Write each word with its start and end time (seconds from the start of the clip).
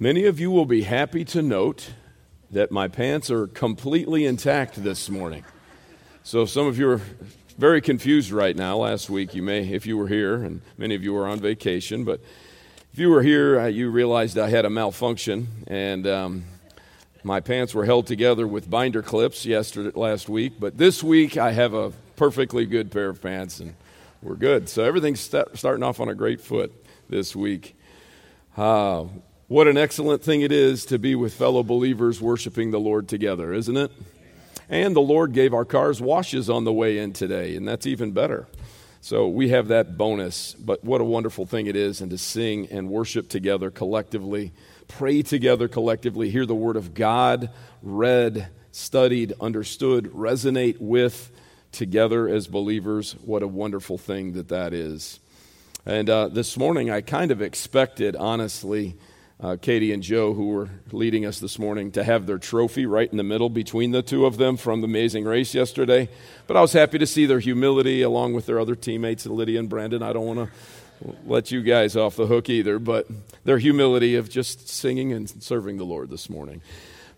Many 0.00 0.26
of 0.26 0.38
you 0.38 0.52
will 0.52 0.64
be 0.64 0.82
happy 0.82 1.24
to 1.24 1.42
note 1.42 1.90
that 2.52 2.70
my 2.70 2.86
pants 2.86 3.32
are 3.32 3.48
completely 3.48 4.26
intact 4.26 4.80
this 4.84 5.10
morning. 5.10 5.44
So, 6.22 6.44
some 6.44 6.68
of 6.68 6.78
you 6.78 6.88
are 6.90 7.00
very 7.58 7.80
confused 7.80 8.30
right 8.30 8.54
now. 8.54 8.76
Last 8.76 9.10
week, 9.10 9.34
you 9.34 9.42
may, 9.42 9.68
if 9.68 9.86
you 9.86 9.96
were 9.96 10.06
here, 10.06 10.36
and 10.36 10.62
many 10.76 10.94
of 10.94 11.02
you 11.02 11.14
were 11.14 11.26
on 11.26 11.40
vacation, 11.40 12.04
but 12.04 12.20
if 12.92 13.00
you 13.00 13.10
were 13.10 13.24
here, 13.24 13.58
uh, 13.58 13.66
you 13.66 13.90
realized 13.90 14.38
I 14.38 14.50
had 14.50 14.64
a 14.64 14.70
malfunction, 14.70 15.48
and 15.66 16.06
um, 16.06 16.44
my 17.24 17.40
pants 17.40 17.74
were 17.74 17.84
held 17.84 18.06
together 18.06 18.46
with 18.46 18.70
binder 18.70 19.02
clips 19.02 19.44
yesterday, 19.44 19.90
last 19.98 20.28
week. 20.28 20.60
But 20.60 20.78
this 20.78 21.02
week, 21.02 21.36
I 21.36 21.50
have 21.50 21.74
a 21.74 21.90
perfectly 22.14 22.66
good 22.66 22.92
pair 22.92 23.08
of 23.08 23.20
pants, 23.20 23.58
and 23.58 23.74
we're 24.22 24.36
good. 24.36 24.68
So, 24.68 24.84
everything's 24.84 25.18
st- 25.18 25.58
starting 25.58 25.82
off 25.82 25.98
on 25.98 26.08
a 26.08 26.14
great 26.14 26.40
foot 26.40 26.72
this 27.08 27.34
week. 27.34 27.76
Uh, 28.56 29.06
what 29.48 29.66
an 29.66 29.78
excellent 29.78 30.22
thing 30.22 30.42
it 30.42 30.52
is 30.52 30.84
to 30.84 30.98
be 30.98 31.14
with 31.14 31.32
fellow 31.32 31.62
believers 31.62 32.20
worshiping 32.20 32.70
the 32.70 32.78
Lord 32.78 33.08
together, 33.08 33.54
isn't 33.54 33.76
it? 33.78 33.90
And 34.68 34.94
the 34.94 35.00
Lord 35.00 35.32
gave 35.32 35.54
our 35.54 35.64
cars 35.64 36.02
washes 36.02 36.50
on 36.50 36.64
the 36.64 36.72
way 36.72 36.98
in 36.98 37.14
today, 37.14 37.56
and 37.56 37.66
that's 37.66 37.86
even 37.86 38.12
better. 38.12 38.46
So 39.00 39.26
we 39.26 39.48
have 39.48 39.68
that 39.68 39.96
bonus. 39.96 40.52
But 40.52 40.84
what 40.84 41.00
a 41.00 41.04
wonderful 41.04 41.46
thing 41.46 41.66
it 41.66 41.76
is, 41.76 42.02
and 42.02 42.10
to 42.10 42.18
sing 42.18 42.68
and 42.70 42.90
worship 42.90 43.30
together 43.30 43.70
collectively, 43.70 44.52
pray 44.86 45.22
together 45.22 45.66
collectively, 45.66 46.28
hear 46.28 46.44
the 46.44 46.54
Word 46.54 46.76
of 46.76 46.92
God 46.92 47.48
read, 47.82 48.50
studied, 48.70 49.32
understood, 49.40 50.12
resonate 50.12 50.78
with 50.78 51.30
together 51.72 52.28
as 52.28 52.46
believers. 52.46 53.12
What 53.24 53.42
a 53.42 53.48
wonderful 53.48 53.96
thing 53.96 54.34
that 54.34 54.48
that 54.48 54.74
is. 54.74 55.20
And 55.86 56.10
uh, 56.10 56.28
this 56.28 56.58
morning, 56.58 56.90
I 56.90 57.00
kind 57.00 57.30
of 57.30 57.40
expected, 57.40 58.14
honestly, 58.14 58.98
uh, 59.40 59.56
Katie 59.60 59.92
and 59.92 60.02
Joe, 60.02 60.34
who 60.34 60.48
were 60.48 60.68
leading 60.90 61.24
us 61.24 61.38
this 61.38 61.58
morning, 61.58 61.92
to 61.92 62.02
have 62.02 62.26
their 62.26 62.38
trophy 62.38 62.86
right 62.86 63.08
in 63.08 63.16
the 63.16 63.22
middle 63.22 63.48
between 63.48 63.92
the 63.92 64.02
two 64.02 64.26
of 64.26 64.36
them 64.36 64.56
from 64.56 64.80
the 64.80 64.86
amazing 64.86 65.24
race 65.24 65.54
yesterday. 65.54 66.08
But 66.46 66.56
I 66.56 66.60
was 66.60 66.72
happy 66.72 66.98
to 66.98 67.06
see 67.06 67.24
their 67.26 67.38
humility 67.38 68.02
along 68.02 68.34
with 68.34 68.46
their 68.46 68.58
other 68.58 68.74
teammates, 68.74 69.26
Lydia 69.26 69.60
and 69.60 69.68
Brandon. 69.68 70.02
I 70.02 70.12
don't 70.12 70.26
want 70.26 70.50
to 70.50 71.16
let 71.24 71.52
you 71.52 71.62
guys 71.62 71.96
off 71.96 72.16
the 72.16 72.26
hook 72.26 72.48
either, 72.48 72.80
but 72.80 73.06
their 73.44 73.58
humility 73.58 74.16
of 74.16 74.28
just 74.28 74.68
singing 74.68 75.12
and 75.12 75.30
serving 75.42 75.76
the 75.76 75.84
Lord 75.84 76.10
this 76.10 76.28
morning. 76.28 76.60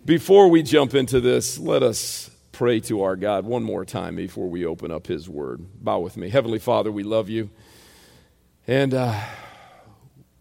Before 0.05 0.49
we 0.49 0.63
jump 0.63 0.95
into 0.95 1.21
this, 1.21 1.59
let 1.59 1.83
us 1.83 2.31
pray 2.53 2.81
to 2.81 3.03
our 3.03 3.17
God 3.17 3.47
one 3.47 3.63
more 3.63 3.87
time 3.87 4.17
before 4.17 4.51
we 4.51 4.67
open 4.67 4.91
up 4.91 5.07
His 5.07 5.27
Word. 5.27 5.65
Bow 5.83 6.01
with 6.01 6.19
me. 6.19 6.29
Heavenly 6.29 6.59
Father, 6.59 6.93
we 6.93 7.03
love 7.03 7.31
you. 7.31 7.49
And 8.67 8.93
uh, 8.93 9.19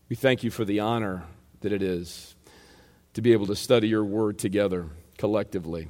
we 0.09 0.17
thank 0.17 0.43
you 0.43 0.51
for 0.51 0.65
the 0.65 0.81
honor 0.81 1.23
that 1.61 1.71
it 1.71 1.81
is 1.81 2.35
to 3.13 3.21
be 3.21 3.33
able 3.33 3.47
to 3.47 3.55
study 3.55 3.87
your 3.87 4.03
word 4.03 4.37
together 4.37 4.87
collectively, 5.17 5.89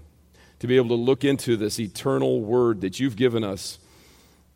to 0.60 0.68
be 0.68 0.78
able 0.78 0.90
to 0.90 0.96
look 0.96 1.24
into 1.24 1.56
this 1.56 1.80
eternal 1.80 2.42
word 2.42 2.82
that 2.82 3.00
you've 3.00 3.16
given 3.16 3.44
us, 3.44 3.80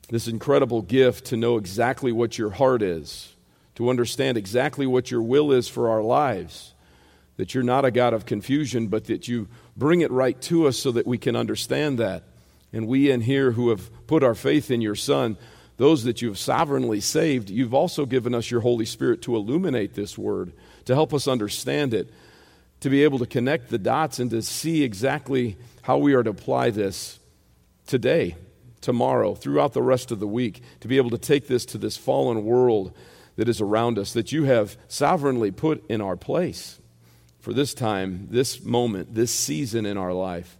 this 0.09 0.27
incredible 0.27 0.81
gift 0.81 1.25
to 1.25 1.37
know 1.37 1.57
exactly 1.57 2.11
what 2.11 2.37
your 2.37 2.49
heart 2.49 2.81
is, 2.81 3.35
to 3.75 3.89
understand 3.89 4.37
exactly 4.37 4.85
what 4.85 5.11
your 5.11 5.21
will 5.21 5.51
is 5.51 5.67
for 5.67 5.89
our 5.89 6.01
lives, 6.01 6.73
that 7.37 7.53
you're 7.53 7.63
not 7.63 7.85
a 7.85 7.91
God 7.91 8.13
of 8.13 8.25
confusion, 8.25 8.87
but 8.87 9.05
that 9.05 9.27
you 9.27 9.47
bring 9.75 10.01
it 10.01 10.11
right 10.11 10.39
to 10.41 10.67
us 10.67 10.77
so 10.77 10.91
that 10.91 11.07
we 11.07 11.17
can 11.17 11.35
understand 11.35 11.97
that. 11.99 12.23
And 12.71 12.87
we 12.87 13.11
in 13.11 13.21
here 13.21 13.51
who 13.51 13.69
have 13.69 14.07
put 14.07 14.23
our 14.23 14.35
faith 14.35 14.71
in 14.71 14.81
your 14.81 14.95
Son, 14.95 15.37
those 15.77 16.03
that 16.03 16.21
you 16.21 16.27
have 16.27 16.37
sovereignly 16.37 17.01
saved, 17.01 17.49
you've 17.49 17.73
also 17.73 18.05
given 18.05 18.33
us 18.33 18.49
your 18.49 18.61
Holy 18.61 18.85
Spirit 18.85 19.21
to 19.23 19.35
illuminate 19.35 19.93
this 19.93 20.17
word 20.17 20.53
to 20.85 20.93
help 20.93 21.13
us 21.13 21.27
understand 21.27 21.93
it, 21.93 22.09
to 22.81 22.89
be 22.89 23.03
able 23.03 23.19
to 23.19 23.25
connect 23.25 23.69
the 23.69 23.77
dots 23.77 24.19
and 24.19 24.29
to 24.31 24.41
see 24.41 24.83
exactly 24.83 25.57
how 25.83 25.97
we 25.97 26.13
are 26.13 26.23
to 26.23 26.29
apply 26.29 26.69
this 26.69 27.19
today, 27.87 28.35
tomorrow, 28.81 29.35
throughout 29.35 29.73
the 29.73 29.81
rest 29.81 30.11
of 30.11 30.19
the 30.19 30.27
week, 30.27 30.61
to 30.81 30.87
be 30.87 30.97
able 30.97 31.09
to 31.09 31.17
take 31.17 31.47
this 31.47 31.65
to 31.65 31.77
this 31.77 31.97
fallen 31.97 32.43
world 32.43 32.93
that 33.35 33.49
is 33.49 33.61
around 33.61 33.97
us, 33.97 34.13
that 34.13 34.31
you 34.31 34.43
have 34.43 34.77
sovereignly 34.87 35.51
put 35.51 35.83
in 35.89 36.01
our 36.01 36.15
place 36.15 36.79
for 37.39 37.53
this 37.53 37.73
time, 37.73 38.27
this 38.29 38.63
moment, 38.63 39.13
this 39.13 39.31
season 39.31 39.85
in 39.85 39.97
our 39.97 40.13
life. 40.13 40.57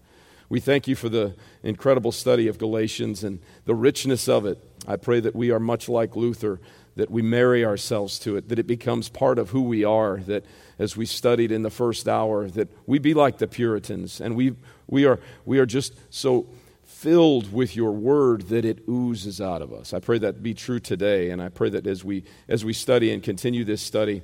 We 0.49 0.59
thank 0.59 0.87
you 0.87 0.95
for 0.95 1.09
the 1.09 1.35
incredible 1.63 2.11
study 2.11 2.47
of 2.47 2.57
Galatians 2.57 3.23
and 3.23 3.39
the 3.65 3.73
richness 3.73 4.27
of 4.27 4.45
it. 4.45 4.61
I 4.87 4.97
pray 4.97 5.19
that 5.21 5.35
we 5.35 5.51
are 5.51 5.59
much 5.59 5.87
like 5.87 6.15
Luther, 6.15 6.59
that 6.95 7.09
we 7.09 7.21
marry 7.21 7.65
ourselves 7.65 8.19
to 8.19 8.37
it, 8.37 8.49
that 8.49 8.59
it 8.59 8.67
becomes 8.67 9.09
part 9.09 9.39
of 9.39 9.49
who 9.49 9.61
we 9.63 9.83
are, 9.83 10.17
that 10.17 10.45
as 10.77 10.95
we 10.95 11.05
studied 11.05 11.51
in 11.51 11.63
the 11.63 11.69
first 11.69 12.07
hour, 12.07 12.47
that 12.49 12.69
we 12.87 12.99
be 12.99 13.13
like 13.13 13.37
the 13.37 13.47
Puritans, 13.47 14.21
and 14.21 14.35
we, 14.35 14.55
we, 14.87 15.05
are, 15.05 15.19
we 15.45 15.59
are 15.59 15.65
just 15.65 15.93
so 16.09 16.47
filled 16.83 17.51
with 17.51 17.75
your 17.75 17.91
word 17.91 18.43
that 18.43 18.63
it 18.63 18.83
oozes 18.87 19.41
out 19.41 19.61
of 19.61 19.73
us. 19.73 19.93
I 19.93 19.99
pray 19.99 20.19
that 20.19 20.43
be 20.43 20.53
true 20.53 20.79
today, 20.79 21.31
and 21.31 21.41
I 21.41 21.49
pray 21.49 21.69
that 21.69 21.87
as 21.87 22.03
we, 22.03 22.23
as 22.47 22.63
we 22.63 22.73
study 22.73 23.11
and 23.11 23.21
continue 23.21 23.63
this 23.63 23.81
study, 23.81 24.21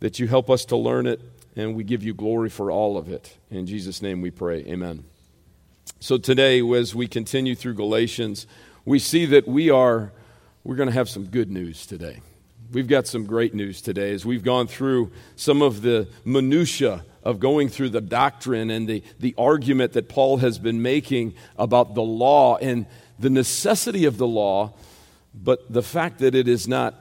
that 0.00 0.18
you 0.18 0.26
help 0.26 0.50
us 0.50 0.64
to 0.66 0.76
learn 0.76 1.06
it, 1.06 1.20
and 1.54 1.74
we 1.74 1.84
give 1.84 2.02
you 2.02 2.14
glory 2.14 2.50
for 2.50 2.70
all 2.70 2.98
of 2.98 3.08
it. 3.08 3.36
In 3.50 3.66
Jesus' 3.66 4.02
name 4.02 4.20
we 4.20 4.30
pray. 4.30 4.58
Amen. 4.66 5.04
So 6.00 6.18
today, 6.18 6.60
as 6.74 6.94
we 6.94 7.06
continue 7.06 7.54
through 7.54 7.74
Galatians, 7.74 8.46
we 8.84 8.98
see 8.98 9.24
that 9.26 9.48
we 9.48 9.70
are 9.70 10.12
we're 10.66 10.74
going 10.74 10.88
to 10.88 10.94
have 10.94 11.08
some 11.08 11.26
good 11.26 11.48
news 11.48 11.86
today. 11.86 12.20
We've 12.72 12.88
got 12.88 13.06
some 13.06 13.24
great 13.24 13.54
news 13.54 13.80
today 13.80 14.12
as 14.12 14.26
we've 14.26 14.42
gone 14.42 14.66
through 14.66 15.12
some 15.36 15.62
of 15.62 15.80
the 15.80 16.08
minutiae 16.24 17.04
of 17.22 17.38
going 17.38 17.68
through 17.68 17.90
the 17.90 18.00
doctrine 18.00 18.68
and 18.70 18.88
the, 18.88 19.04
the 19.20 19.32
argument 19.38 19.92
that 19.92 20.08
Paul 20.08 20.38
has 20.38 20.58
been 20.58 20.82
making 20.82 21.34
about 21.56 21.94
the 21.94 22.02
law 22.02 22.56
and 22.56 22.86
the 23.16 23.30
necessity 23.30 24.06
of 24.06 24.18
the 24.18 24.26
law, 24.26 24.74
but 25.32 25.72
the 25.72 25.84
fact 25.84 26.18
that 26.18 26.34
it 26.34 26.48
is 26.48 26.66
not 26.66 26.96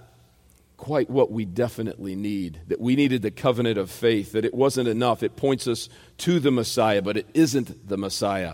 quite 0.77 1.09
what 1.09 1.31
we 1.31 1.43
definitely 1.43 2.15
need, 2.15 2.61
that 2.67 2.79
we 2.79 2.95
needed 2.95 3.23
the 3.23 3.31
covenant 3.31 3.79
of 3.79 3.89
faith, 3.89 4.33
that 4.33 4.45
it 4.45 4.53
wasn't 4.53 4.87
enough. 4.87 5.23
It 5.23 5.35
points 5.35 5.67
us 5.67 5.89
to 6.19 6.39
the 6.39 6.51
Messiah, 6.51 7.01
but 7.01 7.17
it 7.17 7.27
isn't 7.33 7.89
the 7.89 7.97
Messiah. 7.97 8.53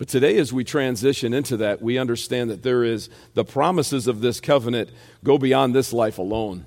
But 0.00 0.08
today, 0.08 0.38
as 0.38 0.50
we 0.50 0.64
transition 0.64 1.34
into 1.34 1.58
that, 1.58 1.82
we 1.82 1.98
understand 1.98 2.48
that 2.48 2.62
there 2.62 2.84
is 2.84 3.10
the 3.34 3.44
promises 3.44 4.06
of 4.06 4.22
this 4.22 4.40
covenant 4.40 4.88
go 5.22 5.36
beyond 5.36 5.74
this 5.74 5.92
life 5.92 6.16
alone. 6.16 6.64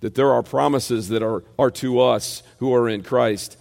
That 0.00 0.16
there 0.16 0.32
are 0.32 0.42
promises 0.42 1.06
that 1.10 1.22
are, 1.22 1.44
are 1.60 1.70
to 1.70 2.00
us 2.00 2.42
who 2.58 2.74
are 2.74 2.88
in 2.88 3.04
Christ 3.04 3.56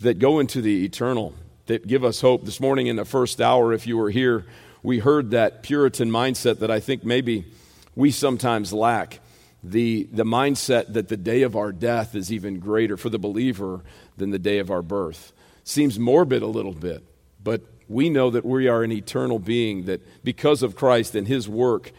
that 0.00 0.18
go 0.18 0.40
into 0.40 0.60
the 0.60 0.84
eternal, 0.84 1.32
that 1.68 1.86
give 1.86 2.04
us 2.04 2.20
hope. 2.20 2.44
This 2.44 2.60
morning 2.60 2.86
in 2.86 2.96
the 2.96 3.06
first 3.06 3.40
hour, 3.40 3.72
if 3.72 3.86
you 3.86 3.96
were 3.96 4.10
here, 4.10 4.44
we 4.82 4.98
heard 4.98 5.30
that 5.30 5.62
Puritan 5.62 6.10
mindset 6.10 6.58
that 6.58 6.70
I 6.70 6.80
think 6.80 7.02
maybe 7.02 7.46
we 7.94 8.10
sometimes 8.10 8.74
lack. 8.74 9.20
The, 9.64 10.06
the 10.12 10.24
mindset 10.24 10.92
that 10.92 11.08
the 11.08 11.16
day 11.16 11.44
of 11.44 11.56
our 11.56 11.72
death 11.72 12.14
is 12.14 12.30
even 12.30 12.60
greater 12.60 12.98
for 12.98 13.08
the 13.08 13.18
believer 13.18 13.80
than 14.18 14.32
the 14.32 14.38
day 14.38 14.58
of 14.58 14.70
our 14.70 14.82
birth. 14.82 15.32
Seems 15.64 15.98
morbid 15.98 16.42
a 16.42 16.46
little 16.46 16.74
bit, 16.74 17.02
but 17.42 17.62
we 17.88 18.10
know 18.10 18.30
that 18.30 18.44
we 18.44 18.68
are 18.68 18.82
an 18.82 18.92
eternal 18.92 19.38
being, 19.38 19.84
that 19.84 20.24
because 20.24 20.62
of 20.62 20.76
Christ 20.76 21.14
and 21.14 21.26
his 21.26 21.48
work 21.48 21.92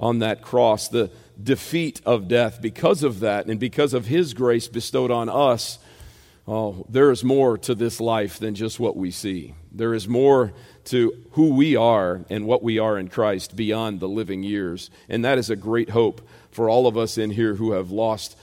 on 0.00 0.20
that 0.20 0.42
cross, 0.42 0.88
the 0.88 1.10
defeat 1.40 2.00
of 2.04 2.28
death, 2.28 2.60
because 2.60 3.02
of 3.02 3.20
that 3.20 3.46
and 3.46 3.58
because 3.60 3.94
of 3.94 4.06
his 4.06 4.34
grace 4.34 4.68
bestowed 4.68 5.10
on 5.10 5.28
us, 5.28 5.78
oh, 6.46 6.86
there 6.88 7.10
is 7.10 7.22
more 7.22 7.58
to 7.58 7.74
this 7.74 8.00
life 8.00 8.38
than 8.38 8.54
just 8.54 8.80
what 8.80 8.96
we 8.96 9.10
see. 9.10 9.54
There 9.72 9.94
is 9.94 10.08
more 10.08 10.52
to 10.86 11.12
who 11.32 11.54
we 11.54 11.76
are 11.76 12.24
and 12.30 12.46
what 12.46 12.62
we 12.62 12.78
are 12.78 12.98
in 12.98 13.08
Christ 13.08 13.54
beyond 13.54 14.00
the 14.00 14.08
living 14.08 14.42
years. 14.42 14.90
And 15.08 15.24
that 15.24 15.38
is 15.38 15.50
a 15.50 15.56
great 15.56 15.90
hope 15.90 16.26
for 16.50 16.68
all 16.68 16.86
of 16.86 16.96
us 16.96 17.18
in 17.18 17.30
here 17.30 17.54
who 17.54 17.72
have 17.72 17.90
lost 17.90 18.36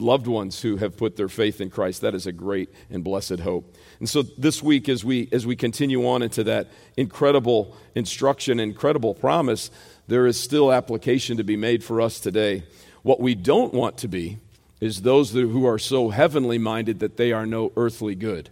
loved 0.00 0.26
ones 0.26 0.60
who 0.60 0.76
have 0.76 0.96
put 0.96 1.16
their 1.16 1.28
faith 1.28 1.60
in 1.60 1.70
Christ. 1.70 2.00
That 2.00 2.14
is 2.14 2.26
a 2.26 2.32
great 2.32 2.70
and 2.90 3.02
blessed 3.02 3.40
hope. 3.40 3.74
And 3.98 4.08
so 4.08 4.22
this 4.22 4.62
week, 4.62 4.88
as 4.88 5.04
we, 5.04 5.28
as 5.32 5.46
we 5.46 5.56
continue 5.56 6.06
on 6.06 6.22
into 6.22 6.44
that 6.44 6.68
incredible 6.96 7.76
instruction, 7.94 8.60
incredible 8.60 9.14
promise, 9.14 9.70
there 10.08 10.26
is 10.26 10.40
still 10.40 10.72
application 10.72 11.36
to 11.36 11.44
be 11.44 11.56
made 11.56 11.82
for 11.82 12.00
us 12.00 12.20
today. 12.20 12.64
What 13.02 13.20
we 13.20 13.34
don't 13.34 13.72
want 13.72 13.98
to 13.98 14.08
be 14.08 14.38
is 14.80 15.02
those 15.02 15.32
who 15.32 15.66
are 15.66 15.78
so 15.78 16.10
heavenly 16.10 16.58
minded 16.58 17.00
that 17.00 17.16
they 17.16 17.32
are 17.32 17.46
no 17.46 17.72
earthly 17.76 18.14
good. 18.14 18.50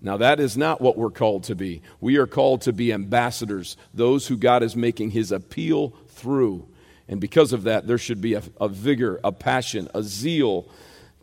Now, 0.00 0.16
that 0.18 0.38
is 0.38 0.56
not 0.56 0.80
what 0.80 0.96
we're 0.96 1.10
called 1.10 1.44
to 1.44 1.54
be. 1.54 1.82
We 2.00 2.16
are 2.16 2.26
called 2.26 2.62
to 2.62 2.72
be 2.72 2.92
ambassadors, 2.92 3.76
those 3.92 4.28
who 4.28 4.36
God 4.36 4.62
is 4.62 4.76
making 4.76 5.10
his 5.10 5.32
appeal 5.32 5.90
through. 6.08 6.66
And 7.08 7.20
because 7.20 7.52
of 7.52 7.64
that, 7.64 7.86
there 7.86 7.98
should 7.98 8.20
be 8.20 8.34
a, 8.34 8.42
a 8.60 8.68
vigor, 8.68 9.18
a 9.24 9.32
passion, 9.32 9.88
a 9.94 10.02
zeal 10.02 10.68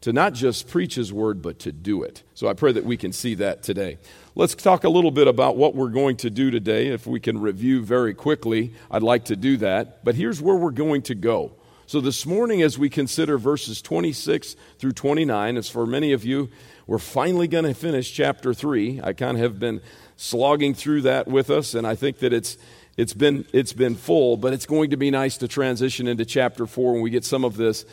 to 0.06 0.14
not 0.14 0.34
just 0.34 0.70
preach 0.70 0.94
his 0.94 1.12
word, 1.12 1.42
but 1.42 1.58
to 1.58 1.72
do 1.72 2.04
it. 2.04 2.22
So 2.36 2.48
I 2.48 2.54
pray 2.54 2.72
that 2.74 2.86
we 2.86 2.96
can 2.96 3.12
see 3.12 3.34
that 3.36 3.64
today. 3.64 3.98
Let's 4.36 4.54
talk 4.54 4.84
a 4.84 4.90
little 4.90 5.10
bit 5.10 5.28
about 5.28 5.58
what 5.58 5.74
we're 5.74 5.90
going 5.90 6.18
to 6.18 6.30
do 6.30 6.52
today. 6.52 6.90
If 6.90 7.08
we 7.08 7.20
can 7.20 7.42
review 7.42 7.82
very 7.82 8.14
quickly, 8.14 8.76
I'd 8.92 9.02
like 9.02 9.26
to 9.26 9.36
do 9.36 9.58
that. 9.58 10.04
But 10.06 10.14
here's 10.14 10.40
where 10.40 10.58
we're 10.58 10.70
going 10.70 11.02
to 11.04 11.16
go 11.16 11.54
So 11.88 12.02
this 12.02 12.24
morning, 12.24 12.62
as 12.62 12.78
we 12.78 12.88
consider 12.88 13.40
verses 13.40 13.82
26 13.82 14.56
through 14.78 14.92
29, 14.92 15.58
as 15.58 15.70
for 15.70 15.88
many 15.88 16.14
of 16.14 16.24
you, 16.24 16.50
we're 16.86 17.00
finally 17.00 17.48
going 17.48 17.66
to 17.66 17.74
finish 17.74 18.14
chapter 18.14 18.54
3. 18.54 19.02
I 19.04 19.14
kind 19.14 19.38
of 19.38 19.42
have 19.42 19.60
been 19.60 19.82
slogging 20.18 20.76
through 20.76 21.02
that 21.02 21.28
with 21.28 21.50
us, 21.50 21.74
and 21.74 21.88
I 21.88 21.96
think 21.96 22.20
that 22.20 22.32
it's, 22.32 22.60
it's, 22.96 23.16
been, 23.16 23.48
it's 23.54 23.74
been 23.74 23.96
full, 23.96 24.38
but 24.38 24.54
it's 24.54 24.68
going 24.68 24.92
to 24.92 24.98
be 24.98 25.10
nice 25.10 25.38
to 25.38 25.48
transition 25.48 26.08
into 26.08 26.26
chapter 26.26 26.68
4 26.68 26.94
when 26.94 27.02
we 27.02 27.10
get 27.10 27.26
some 27.26 27.44
of 27.44 27.58
this 27.58 27.86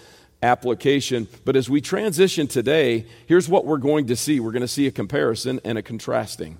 application. 0.42 1.28
But 1.44 1.56
as 1.56 1.70
we 1.70 1.80
transition 1.80 2.46
today, 2.48 3.06
here's 3.26 3.48
what 3.48 3.64
we're 3.64 3.78
going 3.78 4.06
to 4.08 4.16
see 4.16 4.40
we're 4.40 4.52
going 4.52 4.62
to 4.62 4.68
see 4.68 4.86
a 4.86 4.92
comparison 4.92 5.60
and 5.64 5.78
a 5.78 5.82
contrasting. 5.82 6.58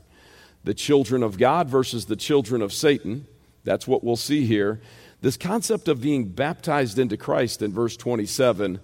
The 0.64 0.74
children 0.74 1.22
of 1.22 1.38
God 1.38 1.68
versus 1.68 2.06
the 2.06 2.16
children 2.16 2.62
of 2.62 2.72
Satan. 2.72 3.26
That's 3.64 3.86
what 3.86 4.04
we'll 4.04 4.16
see 4.16 4.46
here. 4.46 4.80
This 5.20 5.36
concept 5.36 5.88
of 5.88 6.00
being 6.00 6.26
baptized 6.26 6.98
into 6.98 7.16
Christ 7.16 7.62
in 7.62 7.72
verse 7.72 7.96
27, 7.96 8.80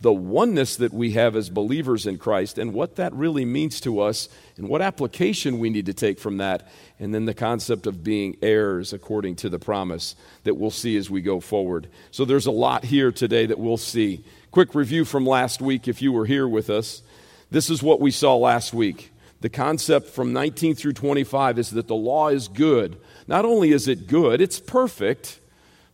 the 0.00 0.12
oneness 0.12 0.76
that 0.76 0.92
we 0.92 1.12
have 1.12 1.36
as 1.36 1.48
believers 1.48 2.06
in 2.06 2.18
Christ, 2.18 2.58
and 2.58 2.74
what 2.74 2.96
that 2.96 3.14
really 3.14 3.46
means 3.46 3.80
to 3.80 4.00
us, 4.00 4.28
and 4.56 4.68
what 4.68 4.82
application 4.82 5.58
we 5.58 5.70
need 5.70 5.86
to 5.86 5.94
take 5.94 6.18
from 6.18 6.36
that, 6.36 6.68
and 6.98 7.14
then 7.14 7.24
the 7.24 7.34
concept 7.34 7.86
of 7.86 8.04
being 8.04 8.36
heirs 8.42 8.92
according 8.92 9.36
to 9.36 9.48
the 9.48 9.58
promise 9.58 10.14
that 10.44 10.56
we'll 10.56 10.70
see 10.70 10.96
as 10.96 11.08
we 11.08 11.22
go 11.22 11.40
forward. 11.40 11.88
So 12.10 12.24
there's 12.24 12.46
a 12.46 12.50
lot 12.50 12.84
here 12.84 13.10
today 13.10 13.46
that 13.46 13.58
we'll 13.58 13.78
see. 13.78 14.22
Quick 14.50 14.74
review 14.74 15.04
from 15.06 15.26
last 15.26 15.62
week 15.62 15.88
if 15.88 16.02
you 16.02 16.12
were 16.12 16.26
here 16.26 16.46
with 16.46 16.68
us. 16.68 17.02
This 17.50 17.70
is 17.70 17.82
what 17.82 18.00
we 18.00 18.10
saw 18.10 18.36
last 18.36 18.74
week. 18.74 19.12
The 19.40 19.48
concept 19.48 20.10
from 20.10 20.32
19 20.32 20.74
through 20.74 20.94
25 20.94 21.58
is 21.58 21.70
that 21.70 21.88
the 21.88 21.94
law 21.94 22.28
is 22.28 22.48
good. 22.48 22.98
Not 23.26 23.44
only 23.44 23.72
is 23.72 23.88
it 23.88 24.06
good, 24.06 24.40
it's 24.40 24.60
perfect, 24.60 25.40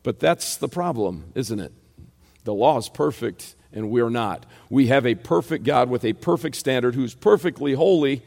but 0.03 0.19
that's 0.19 0.57
the 0.57 0.69
problem, 0.69 1.33
isn't 1.35 1.61
it? 1.61 1.73
The 2.45 2.55
law 2.55 2.79
is 2.79 2.89
perfect 2.89 3.55
and 3.73 3.91
we're 3.91 4.11
not. 4.11 4.47
We 4.71 4.89
have 4.89 5.07
a 5.07 5.15
perfect 5.15 5.65
God 5.65 5.89
with 5.89 6.05
a 6.05 6.13
perfect 6.13 6.57
standard 6.57 6.95
who's 6.95 7.15
perfectly 7.15 7.75
holy. 7.75 8.23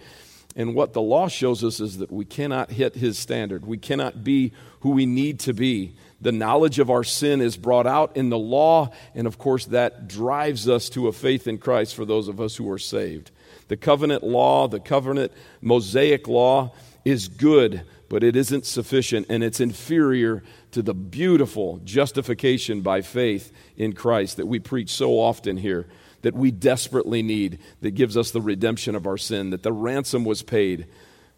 And 0.56 0.74
what 0.74 0.94
the 0.94 1.01
law 1.01 1.27
shows 1.27 1.63
us 1.63 1.80
is 1.80 1.97
that 1.97 2.12
we 2.12 2.24
cannot 2.24 2.71
hit 2.71 2.95
his 2.95 3.18
standard. 3.18 3.65
We 3.65 3.77
cannot 3.77 4.24
be 4.24 4.53
who 4.80 4.92
we 4.92 5.06
need 5.06 5.39
to 5.42 5.53
be. 5.53 5.95
The 6.21 6.31
knowledge 6.31 6.80
of 6.80 6.89
our 6.89 7.03
sin 7.03 7.42
is 7.42 7.57
brought 7.57 7.86
out 7.86 8.15
in 8.15 8.30
the 8.30 8.38
law, 8.38 8.92
and 9.13 9.27
of 9.27 9.38
course, 9.38 9.65
that 9.68 10.07
drives 10.07 10.69
us 10.69 10.89
to 10.89 11.07
a 11.07 11.12
faith 11.12 11.45
in 11.45 11.57
Christ 11.57 11.94
for 11.94 12.06
those 12.06 12.30
of 12.30 12.39
us 12.39 12.56
who 12.56 12.71
are 12.71 12.80
saved. 12.80 13.31
The 13.68 13.77
covenant 13.77 14.24
law, 14.24 14.68
the 14.68 14.80
covenant 14.80 15.33
Mosaic 15.62 16.27
law, 16.27 16.71
is 17.03 17.27
good, 17.27 17.83
but 18.09 18.23
it 18.23 18.35
isn't 18.35 18.65
sufficient, 18.65 19.27
and 19.29 19.43
it's 19.43 19.59
inferior 19.59 20.43
to 20.71 20.81
the 20.81 20.93
beautiful 20.93 21.79
justification 21.83 22.81
by 22.81 23.01
faith 23.01 23.51
in 23.77 23.93
Christ 23.93 24.37
that 24.37 24.47
we 24.47 24.59
preach 24.59 24.89
so 24.89 25.13
often 25.13 25.57
here, 25.57 25.87
that 26.21 26.35
we 26.35 26.51
desperately 26.51 27.21
need, 27.21 27.59
that 27.81 27.91
gives 27.91 28.17
us 28.17 28.31
the 28.31 28.41
redemption 28.41 28.95
of 28.95 29.07
our 29.07 29.17
sin, 29.17 29.49
that 29.49 29.63
the 29.63 29.73
ransom 29.73 30.25
was 30.25 30.41
paid 30.41 30.87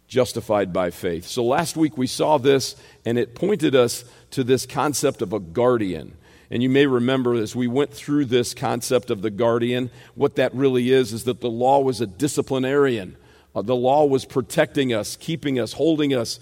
justified 0.08 0.72
by 0.72 0.90
faith. 0.90 1.26
So 1.26 1.44
last 1.44 1.76
week 1.76 1.96
we 1.96 2.06
saw 2.06 2.38
this, 2.38 2.74
and 3.04 3.18
it 3.18 3.34
pointed 3.34 3.74
us 3.74 4.04
to 4.30 4.42
this 4.42 4.66
concept 4.66 5.22
of 5.22 5.32
a 5.32 5.40
guardian. 5.40 6.16
And 6.50 6.62
you 6.62 6.70
may 6.70 6.86
remember 6.86 7.34
as 7.34 7.54
we 7.54 7.66
went 7.66 7.92
through 7.92 8.24
this 8.24 8.54
concept 8.54 9.10
of 9.10 9.20
the 9.20 9.30
guardian, 9.30 9.90
what 10.14 10.36
that 10.36 10.54
really 10.54 10.90
is 10.90 11.12
is 11.12 11.24
that 11.24 11.40
the 11.40 11.50
law 11.50 11.80
was 11.80 12.00
a 12.00 12.06
disciplinarian. 12.06 13.16
Uh, 13.54 13.62
the 13.62 13.76
law 13.76 14.04
was 14.04 14.24
protecting 14.24 14.92
us, 14.92 15.16
keeping 15.16 15.58
us, 15.58 15.72
holding 15.72 16.14
us, 16.14 16.38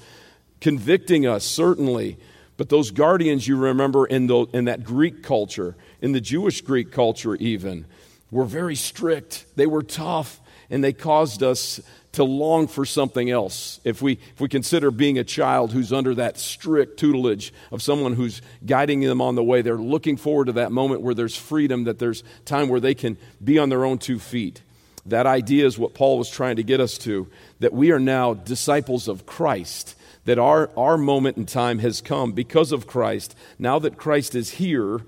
convicting 0.61 1.26
us, 1.26 1.44
certainly. 1.44 2.19
But 2.56 2.69
those 2.69 2.91
guardians, 2.91 3.47
you 3.47 3.56
remember 3.56 4.06
in, 4.06 4.26
the, 4.26 4.47
in 4.53 4.64
that 4.64 4.85
Greek 4.85 5.23
culture, 5.23 5.76
in 6.00 6.12
the 6.12 6.20
Jewish 6.20 6.61
Greek 6.62 6.91
culture 6.91 7.35
even, 7.37 7.87
were 8.31 8.44
very 8.44 8.75
strict. 8.75 9.47
They 9.56 9.67
were 9.67 9.82
tough, 9.82 10.41
and 10.70 10.82
they 10.82 10.93
caused 10.93 11.43
us 11.43 11.81
to 12.12 12.25
long 12.25 12.67
for 12.67 12.87
something 12.87 13.31
else. 13.31 13.79
If 13.85 14.00
we, 14.00 14.12
if 14.12 14.41
we 14.41 14.49
consider 14.49 14.91
being 14.91 15.19
a 15.19 15.25
child 15.25 15.73
who's 15.73 15.93
under 15.93 16.14
that 16.14 16.38
strict 16.38 16.99
tutelage 16.99 17.52
of 17.70 17.82
someone 17.82 18.14
who's 18.14 18.41
guiding 18.64 19.00
them 19.00 19.20
on 19.20 19.35
the 19.35 19.44
way, 19.44 19.61
they're 19.61 19.76
looking 19.76 20.17
forward 20.17 20.47
to 20.47 20.52
that 20.52 20.73
moment 20.73 21.02
where 21.02 21.14
there's 21.14 21.37
freedom, 21.37 21.85
that 21.85 21.99
there's 21.99 22.25
time 22.47 22.70
where 22.70 22.81
they 22.81 22.94
can 22.94 23.19
be 23.44 23.59
on 23.59 23.69
their 23.69 23.85
own 23.85 23.99
two 23.99 24.19
feet. 24.19 24.62
That 25.06 25.26
idea 25.26 25.67
is 25.67 25.79
what 25.79 25.94
Paul 25.94 26.19
was 26.19 26.31
trying 26.31 26.56
to 26.56 26.62
get 26.62 26.81
us 26.81 26.99
to, 26.99 27.29
that 27.61 27.73
we 27.73 27.93
are 27.93 28.00
now 28.00 28.35
disciples 28.35 29.08
of 29.08 29.26
Christ, 29.26 29.94
that 30.25 30.38
our, 30.38 30.70
our 30.76 30.99
moment 30.99 31.37
in 31.37 31.47
time 31.47 31.79
has 31.79 32.00
come 32.00 32.32
because 32.32 32.73
of 32.73 32.87
Christ. 32.87 33.37
Now 33.58 33.79
that 33.79 33.97
Christ 33.97 34.35
is 34.35 34.50
here, 34.50 35.00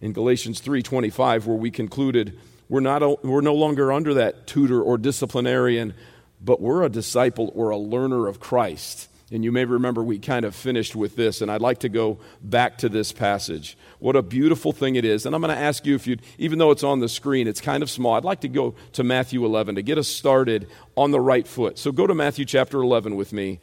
in 0.00 0.12
Galatians 0.12 0.60
3.25, 0.60 1.46
where 1.46 1.56
we 1.56 1.70
concluded 1.70 2.38
we're, 2.68 2.80
not, 2.80 3.24
we're 3.24 3.40
no 3.40 3.54
longer 3.54 3.92
under 3.92 4.14
that 4.14 4.46
tutor 4.46 4.82
or 4.82 4.98
disciplinarian 4.98 5.94
but 6.40 6.60
we're 6.60 6.82
a 6.82 6.88
disciple 6.88 7.52
or 7.54 7.70
a 7.70 7.76
learner 7.76 8.26
of 8.26 8.40
Christ. 8.40 9.08
And 9.32 9.42
you 9.42 9.50
may 9.50 9.64
remember 9.64 10.04
we 10.04 10.20
kind 10.20 10.44
of 10.44 10.54
finished 10.54 10.94
with 10.94 11.16
this, 11.16 11.40
and 11.40 11.50
I'd 11.50 11.60
like 11.60 11.80
to 11.80 11.88
go 11.88 12.18
back 12.42 12.78
to 12.78 12.88
this 12.88 13.10
passage. 13.10 13.76
What 13.98 14.14
a 14.14 14.22
beautiful 14.22 14.70
thing 14.70 14.94
it 14.94 15.04
is. 15.04 15.26
And 15.26 15.34
I'm 15.34 15.40
going 15.40 15.54
to 15.54 15.60
ask 15.60 15.84
you 15.84 15.96
if 15.96 16.06
you'd, 16.06 16.22
even 16.38 16.60
though 16.60 16.70
it's 16.70 16.84
on 16.84 17.00
the 17.00 17.08
screen, 17.08 17.48
it's 17.48 17.60
kind 17.60 17.82
of 17.82 17.90
small, 17.90 18.14
I'd 18.14 18.24
like 18.24 18.42
to 18.42 18.48
go 18.48 18.76
to 18.92 19.02
Matthew 19.02 19.44
11 19.44 19.74
to 19.74 19.82
get 19.82 19.98
us 19.98 20.06
started 20.06 20.68
on 20.96 21.10
the 21.10 21.20
right 21.20 21.46
foot. 21.46 21.76
So 21.76 21.90
go 21.90 22.06
to 22.06 22.14
Matthew 22.14 22.44
chapter 22.44 22.80
11 22.80 23.16
with 23.16 23.32
me 23.32 23.58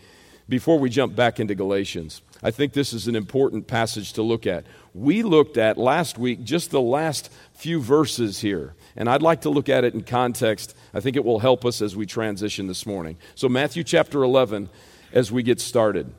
before 0.50 0.78
we 0.78 0.90
jump 0.90 1.16
back 1.16 1.40
into 1.40 1.56
Galatians. 1.56 2.22
I 2.42 2.52
think 2.52 2.74
this 2.74 2.92
is 2.92 3.08
an 3.08 3.16
important 3.16 3.68
passage 3.68 4.12
to 4.14 4.22
look 4.22 4.46
at. 4.46 4.66
We 4.94 5.24
looked 5.24 5.56
at 5.56 5.78
last 5.78 6.18
week 6.18 6.44
just 6.44 6.72
the 6.72 6.82
last 6.82 7.32
few 7.54 7.80
verses 7.80 8.42
here, 8.42 8.76
and 8.98 9.10
I'd 9.10 9.22
like 9.22 9.42
to 9.42 9.50
look 9.50 9.70
at 9.70 9.86
it 9.86 9.94
in 9.94 10.04
context 10.04 10.76
I 10.94 11.00
think 11.00 11.16
it 11.16 11.26
will 11.26 11.40
help 11.40 11.66
us 11.66 11.82
as 11.82 11.96
we 11.96 12.06
transition 12.06 12.68
this 12.68 12.86
morning. 12.86 13.18
So, 13.34 13.50
Matthew 13.50 13.84
chapter 13.84 14.22
11, 14.22 14.70
as 15.14 15.32
we 15.32 15.44
get 15.44 15.62
started. 15.62 16.14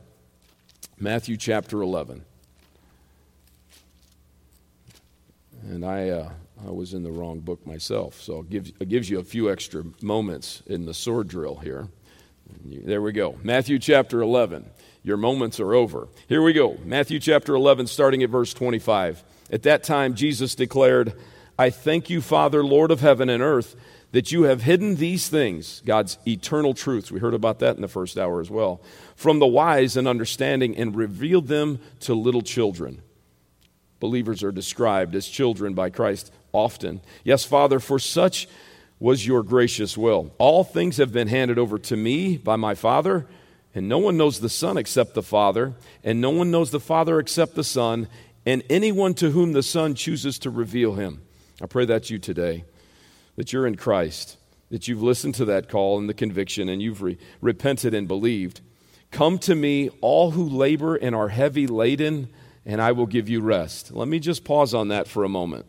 Matthew 0.99 1.37
chapter 1.37 1.83
11. 1.83 2.25
And 5.65 5.85
I, 5.85 6.09
uh, 6.11 6.31
I 6.67 6.71
was 6.71 6.95
in 6.95 7.03
the 7.03 7.11
wrong 7.11 7.41
book 7.41 7.67
myself, 7.67 8.21
so 8.21 8.41
it 8.41 8.51
gives, 8.51 8.73
it 8.79 8.89
gives 8.89 9.11
you 9.11 9.19
a 9.19 9.25
few 9.25 9.51
extra 9.51 9.83
moments 10.01 10.63
in 10.67 10.87
the 10.87 10.95
sword 10.95 11.27
drill 11.29 11.57
here. 11.57 11.89
There 12.65 13.03
we 13.03 13.13
go. 13.13 13.37
Matthew 13.43 13.79
chapter 13.79 14.21
11. 14.21 14.65
Your 15.03 15.17
moments 15.17 15.59
are 15.59 15.75
over. 15.75 16.09
Here 16.29 16.43
we 16.43 16.53
go. 16.53 16.79
Matthew 16.85 17.19
chapter 17.19 17.55
11, 17.55 17.89
starting 17.89 18.23
at 18.23 18.31
verse 18.31 18.55
25. 18.55 19.25
At 19.51 19.65
that 19.65 19.83
time, 19.83 20.15
Jesus 20.15 20.55
declared, 20.55 21.15
I 21.59 21.71
thank 21.71 22.09
you, 22.09 22.21
Father, 22.21 22.63
Lord 22.63 22.91
of 22.91 23.01
heaven 23.01 23.29
and 23.29 23.43
earth 23.43 23.75
that 24.15 24.31
you 24.31 24.45
have 24.45 24.63
hidden 24.63 24.95
these 24.95 25.29
things, 25.29 25.83
God's 25.85 26.19
eternal 26.25 26.73
truths, 26.73 27.11
we 27.11 27.19
heard 27.19 27.35
about 27.35 27.59
that 27.59 27.75
in 27.75 27.83
the 27.83 27.89
first 27.89 28.17
hour 28.17 28.41
as 28.41 28.49
well, 28.49 28.81
from 29.17 29.41
the 29.41 29.47
wise 29.47 29.97
and 29.97 30.07
understanding 30.07 30.77
and 30.77 30.95
revealed 30.95 31.49
them 31.49 31.81
to 31.99 32.15
little 32.15 32.41
children. 32.41 33.03
Believers 33.99 34.45
are 34.45 34.53
described 34.53 35.17
as 35.17 35.27
children 35.27 35.75
by 35.75 35.91
Christ 35.91 36.33
often. 36.53 37.01
Yes, 37.25 37.45
Father, 37.45 37.81
for 37.81 37.99
such 37.99 38.47
was 39.01 39.27
your 39.27 39.43
gracious 39.43 39.99
will. 39.99 40.33
All 40.39 40.63
things 40.63 40.99
have 40.99 41.13
been 41.13 41.27
handed 41.27 41.59
over 41.59 41.77
to 41.81 41.97
me 41.97 42.37
by 42.37 42.55
my 42.55 42.77
Father, 42.77 43.27
and 43.75 43.89
no 43.89 43.99
one 43.99 44.17
knows 44.17 44.39
the 44.39 44.49
Son 44.49 44.77
except 44.77 45.15
the 45.15 45.25
Father, 45.25 45.73
and 46.05 46.21
no 46.21 46.31
one 46.31 46.53
knows 46.53 46.71
the 46.71 46.79
Father 46.79 47.19
except 47.19 47.57
the 47.57 47.65
Son, 47.65 48.07
and 48.47 48.63
anyone 48.71 49.15
to 49.15 49.33
whom 49.33 49.55
the 49.55 49.63
Son 49.65 49.97
chooses 49.97 50.39
to 50.39 50.51
reveal 50.51 50.95
him. 50.95 51.21
I 51.61 51.67
pray 51.67 51.85
that 51.87 52.11
you 52.11 52.21
today 52.21 52.63
that 53.37 53.53
you're 53.53 53.67
in 53.67 53.77
Christ, 53.77 54.37
that 54.71 54.89
you've 54.89 55.03
listened 55.03 55.35
to 55.37 55.45
that 55.47 55.69
call 55.69 55.99
and 55.99 56.09
the 56.09 56.15
conviction, 56.15 56.69
and 56.69 56.81
you've 56.81 57.03
re- 57.03 57.19
repented 57.41 57.95
and 57.95 58.09
believed. 58.09 58.61
Come 59.11 59.39
to 59.41 59.55
me, 59.55 59.91
all 60.01 60.33
who 60.33 60.45
labor 60.45 60.97
and 60.97 61.15
are 61.15 61.29
heavy 61.29 61.67
laden, 61.67 62.29
and 62.67 62.81
I 62.81 62.93
will 62.93 63.07
give 63.07 63.29
you 63.29 63.41
rest. 63.41 63.93
Let 63.93 64.09
me 64.09 64.19
just 64.19 64.45
pause 64.45 64.75
on 64.75 64.89
that 64.89 65.07
for 65.07 65.25
a 65.25 65.29
moment. 65.29 65.67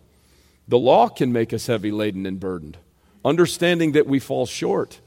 The 0.67 0.79
law 0.79 1.09
can 1.09 1.31
make 1.31 1.53
us 1.53 1.67
heavy 1.67 1.91
laden 1.91 2.25
and 2.25 2.39
burdened, 2.39 2.77
understanding 3.23 3.91
that 3.91 4.07
we 4.07 4.19
fall 4.19 4.45
short. 4.45 4.99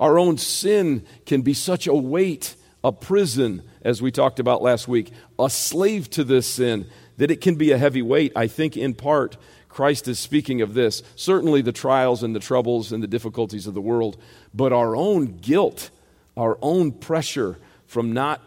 Our 0.00 0.18
own 0.18 0.36
sin 0.38 1.06
can 1.26 1.42
be 1.42 1.54
such 1.54 1.86
a 1.86 1.94
weight, 1.94 2.56
a 2.82 2.90
prison, 2.90 3.62
as 3.82 4.02
we 4.02 4.10
talked 4.10 4.40
about 4.40 4.62
last 4.62 4.88
week, 4.88 5.12
a 5.38 5.48
slave 5.48 6.10
to 6.10 6.24
this 6.24 6.46
sin, 6.46 6.86
that 7.18 7.30
it 7.30 7.40
can 7.40 7.54
be 7.54 7.70
a 7.70 7.78
heavy 7.78 8.02
weight, 8.02 8.32
I 8.34 8.46
think, 8.46 8.76
in 8.76 8.94
part 8.94 9.36
Christ 9.76 10.08
is 10.08 10.18
speaking 10.18 10.62
of 10.62 10.72
this. 10.72 11.02
Certainly 11.16 11.60
the 11.60 11.70
trials 11.70 12.22
and 12.22 12.34
the 12.34 12.40
troubles 12.40 12.92
and 12.92 13.02
the 13.02 13.06
difficulties 13.06 13.66
of 13.66 13.74
the 13.74 13.80
world, 13.82 14.16
but 14.54 14.72
our 14.72 14.96
own 14.96 15.36
guilt, 15.36 15.90
our 16.34 16.56
own 16.62 16.92
pressure 16.92 17.58
from 17.86 18.14
not 18.14 18.40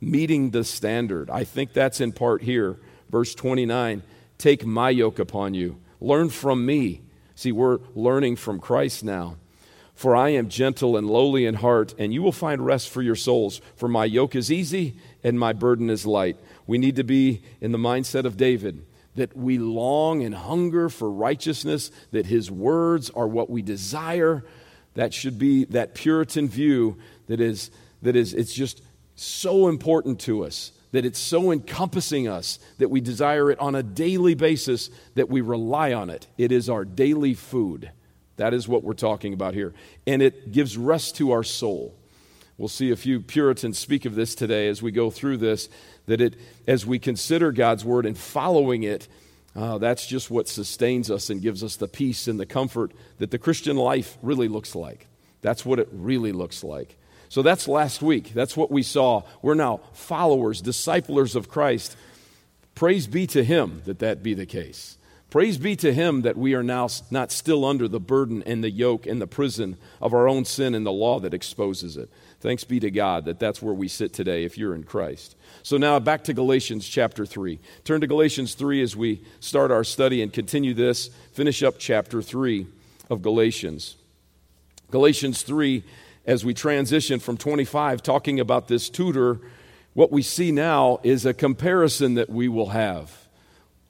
meeting 0.00 0.52
the 0.52 0.64
standard. 0.64 1.28
I 1.28 1.44
think 1.44 1.74
that's 1.74 2.00
in 2.00 2.12
part 2.12 2.40
here. 2.40 2.78
Verse 3.10 3.34
29 3.34 4.02
Take 4.38 4.64
my 4.64 4.88
yoke 4.88 5.18
upon 5.18 5.52
you, 5.52 5.76
learn 6.00 6.30
from 6.30 6.64
me. 6.64 7.02
See, 7.34 7.52
we're 7.52 7.80
learning 7.94 8.36
from 8.36 8.58
Christ 8.58 9.04
now. 9.04 9.36
For 9.94 10.16
I 10.16 10.30
am 10.30 10.48
gentle 10.48 10.96
and 10.96 11.06
lowly 11.06 11.44
in 11.44 11.56
heart, 11.56 11.92
and 11.98 12.14
you 12.14 12.22
will 12.22 12.32
find 12.32 12.64
rest 12.64 12.88
for 12.88 13.02
your 13.02 13.16
souls. 13.16 13.60
For 13.76 13.86
my 13.86 14.06
yoke 14.06 14.34
is 14.34 14.50
easy 14.50 14.94
and 15.22 15.38
my 15.38 15.52
burden 15.52 15.90
is 15.90 16.06
light. 16.06 16.38
We 16.66 16.78
need 16.78 16.96
to 16.96 17.04
be 17.04 17.42
in 17.60 17.72
the 17.72 17.78
mindset 17.78 18.24
of 18.24 18.38
David 18.38 18.86
that 19.14 19.36
we 19.36 19.58
long 19.58 20.22
and 20.22 20.34
hunger 20.34 20.88
for 20.88 21.10
righteousness, 21.10 21.90
that 22.10 22.26
His 22.26 22.50
words 22.50 23.10
are 23.10 23.28
what 23.28 23.50
we 23.50 23.62
desire. 23.62 24.44
That 24.94 25.14
should 25.14 25.38
be 25.38 25.64
that 25.66 25.94
Puritan 25.94 26.48
view 26.48 26.98
that 27.26 27.40
is, 27.40 27.70
that 28.02 28.16
is 28.16 28.34
it's 28.34 28.54
just 28.54 28.82
so 29.16 29.68
important 29.68 30.20
to 30.20 30.44
us, 30.44 30.72
that 30.92 31.04
it's 31.04 31.18
so 31.18 31.52
encompassing 31.52 32.28
us, 32.28 32.58
that 32.78 32.90
we 32.90 33.00
desire 33.00 33.50
it 33.50 33.58
on 33.58 33.74
a 33.74 33.82
daily 33.82 34.34
basis, 34.34 34.90
that 35.14 35.28
we 35.28 35.40
rely 35.40 35.92
on 35.92 36.10
it. 36.10 36.26
It 36.38 36.52
is 36.52 36.68
our 36.68 36.84
daily 36.84 37.34
food. 37.34 37.90
That 38.36 38.52
is 38.52 38.66
what 38.66 38.82
we're 38.82 38.94
talking 38.94 39.32
about 39.32 39.54
here. 39.54 39.74
And 40.06 40.22
it 40.22 40.52
gives 40.52 40.76
rest 40.76 41.16
to 41.16 41.30
our 41.30 41.44
soul. 41.44 41.94
We'll 42.56 42.68
see 42.68 42.90
a 42.90 42.96
few 42.96 43.20
Puritans 43.20 43.78
speak 43.78 44.04
of 44.04 44.14
this 44.14 44.34
today 44.34 44.68
as 44.68 44.80
we 44.80 44.92
go 44.92 45.10
through 45.10 45.38
this, 45.38 45.68
that 46.06 46.20
it, 46.20 46.36
as 46.68 46.86
we 46.86 46.98
consider 46.98 47.50
God's 47.50 47.84
word 47.84 48.06
and 48.06 48.16
following 48.16 48.84
it, 48.84 49.08
uh, 49.56 49.78
that's 49.78 50.06
just 50.06 50.30
what 50.30 50.48
sustains 50.48 51.10
us 51.10 51.30
and 51.30 51.42
gives 51.42 51.62
us 51.64 51.76
the 51.76 51.88
peace 51.88 52.28
and 52.28 52.38
the 52.38 52.46
comfort 52.46 52.92
that 53.18 53.30
the 53.30 53.38
Christian 53.38 53.76
life 53.76 54.16
really 54.22 54.48
looks 54.48 54.74
like. 54.74 55.06
That's 55.42 55.64
what 55.64 55.78
it 55.78 55.88
really 55.92 56.32
looks 56.32 56.64
like. 56.64 56.96
So 57.28 57.42
that's 57.42 57.66
last 57.66 58.00
week. 58.00 58.32
That's 58.32 58.56
what 58.56 58.70
we 58.70 58.82
saw. 58.82 59.22
We're 59.42 59.54
now 59.54 59.80
followers, 59.92 60.60
disciplers 60.60 61.34
of 61.34 61.48
Christ. 61.48 61.96
Praise 62.74 63.06
be 63.06 63.26
to 63.28 63.44
Him 63.44 63.82
that 63.86 63.98
that 64.00 64.22
be 64.22 64.34
the 64.34 64.46
case. 64.46 64.98
Praise 65.30 65.58
be 65.58 65.74
to 65.76 65.92
Him 65.92 66.22
that 66.22 66.36
we 66.36 66.54
are 66.54 66.62
now 66.62 66.88
not 67.10 67.32
still 67.32 67.64
under 67.64 67.88
the 67.88 67.98
burden 67.98 68.42
and 68.44 68.62
the 68.62 68.70
yoke 68.70 69.06
and 69.06 69.20
the 69.20 69.26
prison 69.26 69.76
of 70.00 70.14
our 70.14 70.28
own 70.28 70.44
sin 70.44 70.74
and 70.74 70.86
the 70.86 70.92
law 70.92 71.18
that 71.20 71.34
exposes 71.34 71.96
it. 71.96 72.08
Thanks 72.44 72.62
be 72.62 72.78
to 72.80 72.90
God 72.90 73.24
that 73.24 73.38
that's 73.38 73.62
where 73.62 73.72
we 73.72 73.88
sit 73.88 74.12
today 74.12 74.44
if 74.44 74.58
you're 74.58 74.74
in 74.74 74.82
Christ. 74.82 75.34
So 75.62 75.78
now 75.78 75.98
back 75.98 76.24
to 76.24 76.34
Galatians 76.34 76.86
chapter 76.86 77.24
3. 77.24 77.58
Turn 77.84 78.02
to 78.02 78.06
Galatians 78.06 78.52
3 78.52 78.82
as 78.82 78.94
we 78.94 79.22
start 79.40 79.70
our 79.70 79.82
study 79.82 80.20
and 80.20 80.30
continue 80.30 80.74
this, 80.74 81.08
finish 81.32 81.62
up 81.62 81.76
chapter 81.78 82.20
3 82.20 82.66
of 83.08 83.22
Galatians. 83.22 83.96
Galatians 84.90 85.40
3, 85.40 85.84
as 86.26 86.44
we 86.44 86.52
transition 86.52 87.18
from 87.18 87.38
25, 87.38 88.02
talking 88.02 88.38
about 88.38 88.68
this 88.68 88.90
tutor, 88.90 89.40
what 89.94 90.12
we 90.12 90.20
see 90.20 90.52
now 90.52 91.00
is 91.02 91.24
a 91.24 91.32
comparison 91.32 92.12
that 92.12 92.28
we 92.28 92.48
will 92.48 92.68
have. 92.68 93.23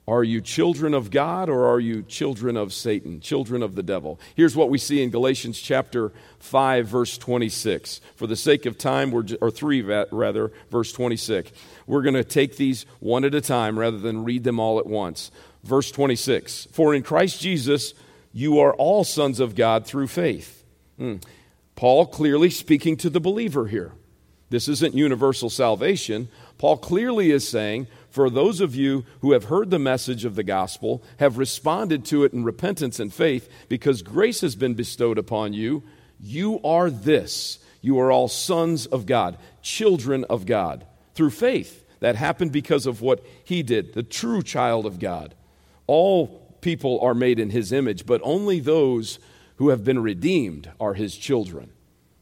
Are 0.07 0.23
you 0.23 0.39
children 0.39 0.93
of 0.93 1.09
God 1.09 1.49
or 1.49 1.65
are 1.67 1.79
you 1.79 2.03
children 2.03 2.57
of 2.57 2.73
Satan, 2.73 3.19
children 3.21 3.63
of 3.63 3.73
the 3.73 3.81
devil? 3.81 4.19
Here's 4.35 4.55
what 4.55 4.69
we 4.69 4.77
see 4.77 5.01
in 5.01 5.09
Galatians 5.09 5.59
chapter 5.59 6.11
5, 6.39 6.87
verse 6.87 7.17
26. 7.17 8.01
For 8.15 8.27
the 8.27 8.35
sake 8.35 8.67
of 8.67 8.77
time, 8.77 9.09
we're, 9.09 9.25
or 9.41 9.49
3 9.49 9.81
rather, 10.11 10.51
verse 10.69 10.91
26. 10.91 11.51
We're 11.87 12.03
going 12.03 12.13
to 12.15 12.23
take 12.23 12.55
these 12.55 12.85
one 12.99 13.25
at 13.25 13.33
a 13.33 13.41
time 13.41 13.79
rather 13.79 13.97
than 13.97 14.23
read 14.23 14.43
them 14.43 14.59
all 14.59 14.77
at 14.77 14.85
once. 14.85 15.31
Verse 15.63 15.89
26 15.91 16.67
For 16.71 16.93
in 16.93 17.01
Christ 17.01 17.41
Jesus, 17.41 17.95
you 18.31 18.59
are 18.59 18.75
all 18.75 19.03
sons 19.03 19.39
of 19.39 19.55
God 19.55 19.87
through 19.87 20.07
faith. 20.07 20.63
Hmm. 20.97 21.15
Paul 21.75 22.05
clearly 22.05 22.51
speaking 22.51 22.95
to 22.97 23.09
the 23.09 23.19
believer 23.19 23.67
here. 23.67 23.91
This 24.49 24.67
isn't 24.67 24.93
universal 24.93 25.49
salvation. 25.49 26.29
Paul 26.57 26.77
clearly 26.77 27.31
is 27.31 27.47
saying, 27.47 27.87
for 28.15 28.29
those 28.29 28.61
of 28.61 28.73
you 28.73 29.03
who 29.19 29.33
have 29.33 29.43
heard 29.43 29.69
the 29.69 29.77
message 29.77 30.23
of 30.23 30.35
the 30.35 30.43
gospel, 30.43 31.03
have 31.19 31.37
responded 31.37 32.05
to 32.05 32.23
it 32.23 32.31
in 32.31 32.45
repentance 32.45 32.97
and 32.97 33.13
faith, 33.13 33.49
because 33.67 34.01
grace 34.01 34.39
has 34.39 34.55
been 34.55 34.73
bestowed 34.73 35.17
upon 35.17 35.51
you, 35.51 35.83
you 36.17 36.61
are 36.63 36.89
this. 36.89 37.59
You 37.81 37.99
are 37.99 38.13
all 38.13 38.29
sons 38.29 38.85
of 38.85 39.05
God, 39.05 39.37
children 39.61 40.23
of 40.29 40.45
God, 40.45 40.85
through 41.13 41.31
faith. 41.31 41.85
That 41.99 42.15
happened 42.15 42.53
because 42.53 42.85
of 42.85 43.01
what 43.01 43.21
he 43.43 43.61
did, 43.63 43.93
the 43.93 44.01
true 44.01 44.41
child 44.41 44.85
of 44.85 44.97
God. 44.97 45.35
All 45.85 46.55
people 46.61 47.01
are 47.01 47.13
made 47.13 47.37
in 47.37 47.49
his 47.49 47.73
image, 47.73 48.05
but 48.05 48.21
only 48.23 48.61
those 48.61 49.19
who 49.57 49.69
have 49.69 49.83
been 49.83 50.01
redeemed 50.01 50.71
are 50.79 50.93
his 50.93 51.17
children. 51.17 51.69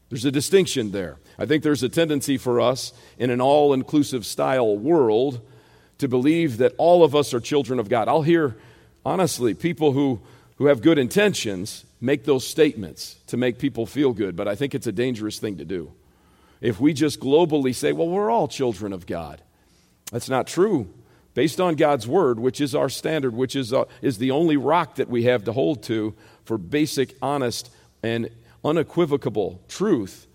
There's 0.09 0.25
a 0.25 0.31
distinction 0.31 0.89
there. 0.89 1.19
I 1.37 1.45
think 1.45 1.61
there's 1.61 1.83
a 1.83 1.89
tendency 1.89 2.39
for 2.39 2.59
us 2.59 2.93
in 3.19 3.29
an 3.29 3.41
all 3.41 3.73
inclusive 3.73 4.25
style 4.25 4.75
world 4.75 5.47
to 5.97 6.07
believe 6.07 6.57
that 6.57 6.73
all 6.77 7.03
of 7.03 7.15
us 7.15 7.33
are 7.33 7.39
children 7.39 7.79
of 7.79 7.89
God. 7.89 8.07
I'll 8.07 8.21
hear, 8.21 8.55
honestly, 9.05 9.53
people 9.53 9.91
who, 9.91 10.21
who 10.57 10.65
have 10.67 10.81
good 10.81 10.97
intentions 10.97 11.85
make 12.01 12.25
those 12.25 12.45
statements 12.45 13.15
to 13.27 13.37
make 13.37 13.59
people 13.59 13.85
feel 13.85 14.13
good, 14.13 14.35
but 14.35 14.47
I 14.47 14.55
think 14.55 14.75
it's 14.75 14.87
a 14.87 14.91
dangerous 14.91 15.39
thing 15.39 15.57
to 15.57 15.65
do. 15.65 15.93
If 16.61 16.79
we 16.79 16.93
just 16.93 17.19
globally 17.19 17.73
say, 17.73 17.91
well, 17.91 18.07
we're 18.07 18.29
all 18.29 18.47
children 18.47 18.93
of 18.93 19.05
God, 19.05 19.41
that's 20.11 20.29
not 20.29 20.47
true. 20.47 20.87
Based 21.33 21.59
on 21.59 21.75
God's 21.75 22.07
word, 22.07 22.39
which 22.39 22.61
is 22.61 22.75
our 22.75 22.89
standard, 22.89 23.33
which 23.33 23.55
is, 23.55 23.73
uh, 23.73 23.85
is 24.01 24.19
the 24.19 24.31
only 24.31 24.55
rock 24.55 24.95
that 24.95 25.09
we 25.09 25.23
have 25.23 25.45
to 25.45 25.53
hold 25.53 25.81
to 25.83 26.13
for 26.45 26.57
basic, 26.57 27.15
honest, 27.21 27.71
and 28.03 28.29
unequivocal 28.63 29.61
truth, 29.67 30.27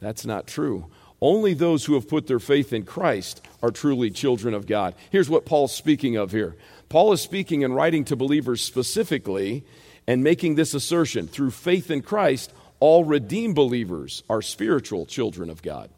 that's 0.00 0.24
not 0.24 0.46
true. 0.46 0.86
Only 1.20 1.54
those 1.54 1.84
who 1.84 1.94
have 1.94 2.08
put 2.08 2.26
their 2.26 2.38
faith 2.38 2.72
in 2.72 2.84
Christ 2.84 3.44
are 3.62 3.70
truly 3.70 4.10
children 4.10 4.54
of 4.54 4.66
God. 4.66 4.94
Here's 5.10 5.30
what 5.30 5.46
Paul's 5.46 5.74
speaking 5.74 6.16
of 6.16 6.30
here 6.30 6.56
Paul 6.88 7.12
is 7.12 7.20
speaking 7.20 7.64
and 7.64 7.74
writing 7.74 8.04
to 8.06 8.16
believers 8.16 8.62
specifically 8.62 9.64
and 10.06 10.22
making 10.22 10.54
this 10.54 10.74
assertion 10.74 11.26
through 11.26 11.50
faith 11.50 11.90
in 11.90 12.02
Christ, 12.02 12.52
all 12.78 13.04
redeemed 13.04 13.54
believers 13.54 14.22
are 14.30 14.42
spiritual 14.42 15.06
children 15.06 15.50
of 15.50 15.62
God. 15.62 15.90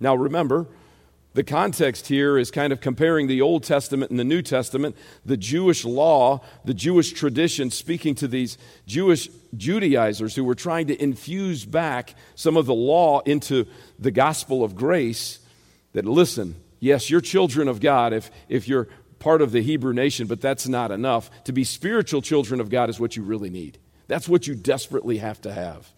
Now 0.00 0.14
remember, 0.14 0.66
the 1.34 1.44
context 1.44 2.06
here 2.06 2.38
is 2.38 2.52
kind 2.52 2.72
of 2.72 2.80
comparing 2.80 3.26
the 3.26 3.42
Old 3.42 3.64
Testament 3.64 4.10
and 4.10 4.20
the 4.20 4.24
New 4.24 4.40
Testament, 4.40 4.96
the 5.26 5.36
Jewish 5.36 5.84
law, 5.84 6.40
the 6.64 6.74
Jewish 6.74 7.12
tradition, 7.12 7.70
speaking 7.70 8.14
to 8.16 8.28
these 8.28 8.56
Jewish 8.86 9.28
Judaizers 9.56 10.36
who 10.36 10.44
were 10.44 10.54
trying 10.54 10.86
to 10.86 11.02
infuse 11.02 11.64
back 11.64 12.14
some 12.36 12.56
of 12.56 12.66
the 12.66 12.74
law 12.74 13.20
into 13.20 13.66
the 13.98 14.12
gospel 14.12 14.62
of 14.62 14.76
grace. 14.76 15.40
That 15.92 16.04
listen, 16.04 16.54
yes, 16.78 17.10
you're 17.10 17.20
children 17.20 17.66
of 17.66 17.80
God 17.80 18.12
if, 18.12 18.30
if 18.48 18.68
you're 18.68 18.88
part 19.18 19.42
of 19.42 19.50
the 19.50 19.62
Hebrew 19.62 19.92
nation, 19.92 20.28
but 20.28 20.40
that's 20.40 20.68
not 20.68 20.92
enough. 20.92 21.30
To 21.44 21.52
be 21.52 21.64
spiritual 21.64 22.22
children 22.22 22.60
of 22.60 22.70
God 22.70 22.90
is 22.90 23.00
what 23.00 23.16
you 23.16 23.24
really 23.24 23.50
need. 23.50 23.78
That's 24.06 24.28
what 24.28 24.46
you 24.46 24.54
desperately 24.54 25.18
have 25.18 25.40
to 25.42 25.52
have. 25.52 25.90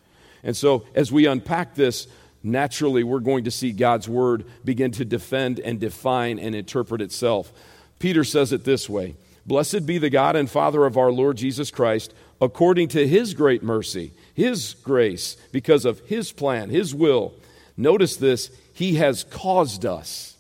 And 0.43 0.57
so, 0.57 0.87
as 0.95 1.11
we 1.11 1.27
unpack 1.27 1.75
this, 1.75 2.07
naturally 2.47 3.03
we're 3.03 3.21
going 3.21 3.45
to 3.45 3.51
see 3.51 3.73
God's 3.73 4.09
word 4.09 4.45
begin 4.65 4.93
to 4.93 5.05
defend 5.05 5.59
and 5.61 5.81
define 5.81 6.39
and 6.39 6.55
interpret 6.55 7.01
itself. 7.01 7.53
Peter 7.99 8.25
says 8.25 8.53
it 8.53 8.65
this 8.65 8.89
way 8.89 9.17
Blessed 9.45 9.87
be 9.87 9.99
the 9.99 10.11
God 10.11 10.37
and 10.37 10.51
Father 10.51 10.87
of 10.87 10.97
our 10.97 11.13
Lord 11.13 11.37
Jesus 11.37 11.71
Christ, 11.71 12.13
according 12.41 12.89
to 12.89 13.07
his 13.07 13.35
great 13.35 13.63
mercy, 13.63 14.13
his 14.35 14.75
grace, 14.75 15.37
because 15.53 15.85
of 15.85 16.01
his 16.01 16.33
plan, 16.33 16.71
his 16.71 16.95
will. 16.95 17.35
Notice 17.77 18.17
this, 18.17 18.51
he 18.73 18.95
has 18.95 19.25
caused 19.25 19.85
us. 19.85 20.37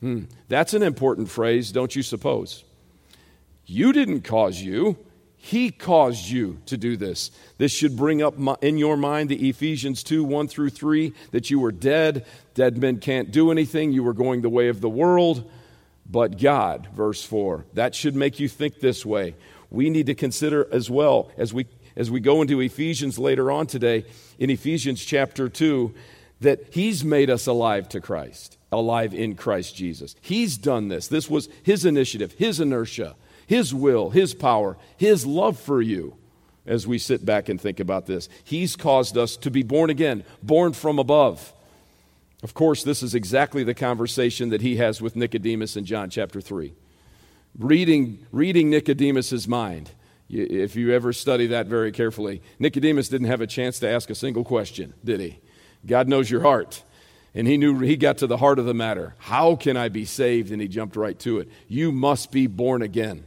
Hmm, 0.00 0.24
that's 0.48 0.74
an 0.74 0.82
important 0.82 1.28
phrase, 1.28 1.70
don't 1.70 1.94
you 1.94 2.02
suppose? 2.02 2.64
You 3.66 3.92
didn't 3.92 4.22
cause 4.22 4.60
you. 4.60 4.98
He 5.44 5.72
caused 5.72 6.28
you 6.28 6.60
to 6.66 6.76
do 6.76 6.96
this. 6.96 7.32
This 7.58 7.72
should 7.72 7.96
bring 7.96 8.22
up 8.22 8.36
in 8.62 8.78
your 8.78 8.96
mind 8.96 9.28
the 9.28 9.48
Ephesians 9.48 10.04
2 10.04 10.22
1 10.22 10.46
through 10.46 10.70
3 10.70 11.12
that 11.32 11.50
you 11.50 11.58
were 11.58 11.72
dead. 11.72 12.24
Dead 12.54 12.78
men 12.78 13.00
can't 13.00 13.32
do 13.32 13.50
anything. 13.50 13.90
You 13.90 14.04
were 14.04 14.12
going 14.12 14.42
the 14.42 14.48
way 14.48 14.68
of 14.68 14.80
the 14.80 14.88
world. 14.88 15.50
But 16.08 16.38
God, 16.38 16.86
verse 16.94 17.24
4, 17.24 17.64
that 17.74 17.96
should 17.96 18.14
make 18.14 18.38
you 18.38 18.48
think 18.48 18.78
this 18.78 19.04
way. 19.04 19.34
We 19.68 19.90
need 19.90 20.06
to 20.06 20.14
consider 20.14 20.68
as 20.70 20.88
well 20.88 21.32
as 21.36 21.52
we, 21.52 21.66
as 21.96 22.08
we 22.08 22.20
go 22.20 22.40
into 22.40 22.60
Ephesians 22.60 23.18
later 23.18 23.50
on 23.50 23.66
today, 23.66 24.04
in 24.38 24.48
Ephesians 24.48 25.04
chapter 25.04 25.48
2, 25.48 25.92
that 26.42 26.68
He's 26.70 27.04
made 27.04 27.30
us 27.30 27.48
alive 27.48 27.88
to 27.88 28.00
Christ, 28.00 28.58
alive 28.70 29.12
in 29.12 29.34
Christ 29.34 29.74
Jesus. 29.74 30.14
He's 30.20 30.56
done 30.56 30.86
this. 30.86 31.08
This 31.08 31.28
was 31.28 31.48
His 31.64 31.84
initiative, 31.84 32.30
His 32.34 32.60
inertia. 32.60 33.16
His 33.52 33.74
will, 33.74 34.08
His 34.08 34.32
power, 34.32 34.78
His 34.96 35.26
love 35.26 35.58
for 35.58 35.82
you 35.82 36.16
as 36.64 36.86
we 36.86 36.96
sit 36.96 37.22
back 37.26 37.50
and 37.50 37.60
think 37.60 37.80
about 37.80 38.06
this. 38.06 38.30
He's 38.42 38.76
caused 38.76 39.18
us 39.18 39.36
to 39.36 39.50
be 39.50 39.62
born 39.62 39.90
again, 39.90 40.24
born 40.42 40.72
from 40.72 40.98
above. 40.98 41.52
Of 42.42 42.54
course, 42.54 42.82
this 42.82 43.02
is 43.02 43.14
exactly 43.14 43.62
the 43.62 43.74
conversation 43.74 44.48
that 44.48 44.62
he 44.62 44.76
has 44.76 45.02
with 45.02 45.16
Nicodemus 45.16 45.76
in 45.76 45.84
John 45.84 46.08
chapter 46.08 46.40
3. 46.40 46.72
Reading, 47.58 48.26
reading 48.32 48.70
Nicodemus's 48.70 49.46
mind. 49.46 49.90
If 50.30 50.74
you 50.74 50.90
ever 50.94 51.12
study 51.12 51.48
that 51.48 51.66
very 51.66 51.92
carefully, 51.92 52.40
Nicodemus 52.58 53.10
didn't 53.10 53.26
have 53.26 53.42
a 53.42 53.46
chance 53.46 53.78
to 53.80 53.88
ask 53.88 54.08
a 54.08 54.14
single 54.14 54.44
question, 54.44 54.94
did 55.04 55.20
he? 55.20 55.40
God 55.84 56.08
knows 56.08 56.30
your 56.30 56.40
heart. 56.40 56.82
And 57.34 57.46
he 57.46 57.58
knew 57.58 57.78
he 57.80 57.96
got 57.96 58.16
to 58.18 58.26
the 58.26 58.38
heart 58.38 58.58
of 58.58 58.64
the 58.64 58.72
matter. 58.72 59.14
How 59.18 59.56
can 59.56 59.76
I 59.76 59.90
be 59.90 60.06
saved? 60.06 60.52
And 60.52 60.62
he 60.62 60.68
jumped 60.68 60.96
right 60.96 61.18
to 61.18 61.40
it. 61.40 61.50
You 61.68 61.92
must 61.92 62.32
be 62.32 62.46
born 62.46 62.80
again. 62.80 63.24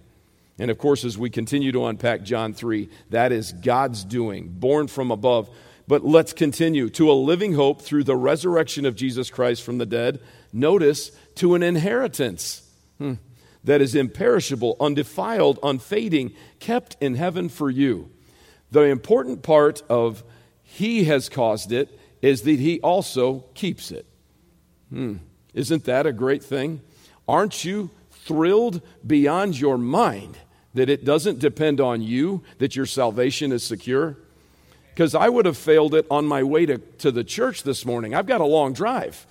And 0.58 0.72
of 0.72 0.78
course, 0.78 1.04
as 1.04 1.18
we 1.18 1.30
continue 1.30 1.72
to 1.74 1.86
unpack 1.86 2.24
John 2.24 2.54
3, 2.54 2.90
that 3.10 3.32
is 3.32 3.52
God's 3.52 4.04
doing, 4.04 4.48
born 4.50 4.88
from 4.88 5.12
above. 5.12 5.50
But 5.88 6.06
let's 6.06 6.34
continue 6.34 6.90
to 6.92 7.12
a 7.12 7.14
living 7.14 7.54
hope 7.54 7.82
through 7.82 8.06
the 8.06 8.16
resurrection 8.16 8.86
of 8.86 8.96
Jesus 8.96 9.30
Christ 9.30 9.64
from 9.64 9.78
the 9.78 9.86
dead. 9.86 10.20
Notice, 10.54 11.12
to 11.36 11.56
an 11.56 11.64
inheritance. 11.64 12.62
Hmm. 12.98 13.16
that 13.66 13.82
is 13.82 13.94
imperishable, 13.94 14.78
undefiled, 14.80 15.60
unfading, 15.62 16.34
kept 16.60 16.96
in 17.02 17.16
heaven 17.16 17.50
for 17.50 17.70
you. 17.70 18.10
The 18.72 18.84
important 18.84 19.44
part 19.44 19.82
of 19.90 20.24
He 20.64 21.06
has 21.06 21.28
caused 21.28 21.74
it 21.74 22.00
is 22.22 22.44
that 22.44 22.60
He 22.60 22.80
also 22.80 23.44
keeps 23.54 23.92
it. 23.92 24.06
Hmm. 24.90 25.16
Isn't 25.54 25.84
that 25.86 26.06
a 26.06 26.14
great 26.14 26.44
thing? 26.44 26.82
Aren't 27.28 27.66
you 27.66 27.90
thrilled 28.12 28.82
beyond 29.06 29.60
your 29.60 29.78
mind 29.78 30.38
that 30.76 30.90
it 30.90 31.04
doesn't 31.04 31.40
depend 31.40 31.82
on 31.82 32.02
you 32.02 32.44
that 32.60 32.76
your 32.76 32.86
salvation 32.86 33.52
is 33.52 33.64
secure? 33.64 34.18
Because 34.94 35.16
I 35.16 35.28
would 35.28 35.46
have 35.46 35.58
failed 35.58 35.94
it 35.96 36.06
on 36.10 36.26
my 36.26 36.44
way 36.44 36.66
to, 36.68 36.78
to 36.78 37.12
the 37.12 37.24
church 37.24 37.64
this 37.64 37.86
morning. 37.86 38.14
I've 38.14 38.28
got 38.28 38.40
a 38.42 38.46
long 38.46 38.74
drive. 38.74 39.26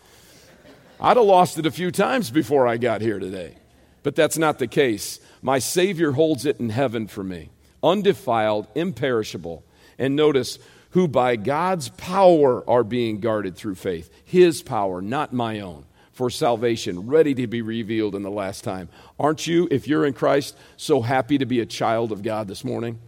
I'd 1.00 1.16
have 1.16 1.26
lost 1.26 1.58
it 1.58 1.66
a 1.66 1.70
few 1.70 1.90
times 1.90 2.30
before 2.30 2.66
I 2.66 2.76
got 2.76 3.00
here 3.00 3.18
today. 3.18 3.56
But 4.02 4.14
that's 4.14 4.36
not 4.36 4.58
the 4.58 4.66
case. 4.66 5.20
My 5.40 5.58
Savior 5.58 6.12
holds 6.12 6.44
it 6.44 6.60
in 6.60 6.70
heaven 6.70 7.06
for 7.06 7.24
me, 7.24 7.50
undefiled, 7.82 8.66
imperishable. 8.74 9.64
And 9.98 10.16
notice, 10.16 10.58
who 10.90 11.08
by 11.08 11.34
God's 11.34 11.88
power 11.88 12.68
are 12.70 12.84
being 12.84 13.18
guarded 13.18 13.56
through 13.56 13.74
faith. 13.74 14.10
His 14.24 14.62
power, 14.62 15.02
not 15.02 15.32
my 15.32 15.60
own, 15.60 15.86
for 16.14 16.30
salvation, 16.30 17.06
ready 17.06 17.34
to 17.34 17.46
be 17.46 17.60
revealed 17.60 18.14
in 18.14 18.22
the 18.22 18.30
last 18.30 18.64
time. 18.64 18.88
Aren't 19.18 19.46
you, 19.46 19.68
if 19.70 19.86
you're 19.86 20.06
in 20.06 20.14
Christ, 20.14 20.56
so 20.76 21.02
happy 21.02 21.38
to 21.38 21.44
be 21.44 21.60
a 21.60 21.66
child 21.66 22.12
of 22.12 22.22
God 22.22 22.48
this 22.48 22.64
morning? 22.64 23.00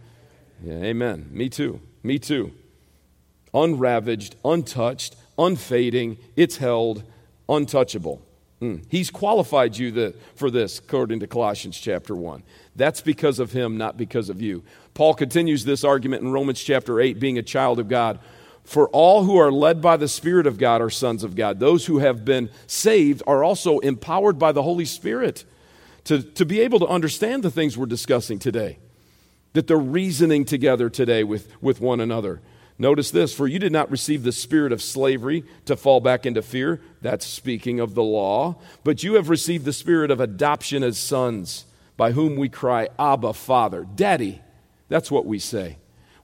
Yeah, 0.61 0.75
amen. 0.75 1.29
Me 1.31 1.49
too. 1.49 1.79
Me 2.03 2.19
too. 2.19 2.51
Unravaged, 3.53 4.35
untouched, 4.43 5.15
unfading, 5.37 6.17
it's 6.35 6.57
held 6.57 7.03
untouchable. 7.47 8.21
Mm. 8.61 8.83
He's 8.89 9.09
qualified 9.09 9.77
you 9.77 9.91
the, 9.91 10.15
for 10.35 10.49
this, 10.49 10.79
according 10.79 11.19
to 11.21 11.27
Colossians 11.27 11.79
chapter 11.79 12.15
1. 12.15 12.43
That's 12.75 13.01
because 13.01 13.39
of 13.39 13.51
him, 13.51 13.77
not 13.77 13.97
because 13.97 14.29
of 14.29 14.41
you. 14.41 14.63
Paul 14.95 15.13
continues 15.13 15.63
this 15.63 15.83
argument 15.83 16.23
in 16.23 16.31
Romans 16.31 16.61
chapter 16.61 16.99
8, 16.99 17.19
being 17.19 17.37
a 17.37 17.43
child 17.43 17.79
of 17.79 17.87
God. 17.87 18.19
For 18.67 18.89
all 18.89 19.23
who 19.23 19.37
are 19.37 19.49
led 19.49 19.81
by 19.81 19.95
the 19.95 20.09
Spirit 20.09 20.45
of 20.45 20.57
God 20.57 20.81
are 20.81 20.89
sons 20.89 21.23
of 21.23 21.37
God. 21.37 21.57
Those 21.57 21.85
who 21.85 21.99
have 21.99 22.25
been 22.25 22.49
saved 22.67 23.23
are 23.25 23.41
also 23.41 23.79
empowered 23.79 24.37
by 24.37 24.51
the 24.51 24.61
Holy 24.61 24.83
Spirit 24.83 25.45
to, 26.03 26.21
to 26.21 26.45
be 26.45 26.59
able 26.59 26.79
to 26.79 26.85
understand 26.85 27.43
the 27.43 27.49
things 27.49 27.77
we're 27.77 27.85
discussing 27.85 28.39
today, 28.39 28.77
that 29.53 29.67
they're 29.67 29.77
reasoning 29.77 30.43
together 30.43 30.89
today 30.89 31.23
with, 31.23 31.49
with 31.61 31.79
one 31.79 32.01
another. 32.01 32.41
Notice 32.77 33.09
this 33.09 33.33
for 33.33 33.47
you 33.47 33.57
did 33.57 33.71
not 33.71 33.89
receive 33.89 34.23
the 34.23 34.33
spirit 34.33 34.73
of 34.73 34.81
slavery 34.81 35.45
to 35.63 35.77
fall 35.77 36.01
back 36.01 36.25
into 36.25 36.41
fear. 36.41 36.81
That's 37.01 37.25
speaking 37.25 37.79
of 37.79 37.95
the 37.95 38.03
law. 38.03 38.57
But 38.83 39.01
you 39.01 39.13
have 39.13 39.29
received 39.29 39.63
the 39.63 39.71
spirit 39.71 40.11
of 40.11 40.19
adoption 40.19 40.83
as 40.83 40.97
sons, 40.97 41.63
by 41.95 42.11
whom 42.11 42.35
we 42.35 42.49
cry, 42.49 42.89
Abba, 42.99 43.31
Father. 43.31 43.87
Daddy. 43.95 44.41
That's 44.89 45.09
what 45.09 45.25
we 45.25 45.39
say. 45.39 45.77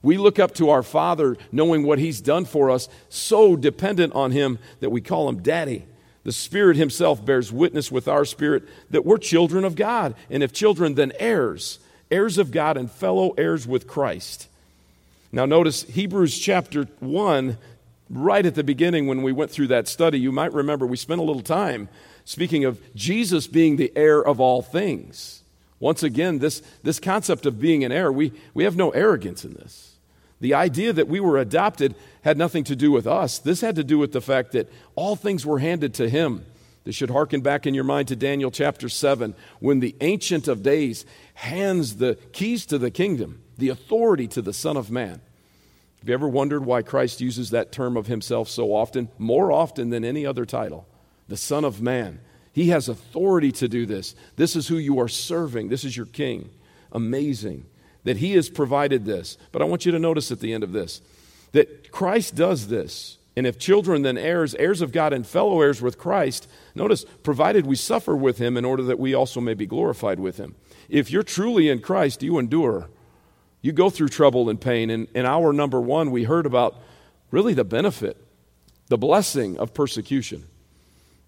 We 0.04 0.18
look 0.18 0.38
up 0.38 0.54
to 0.56 0.68
our 0.68 0.82
Father 0.82 1.36
knowing 1.50 1.82
what 1.82 1.98
He's 1.98 2.20
done 2.20 2.44
for 2.44 2.70
us, 2.70 2.88
so 3.08 3.56
dependent 3.56 4.12
on 4.12 4.32
Him 4.32 4.58
that 4.80 4.90
we 4.90 5.00
call 5.00 5.28
Him 5.28 5.42
Daddy. 5.42 5.86
The 6.24 6.32
Spirit 6.32 6.76
Himself 6.76 7.24
bears 7.24 7.50
witness 7.50 7.90
with 7.90 8.06
our 8.06 8.26
spirit 8.26 8.64
that 8.90 9.06
we're 9.06 9.18
children 9.18 9.64
of 9.64 9.76
God. 9.76 10.14
And 10.28 10.42
if 10.42 10.52
children, 10.52 10.94
then 10.94 11.12
heirs, 11.18 11.78
heirs 12.10 12.36
of 12.36 12.50
God 12.50 12.76
and 12.76 12.90
fellow 12.90 13.30
heirs 13.38 13.66
with 13.66 13.86
Christ. 13.86 14.48
Now, 15.32 15.46
notice 15.46 15.84
Hebrews 15.84 16.38
chapter 16.38 16.84
1, 17.00 17.56
right 18.10 18.44
at 18.44 18.54
the 18.54 18.62
beginning 18.62 19.06
when 19.06 19.22
we 19.22 19.32
went 19.32 19.50
through 19.50 19.68
that 19.68 19.88
study, 19.88 20.20
you 20.20 20.30
might 20.30 20.52
remember 20.52 20.86
we 20.86 20.98
spent 20.98 21.20
a 21.20 21.24
little 21.24 21.42
time 21.42 21.88
speaking 22.26 22.64
of 22.64 22.80
Jesus 22.94 23.46
being 23.46 23.76
the 23.76 23.92
heir 23.96 24.22
of 24.22 24.38
all 24.38 24.60
things. 24.60 25.42
Once 25.80 26.02
again, 26.02 26.38
this, 26.38 26.62
this 26.82 27.00
concept 27.00 27.46
of 27.46 27.60
being 27.60 27.84
an 27.84 27.92
heir, 27.92 28.12
we, 28.12 28.32
we 28.52 28.64
have 28.64 28.76
no 28.76 28.90
arrogance 28.90 29.44
in 29.44 29.54
this. 29.54 29.93
The 30.44 30.52
idea 30.52 30.92
that 30.92 31.08
we 31.08 31.20
were 31.20 31.38
adopted 31.38 31.94
had 32.20 32.36
nothing 32.36 32.64
to 32.64 32.76
do 32.76 32.90
with 32.90 33.06
us. 33.06 33.38
This 33.38 33.62
had 33.62 33.76
to 33.76 33.82
do 33.82 33.96
with 33.96 34.12
the 34.12 34.20
fact 34.20 34.52
that 34.52 34.70
all 34.94 35.16
things 35.16 35.46
were 35.46 35.58
handed 35.58 35.94
to 35.94 36.06
him. 36.06 36.44
This 36.84 36.94
should 36.94 37.08
harken 37.08 37.40
back 37.40 37.66
in 37.66 37.72
your 37.72 37.82
mind 37.82 38.08
to 38.08 38.16
Daniel 38.16 38.50
chapter 38.50 38.90
7, 38.90 39.34
when 39.60 39.80
the 39.80 39.96
Ancient 40.02 40.46
of 40.46 40.62
Days 40.62 41.06
hands 41.32 41.96
the 41.96 42.18
keys 42.32 42.66
to 42.66 42.76
the 42.76 42.90
kingdom 42.90 43.40
the 43.56 43.70
authority 43.70 44.28
to 44.28 44.42
the 44.42 44.52
Son 44.52 44.76
of 44.76 44.90
Man. 44.90 45.22
Have 46.00 46.08
you 46.08 46.12
ever 46.12 46.28
wondered 46.28 46.66
why 46.66 46.82
Christ 46.82 47.22
uses 47.22 47.48
that 47.48 47.72
term 47.72 47.96
of 47.96 48.06
himself 48.06 48.50
so 48.50 48.74
often, 48.74 49.08
more 49.16 49.50
often 49.50 49.88
than 49.88 50.04
any 50.04 50.26
other 50.26 50.44
title? 50.44 50.86
The 51.26 51.38
Son 51.38 51.64
of 51.64 51.80
Man. 51.80 52.20
He 52.52 52.68
has 52.68 52.90
authority 52.90 53.50
to 53.52 53.66
do 53.66 53.86
this. 53.86 54.14
This 54.36 54.56
is 54.56 54.68
who 54.68 54.76
you 54.76 55.00
are 55.00 55.08
serving. 55.08 55.70
This 55.70 55.84
is 55.84 55.96
your 55.96 56.04
King. 56.04 56.50
Amazing 56.92 57.64
that 58.04 58.18
He 58.18 58.32
has 58.32 58.48
provided 58.48 59.04
this. 59.04 59.36
But 59.52 59.62
I 59.62 59.64
want 59.64 59.84
you 59.84 59.92
to 59.92 59.98
notice 59.98 60.30
at 60.30 60.40
the 60.40 60.52
end 60.52 60.62
of 60.62 60.72
this 60.72 61.02
that 61.52 61.90
Christ 61.90 62.34
does 62.34 62.68
this. 62.68 63.18
And 63.36 63.46
if 63.46 63.58
children, 63.58 64.02
then 64.02 64.16
heirs, 64.16 64.54
heirs 64.56 64.80
of 64.80 64.92
God 64.92 65.12
and 65.12 65.26
fellow 65.26 65.60
heirs 65.60 65.82
with 65.82 65.98
Christ, 65.98 66.48
notice, 66.74 67.04
provided 67.22 67.66
we 67.66 67.74
suffer 67.74 68.14
with 68.14 68.38
Him 68.38 68.56
in 68.56 68.64
order 68.64 68.84
that 68.84 68.98
we 68.98 69.12
also 69.12 69.40
may 69.40 69.54
be 69.54 69.66
glorified 69.66 70.20
with 70.20 70.36
Him. 70.36 70.54
If 70.88 71.10
you're 71.10 71.24
truly 71.24 71.68
in 71.68 71.80
Christ, 71.80 72.22
you 72.22 72.38
endure. 72.38 72.88
You 73.60 73.72
go 73.72 73.90
through 73.90 74.08
trouble 74.08 74.48
and 74.50 74.60
pain. 74.60 74.90
And 74.90 75.08
in 75.14 75.26
hour 75.26 75.52
number 75.52 75.80
one, 75.80 76.10
we 76.10 76.24
heard 76.24 76.46
about 76.46 76.76
really 77.30 77.54
the 77.54 77.64
benefit, 77.64 78.16
the 78.88 78.98
blessing 78.98 79.58
of 79.58 79.74
persecution. 79.74 80.44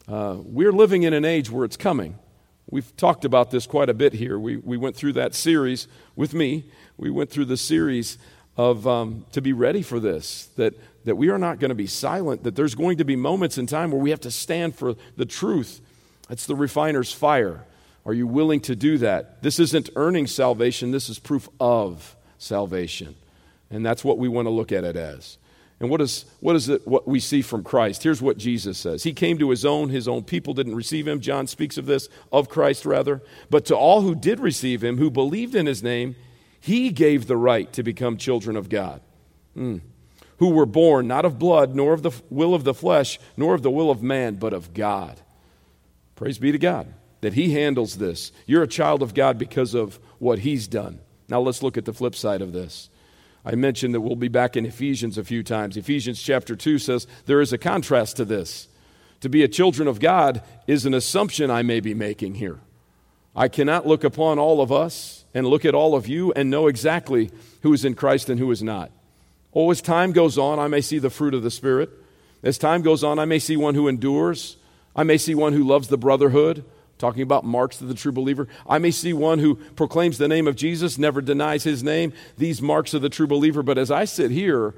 Uh, 0.07 0.37
we're 0.39 0.73
living 0.73 1.03
in 1.03 1.13
an 1.13 1.25
age 1.25 1.51
where 1.51 1.65
it's 1.65 1.77
coming. 1.77 2.19
We've 2.69 2.97
talked 2.97 3.25
about 3.25 3.51
this 3.51 3.67
quite 3.67 3.89
a 3.89 3.95
bit 3.95 4.13
here. 4.13 4.39
We, 4.39 4.57
we 4.57 4.77
went 4.77 4.97
through 4.97 5.13
that 5.15 5.35
series 5.35 5.87
with 6.17 6.35
me. 6.35 6.65
We 6.97 7.11
went 7.11 7.31
through 7.31 7.45
the 7.45 7.57
series 7.57 8.19
of 8.57 8.87
um, 8.87 9.25
to 9.33 9.41
be 9.41 9.53
ready 9.53 9.83
for 9.83 10.01
this, 10.01 10.47
that, 10.57 10.75
that 11.05 11.17
we 11.17 11.29
are 11.29 11.39
not 11.39 11.61
going 11.61 11.69
to 11.69 11.77
be 11.77 11.87
silent, 11.87 12.43
that 12.43 12.57
there's 12.57 12.75
going 12.75 12.99
to 12.99 13.05
be 13.05 13.15
moments 13.15 13.59
in 13.59 13.67
time 13.67 13.91
where 13.91 14.01
we 14.01 14.11
have 14.11 14.21
to 14.21 14.31
stand 14.31 14.75
for 14.75 14.95
the 15.17 15.27
truth. 15.27 15.81
That's 16.29 16.47
the 16.47 16.57
refiner's 16.57 17.13
fire. 17.13 17.65
Are 18.05 18.15
you 18.15 18.27
willing 18.27 18.61
to 18.63 18.75
do 18.75 18.99
that? 18.99 19.43
This 19.43 19.59
isn't 19.59 19.91
earning 19.95 20.27
salvation, 20.27 20.91
this 20.91 21.09
is 21.09 21.19
proof 21.19 21.49
of 21.61 22.17
salvation. 22.39 23.15
And 23.71 23.85
that's 23.85 24.05
what 24.05 24.19
we 24.19 24.29
want 24.29 24.47
to 24.47 24.51
look 24.51 24.73
at 24.73 24.85
it 24.85 24.97
as. 24.97 25.39
And 25.79 25.91
what 25.91 26.01
is, 26.01 26.25
what 26.41 26.57
is 26.57 26.71
it 26.71 26.87
what 26.87 27.07
we 27.07 27.21
see 27.21 27.43
from 27.43 27.63
Christ? 27.63 28.03
Here's 28.03 28.23
what 28.23 28.39
Jesus 28.39 28.79
says. 28.79 29.03
He 29.03 29.13
came 29.13 29.39
to 29.39 29.51
his 29.51 29.65
own, 29.65 29.91
his 29.91 30.09
own 30.09 30.25
people 30.25 30.55
didn't 30.55 30.75
receive 30.75 31.07
him. 31.07 31.21
John 31.21 31.47
speaks 31.47 31.77
of 31.77 31.85
this, 31.85 32.09
of 32.33 32.49
Christ 32.49 32.87
rather. 32.87 33.23
But 33.51 33.67
to 33.67 33.77
all 33.77 34.01
who 34.01 34.15
did 34.15 34.41
receive 34.41 34.83
him, 34.83 34.97
who 34.97 35.11
believed 35.11 35.55
in 35.55 35.67
his 35.67 35.83
name, 35.83 36.17
he 36.59 36.91
gave 36.91 37.27
the 37.27 37.37
right 37.37 37.71
to 37.75 37.83
become 37.83 38.17
children 38.17 38.57
of 38.57 38.71
God. 38.71 39.03
Mm. 39.57 39.83
Who 40.39 40.51
were 40.51 40.67
born 40.67 41.07
not 41.09 41.27
of 41.27 41.39
blood, 41.39 41.75
nor 41.75 41.93
of 41.93 42.03
the 42.03 42.13
will 42.31 42.55
of 42.55 42.65
the 42.65 42.75
flesh, 42.75 43.19
nor 43.37 43.55
of 43.55 43.63
the 43.63 43.71
will 43.71 43.91
of 43.91 44.03
man, 44.03 44.37
but 44.37 44.55
of 44.55 44.73
God. 44.73 45.21
Praise 46.15 46.39
be 46.39 46.53
to 46.53 46.59
God 46.59 46.93
that 47.21 47.35
he 47.35 47.51
handles 47.53 47.97
this. 47.97 48.33
You're 48.47 48.63
a 48.63 48.69
child 48.69 49.03
of 49.03 49.15
God 49.15 49.39
because 49.39 49.75
of 49.75 49.99
what 50.19 50.41
he's 50.41 50.69
done. 50.69 51.01
Now 51.29 51.41
let's 51.41 51.63
look 51.63 51.77
at 51.77 51.85
the 51.85 51.93
flip 51.93 52.15
side 52.15 52.41
of 52.41 52.53
this. 52.53 52.89
I 53.47 53.55
mentioned 53.55 53.95
that 53.95 54.01
we'll 54.01 54.17
be 54.17 54.27
back 54.27 54.57
in 54.57 54.67
Ephesians 54.67 55.17
a 55.17 55.25
few 55.25 55.45
times. 55.45 55.77
Ephesians 55.77 56.21
chapter 56.21 56.57
2 56.57 56.81
says 56.81 57.07
there 57.27 57.41
is 57.41 57.53
a 57.53 57.59
contrast 57.59 58.17
to 58.17 58.25
this. 58.25 58.67
To 59.21 59.29
be 59.29 59.45
a 59.45 59.49
children 59.49 59.87
of 59.87 60.01
God 60.01 60.43
is 60.67 60.85
an 60.85 60.95
assumption 60.95 61.49
I 61.49 61.63
may 61.63 61.79
be 61.79 61.95
making 61.95 62.35
here. 62.35 62.59
I 63.37 63.47
cannot 63.47 63.87
look 63.87 64.03
upon 64.03 64.41
all 64.41 64.61
of 64.61 64.73
us 64.73 65.25
and 65.33 65.47
look 65.47 65.65
at 65.65 65.77
all 65.77 65.95
of 65.95 66.09
you 66.09 66.33
and 66.33 66.51
know 66.51 66.67
exactly 66.67 67.31
who 67.63 67.73
is 67.73 67.85
in 67.85 67.95
Christ 67.95 68.29
and 68.29 68.41
who 68.41 68.51
is 68.51 68.65
not. 68.65 68.91
Oh, 69.55 69.71
as 69.71 69.81
time 69.81 70.11
goes 70.11 70.37
on, 70.37 70.59
I 70.59 70.67
may 70.67 70.81
see 70.81 70.99
the 70.99 71.09
fruit 71.09 71.33
of 71.33 71.45
the 71.45 71.51
Spirit. 71.51 71.91
As 72.43 72.59
time 72.59 72.83
goes 72.83 73.05
on, 73.05 73.21
I 73.21 73.27
may 73.27 73.39
see 73.39 73.57
one 73.57 73.77
who 73.77 73.87
endures. 73.87 74.57
I 74.97 75.05
may 75.05 75.19
see 75.19 75.37
one 75.37 75.53
who 75.53 75.63
loves 75.63 75.87
the 75.87 75.97
brotherhood 75.97 76.65
talking 76.99 77.23
about 77.23 77.45
marks 77.45 77.81
of 77.81 77.89
the 77.89 77.95
true 77.95 78.13
believer. 78.13 78.49
I 78.67 78.79
may 78.79 78.91
see 78.91 79.13
one 79.13 79.39
who 79.39 79.57
proclaims 79.77 80.19
the 80.19 80.29
name 80.29 80.47
of 80.47 80.57
Jesus, 80.57 80.99
never 80.99 81.21
denies 81.21 81.65
his 81.65 81.83
name, 81.83 82.13
these 82.39 82.63
marks 82.63 82.95
of 82.95 83.03
the 83.03 83.09
true 83.09 83.27
believer. 83.27 83.63
But 83.63 83.79
as 83.79 83.91
I 83.91 84.05
sit 84.05 84.31
here, 84.31 84.75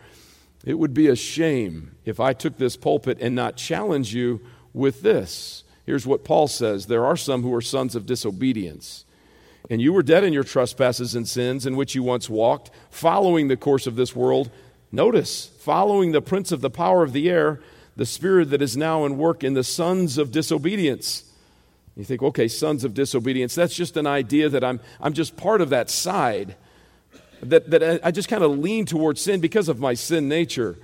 it 0.64 0.74
would 0.74 0.94
be 0.94 1.08
a 1.08 1.16
shame 1.16 1.92
if 2.04 2.18
I 2.18 2.32
took 2.32 2.58
this 2.58 2.76
pulpit 2.76 3.18
and 3.20 3.34
not 3.34 3.56
challenge 3.56 4.14
you 4.14 4.40
with 4.72 5.02
this. 5.02 5.64
Here's 5.86 6.06
what 6.06 6.24
Paul 6.24 6.48
says 6.48 6.86
There 6.86 7.06
are 7.06 7.16
some 7.16 7.42
who 7.42 7.54
are 7.54 7.62
sons 7.62 7.94
of 7.94 8.06
disobedience. 8.06 9.04
And 9.70 9.82
you 9.82 9.92
were 9.92 10.02
dead 10.02 10.24
in 10.24 10.32
your 10.32 10.44
trespasses 10.44 11.14
and 11.14 11.28
sins 11.28 11.66
in 11.66 11.76
which 11.76 11.94
you 11.94 12.02
once 12.02 12.30
walked, 12.30 12.70
following 12.90 13.48
the 13.48 13.56
course 13.56 13.86
of 13.86 13.96
this 13.96 14.16
world. 14.16 14.50
Notice, 14.90 15.50
following 15.60 16.12
the 16.12 16.22
prince 16.22 16.52
of 16.52 16.62
the 16.62 16.70
power 16.70 17.02
of 17.02 17.12
the 17.12 17.28
air, 17.28 17.60
the 17.94 18.06
spirit 18.06 18.48
that 18.50 18.62
is 18.62 18.76
now 18.76 19.04
in 19.04 19.18
work 19.18 19.44
in 19.44 19.52
the 19.52 19.64
sons 19.64 20.16
of 20.16 20.30
disobedience 20.30 21.27
you 21.98 22.04
think, 22.04 22.22
okay, 22.22 22.46
sons 22.46 22.84
of 22.84 22.94
disobedience, 22.94 23.54
that's 23.54 23.74
just 23.74 23.96
an 23.96 24.06
idea 24.06 24.48
that 24.48 24.62
I'm, 24.62 24.80
I'm 25.00 25.12
just 25.12 25.36
part 25.36 25.60
of 25.60 25.70
that 25.70 25.90
side, 25.90 26.54
that, 27.42 27.70
that 27.70 28.00
I 28.04 28.10
just 28.12 28.28
kind 28.28 28.44
of 28.44 28.56
lean 28.56 28.86
towards 28.86 29.20
sin 29.20 29.40
because 29.40 29.68
of 29.68 29.80
my 29.80 29.94
sin 29.94 30.28
nature. 30.28 30.78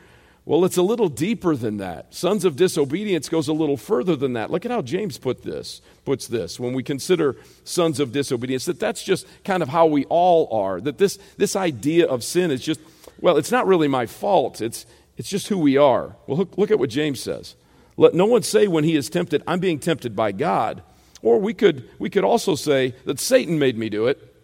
Well, 0.44 0.64
it's 0.64 0.76
a 0.76 0.82
little 0.82 1.08
deeper 1.08 1.56
than 1.56 1.78
that. 1.78 2.12
Sons 2.12 2.44
of 2.44 2.56
disobedience 2.56 3.28
goes 3.28 3.48
a 3.48 3.52
little 3.52 3.76
further 3.76 4.14
than 4.14 4.34
that. 4.34 4.50
Look 4.50 4.66
at 4.66 4.70
how 4.70 4.82
James 4.82 5.16
put 5.16 5.42
this, 5.42 5.80
puts 6.04 6.26
this 6.26 6.60
when 6.60 6.74
we 6.74 6.82
consider 6.82 7.36
sons 7.62 7.98
of 8.00 8.12
disobedience, 8.12 8.66
that 8.66 8.78
that's 8.78 9.02
just 9.02 9.26
kind 9.44 9.62
of 9.62 9.70
how 9.70 9.86
we 9.86 10.04
all 10.06 10.48
are. 10.52 10.80
That 10.80 10.98
this, 10.98 11.18
this 11.38 11.56
idea 11.56 12.06
of 12.06 12.22
sin 12.22 12.50
is 12.50 12.60
just, 12.60 12.80
well, 13.20 13.38
it's 13.38 13.52
not 13.52 13.66
really 13.66 13.88
my 13.88 14.04
fault. 14.04 14.60
It's, 14.60 14.84
it's 15.16 15.30
just 15.30 15.46
who 15.48 15.58
we 15.58 15.76
are. 15.76 16.16
Well, 16.26 16.38
look, 16.38 16.58
look 16.58 16.70
at 16.70 16.78
what 16.78 16.90
James 16.90 17.20
says. 17.20 17.54
Let 17.96 18.12
no 18.14 18.26
one 18.26 18.42
say 18.42 18.66
when 18.66 18.84
he 18.84 18.96
is 18.96 19.08
tempted, 19.08 19.42
I'm 19.46 19.60
being 19.60 19.78
tempted 19.78 20.16
by 20.16 20.32
God. 20.32 20.82
Or 21.24 21.38
we 21.38 21.54
could, 21.54 21.88
we 21.98 22.10
could 22.10 22.22
also 22.22 22.54
say 22.54 22.94
that 23.06 23.18
Satan 23.18 23.58
made 23.58 23.78
me 23.78 23.88
do 23.88 24.06
it. 24.06 24.36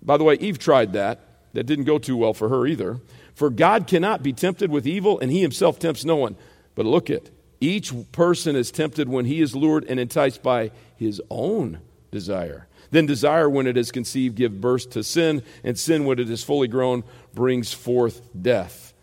By 0.00 0.16
the 0.16 0.22
way, 0.22 0.34
Eve 0.34 0.58
tried 0.58 0.92
that. 0.92 1.20
That 1.52 1.64
didn't 1.64 1.84
go 1.84 1.98
too 1.98 2.16
well 2.16 2.32
for 2.32 2.48
her 2.48 2.64
either. 2.64 3.00
For 3.34 3.50
God 3.50 3.88
cannot 3.88 4.22
be 4.22 4.32
tempted 4.32 4.70
with 4.70 4.86
evil, 4.86 5.18
and 5.18 5.32
he 5.32 5.42
himself 5.42 5.80
tempts 5.80 6.04
no 6.04 6.14
one. 6.14 6.36
But 6.76 6.86
look 6.86 7.10
at 7.10 7.30
each 7.60 7.92
person 8.12 8.54
is 8.54 8.70
tempted 8.70 9.08
when 9.08 9.24
he 9.24 9.40
is 9.40 9.56
lured 9.56 9.84
and 9.88 9.98
enticed 9.98 10.44
by 10.44 10.70
his 10.94 11.20
own 11.28 11.80
desire. 12.12 12.68
Then 12.92 13.06
desire, 13.06 13.50
when 13.50 13.66
it 13.66 13.76
is 13.76 13.90
conceived, 13.90 14.36
gives 14.36 14.54
birth 14.54 14.90
to 14.90 15.02
sin, 15.02 15.42
and 15.64 15.76
sin, 15.76 16.04
when 16.04 16.20
it 16.20 16.30
is 16.30 16.44
fully 16.44 16.68
grown, 16.68 17.02
brings 17.34 17.72
forth 17.72 18.20
death. 18.40 18.94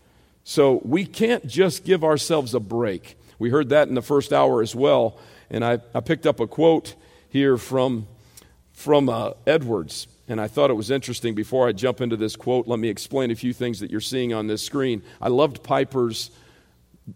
So 0.42 0.80
we 0.84 1.04
can't 1.04 1.46
just 1.46 1.84
give 1.84 2.02
ourselves 2.02 2.54
a 2.54 2.60
break. 2.60 3.18
We 3.38 3.50
heard 3.50 3.68
that 3.70 3.88
in 3.88 3.94
the 3.94 4.00
first 4.00 4.32
hour 4.32 4.62
as 4.62 4.74
well. 4.74 5.18
And 5.54 5.64
I, 5.64 5.78
I 5.94 6.00
picked 6.00 6.26
up 6.26 6.40
a 6.40 6.48
quote 6.48 6.96
here 7.28 7.56
from, 7.56 8.08
from 8.72 9.08
uh, 9.08 9.30
Edwards. 9.46 10.08
And 10.26 10.40
I 10.40 10.48
thought 10.48 10.68
it 10.68 10.74
was 10.74 10.90
interesting. 10.90 11.36
Before 11.36 11.68
I 11.68 11.72
jump 11.72 12.00
into 12.00 12.16
this 12.16 12.34
quote, 12.34 12.66
let 12.66 12.80
me 12.80 12.88
explain 12.88 13.30
a 13.30 13.36
few 13.36 13.52
things 13.52 13.78
that 13.78 13.88
you're 13.88 14.00
seeing 14.00 14.34
on 14.34 14.48
this 14.48 14.62
screen. 14.62 15.02
I 15.20 15.28
loved 15.28 15.62
Piper's 15.62 16.32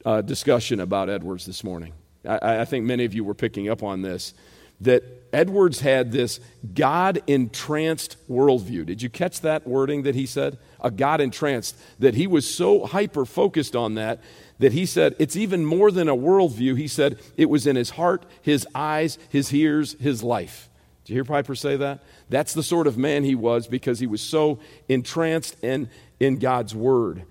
uh, 0.05 0.21
discussion 0.21 0.79
about 0.79 1.11
Edwards 1.11 1.47
this 1.47 1.65
morning. 1.65 1.95
I, 2.25 2.61
I 2.61 2.65
think 2.65 2.85
many 2.85 3.05
of 3.05 3.13
you 3.13 3.25
were 3.25 3.35
picking 3.35 3.69
up 3.69 3.83
on 3.83 4.03
this. 4.03 4.35
That 4.81 5.03
Edwards 5.33 5.81
had 5.81 6.13
this 6.13 6.41
God 6.75 7.23
entranced 7.27 8.17
worldview. 8.29 8.87
Did 8.87 9.03
you 9.03 9.11
catch 9.11 9.41
that 9.43 9.67
wording 9.67 10.03
that 10.03 10.15
he 10.15 10.27
said? 10.27 10.59
A 10.81 10.91
God 10.91 11.21
entranced. 11.21 11.77
That 11.99 12.15
he 12.15 12.27
was 12.27 12.53
so 12.53 12.87
hyper 12.87 13.25
focused 13.25 13.77
on 13.77 13.95
that 13.95 14.21
that 14.59 14.73
he 14.73 14.87
said 14.87 15.15
it's 15.19 15.37
even 15.37 15.65
more 15.65 15.91
than 15.91 16.09
a 16.09 16.17
worldview. 16.17 16.77
He 16.77 16.89
said 16.89 17.19
it 17.37 17.49
was 17.49 17.67
in 17.67 17.77
his 17.77 17.91
heart, 17.91 18.25
his 18.43 18.67
eyes, 18.75 19.19
his 19.29 19.53
ears, 19.53 19.97
his 20.01 20.23
life. 20.23 20.69
Did 21.05 21.15
you 21.15 21.17
hear 21.17 21.25
Piper 21.25 21.55
say 21.55 21.77
that? 21.77 22.01
That's 22.29 22.53
the 22.53 22.63
sort 22.63 22.87
of 22.87 22.99
man 22.99 23.25
he 23.25 23.35
was 23.35 23.67
because 23.67 23.99
he 23.99 24.07
was 24.07 24.21
so 24.21 24.59
entranced 24.91 25.57
in, 25.65 25.89
in 26.21 26.39
God's 26.39 26.75
word. 26.75 27.23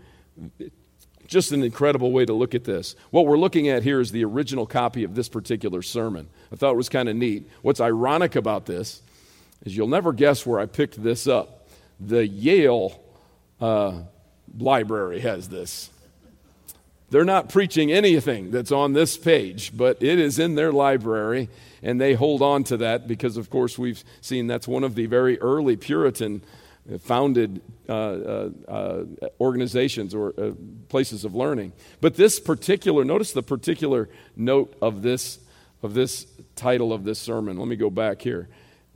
Just 1.27 1.51
an 1.51 1.61
incredible 1.61 2.11
way 2.11 2.25
to 2.25 2.33
look 2.33 2.55
at 2.55 2.63
this. 2.63 2.95
What 3.11 3.27
we're 3.27 3.37
looking 3.37 3.69
at 3.69 3.83
here 3.83 3.99
is 3.99 4.11
the 4.11 4.23
original 4.23 4.65
copy 4.65 5.03
of 5.03 5.13
this 5.13 5.29
particular 5.29 5.83
sermon. 5.83 6.29
I 6.51 6.55
thought 6.55 6.71
it 6.71 6.77
was 6.77 6.89
kind 6.89 7.09
of 7.09 7.15
neat. 7.15 7.49
What's 7.61 7.81
ironic 7.81 8.35
about 8.35 8.65
this 8.65 9.01
is 9.65 9.75
you'll 9.75 9.87
never 9.87 10.13
guess 10.13 10.45
where 10.45 10.59
I 10.59 10.65
picked 10.65 11.01
this 11.01 11.27
up. 11.27 11.67
The 11.99 12.27
Yale 12.27 13.01
uh, 13.59 14.01
library 14.57 15.19
has 15.21 15.49
this. 15.49 15.89
They're 17.09 17.25
not 17.25 17.49
preaching 17.49 17.91
anything 17.91 18.51
that's 18.51 18.71
on 18.71 18.93
this 18.93 19.17
page, 19.17 19.75
but 19.75 20.03
it 20.03 20.19
is 20.19 20.39
in 20.39 20.55
their 20.55 20.73
library, 20.73 21.47
and 21.81 22.01
they 22.01 22.13
hold 22.13 22.41
on 22.41 22.65
to 22.65 22.77
that 22.77 23.07
because, 23.07 23.37
of 23.37 23.49
course, 23.49 23.77
we've 23.77 24.03
seen 24.19 24.47
that's 24.47 24.67
one 24.67 24.83
of 24.83 24.95
the 24.95 25.05
very 25.05 25.39
early 25.39 25.77
Puritan 25.77 26.41
uh, 26.91 26.97
founded 26.97 27.61
uh, 27.87 27.93
uh, 27.93 28.49
uh, 28.67 29.03
organizations 29.39 30.13
or 30.13 30.33
uh, 30.37 30.51
places 30.89 31.23
of 31.23 31.33
learning. 31.33 31.71
But 32.01 32.15
this 32.15 32.41
particular, 32.41 33.05
notice 33.05 33.31
the 33.31 33.43
particular 33.43 34.09
note 34.35 34.75
of 34.81 35.01
this, 35.01 35.39
of 35.81 35.93
this 35.93 36.27
title 36.57 36.91
of 36.91 37.03
this 37.03 37.19
sermon. 37.19 37.57
Let 37.57 37.67
me 37.67 37.75
go 37.75 37.89
back 37.89 38.21
here. 38.21 38.49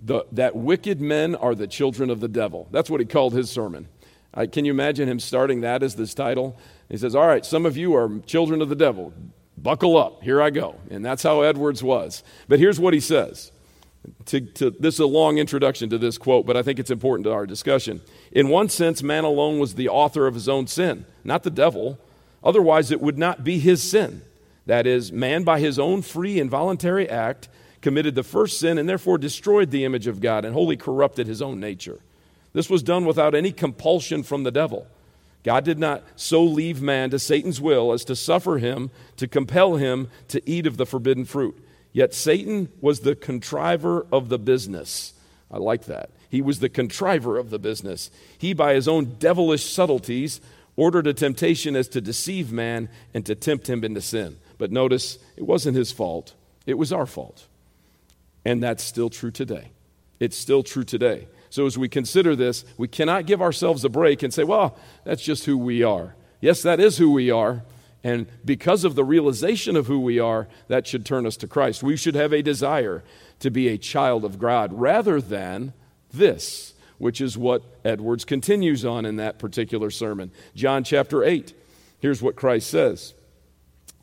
The, 0.03 0.25
that 0.31 0.55
wicked 0.55 0.99
men 0.99 1.35
are 1.35 1.53
the 1.53 1.67
children 1.67 2.09
of 2.09 2.19
the 2.19 2.27
devil. 2.27 2.67
That's 2.71 2.89
what 2.89 2.99
he 2.99 3.05
called 3.05 3.33
his 3.33 3.49
sermon. 3.49 3.87
can 4.51 4.65
you 4.65 4.71
imagine 4.71 5.07
him 5.07 5.19
starting 5.19 5.61
that 5.61 5.83
as 5.83 5.95
this 5.95 6.13
title? 6.13 6.57
He 6.89 6.97
says, 6.97 7.15
All 7.15 7.27
right, 7.27 7.45
some 7.45 7.65
of 7.65 7.77
you 7.77 7.95
are 7.95 8.19
children 8.25 8.61
of 8.61 8.69
the 8.69 8.75
devil. 8.75 9.13
Buckle 9.57 9.95
up. 9.95 10.23
Here 10.23 10.41
I 10.41 10.49
go. 10.49 10.75
And 10.89 11.05
that's 11.05 11.23
how 11.23 11.41
Edwards 11.41 11.83
was. 11.83 12.23
But 12.47 12.59
here's 12.59 12.79
what 12.79 12.93
he 12.93 12.99
says. 12.99 13.51
To, 14.25 14.41
to, 14.41 14.71
this 14.71 14.95
is 14.95 14.99
a 14.99 15.05
long 15.05 15.37
introduction 15.37 15.89
to 15.91 15.99
this 15.99 16.17
quote, 16.17 16.47
but 16.47 16.57
I 16.57 16.63
think 16.63 16.79
it's 16.79 16.89
important 16.89 17.25
to 17.25 17.31
our 17.31 17.45
discussion. 17.45 18.01
In 18.31 18.49
one 18.49 18.67
sense, 18.69 19.03
man 19.03 19.23
alone 19.23 19.59
was 19.59 19.75
the 19.75 19.89
author 19.89 20.25
of 20.25 20.33
his 20.33 20.49
own 20.49 20.65
sin, 20.65 21.05
not 21.23 21.43
the 21.43 21.51
devil. 21.51 21.99
Otherwise, 22.43 22.89
it 22.89 22.99
would 22.99 23.19
not 23.19 23.43
be 23.43 23.59
his 23.59 23.83
sin. 23.83 24.23
That 24.65 24.85
is, 24.85 25.11
man 25.11 25.43
by 25.43 25.59
his 25.59 25.79
own 25.79 26.01
free 26.01 26.39
and 26.39 26.49
voluntary 26.49 27.09
act 27.09 27.49
committed 27.81 28.15
the 28.15 28.23
first 28.23 28.59
sin 28.59 28.77
and 28.77 28.87
therefore 28.87 29.17
destroyed 29.17 29.71
the 29.71 29.85
image 29.85 30.07
of 30.07 30.21
God 30.21 30.45
and 30.45 30.53
wholly 30.53 30.77
corrupted 30.77 31.27
his 31.27 31.41
own 31.41 31.59
nature. 31.59 31.99
This 32.53 32.69
was 32.69 32.83
done 32.83 33.05
without 33.05 33.33
any 33.33 33.51
compulsion 33.51 34.23
from 34.23 34.43
the 34.43 34.51
devil. 34.51 34.87
God 35.43 35.63
did 35.63 35.79
not 35.79 36.03
so 36.15 36.43
leave 36.43 36.81
man 36.81 37.09
to 37.09 37.19
Satan's 37.19 37.59
will 37.59 37.93
as 37.93 38.05
to 38.05 38.15
suffer 38.15 38.59
him, 38.59 38.91
to 39.17 39.27
compel 39.27 39.77
him 39.77 40.09
to 40.27 40.47
eat 40.47 40.67
of 40.67 40.77
the 40.77 40.85
forbidden 40.85 41.25
fruit. 41.25 41.57
Yet 41.93 42.13
Satan 42.13 42.69
was 42.79 42.99
the 42.99 43.15
contriver 43.15 44.05
of 44.11 44.29
the 44.29 44.37
business. 44.37 45.13
I 45.49 45.57
like 45.57 45.85
that. 45.85 46.11
He 46.29 46.41
was 46.41 46.59
the 46.59 46.69
contriver 46.69 47.37
of 47.37 47.49
the 47.49 47.59
business. 47.59 48.11
He, 48.37 48.53
by 48.53 48.73
his 48.73 48.87
own 48.87 49.15
devilish 49.19 49.65
subtleties, 49.65 50.39
ordered 50.77 51.07
a 51.07 51.13
temptation 51.13 51.75
as 51.75 51.87
to 51.89 51.99
deceive 51.99 52.51
man 52.51 52.87
and 53.13 53.25
to 53.25 53.35
tempt 53.35 53.69
him 53.69 53.83
into 53.83 53.99
sin. 53.99 54.37
But 54.61 54.71
notice, 54.71 55.17
it 55.35 55.41
wasn't 55.41 55.75
his 55.75 55.91
fault, 55.91 56.35
it 56.67 56.77
was 56.77 56.93
our 56.93 57.07
fault. 57.07 57.47
And 58.45 58.61
that's 58.61 58.83
still 58.83 59.09
true 59.09 59.31
today. 59.31 59.71
It's 60.19 60.37
still 60.37 60.61
true 60.61 60.83
today. 60.83 61.27
So 61.49 61.65
as 61.65 61.79
we 61.79 61.89
consider 61.89 62.35
this, 62.35 62.63
we 62.77 62.87
cannot 62.87 63.25
give 63.25 63.41
ourselves 63.41 63.83
a 63.83 63.89
break 63.89 64.21
and 64.21 64.31
say, 64.31 64.43
well, 64.43 64.77
that's 65.03 65.23
just 65.23 65.45
who 65.45 65.57
we 65.57 65.81
are. 65.81 66.13
Yes, 66.41 66.61
that 66.61 66.79
is 66.79 66.99
who 66.99 67.09
we 67.09 67.31
are. 67.31 67.63
And 68.03 68.27
because 68.45 68.83
of 68.83 68.93
the 68.93 69.03
realization 69.03 69.75
of 69.75 69.87
who 69.87 69.99
we 69.99 70.19
are, 70.19 70.47
that 70.67 70.85
should 70.85 71.07
turn 71.07 71.25
us 71.25 71.37
to 71.37 71.47
Christ. 71.47 71.81
We 71.81 71.97
should 71.97 72.13
have 72.13 72.31
a 72.31 72.43
desire 72.43 73.03
to 73.39 73.49
be 73.49 73.67
a 73.67 73.79
child 73.79 74.23
of 74.23 74.37
God 74.37 74.71
rather 74.73 75.19
than 75.19 75.73
this, 76.13 76.75
which 76.99 77.19
is 77.19 77.35
what 77.35 77.63
Edwards 77.83 78.25
continues 78.25 78.85
on 78.85 79.07
in 79.07 79.15
that 79.15 79.39
particular 79.39 79.89
sermon. 79.89 80.29
John 80.53 80.83
chapter 80.83 81.23
8. 81.23 81.51
Here's 81.97 82.21
what 82.21 82.35
Christ 82.35 82.69
says. 82.69 83.15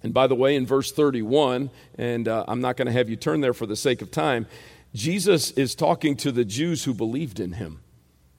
And 0.03 0.15
by 0.15 0.27
the 0.27 0.35
way, 0.35 0.55
in 0.55 0.67
verse 0.67 0.93
31, 0.93 1.71
and 1.97 2.29
uh, 2.29 2.45
I'm 2.47 2.61
not 2.61 2.77
going 2.77 2.87
to 2.87 2.93
have 2.93 3.09
you 3.09 3.17
turn 3.17 3.41
there 3.41 3.55
for 3.55 3.67
the 3.67 3.77
sake 3.77 4.01
of 4.03 4.11
time, 4.11 4.47
Jesus 4.95 5.51
is 5.53 5.75
talking 5.75 6.17
to 6.19 6.33
the 6.33 6.45
Jews 6.45 6.85
who 6.85 6.95
believed 6.95 7.41
in 7.41 7.53
him. 7.53 7.81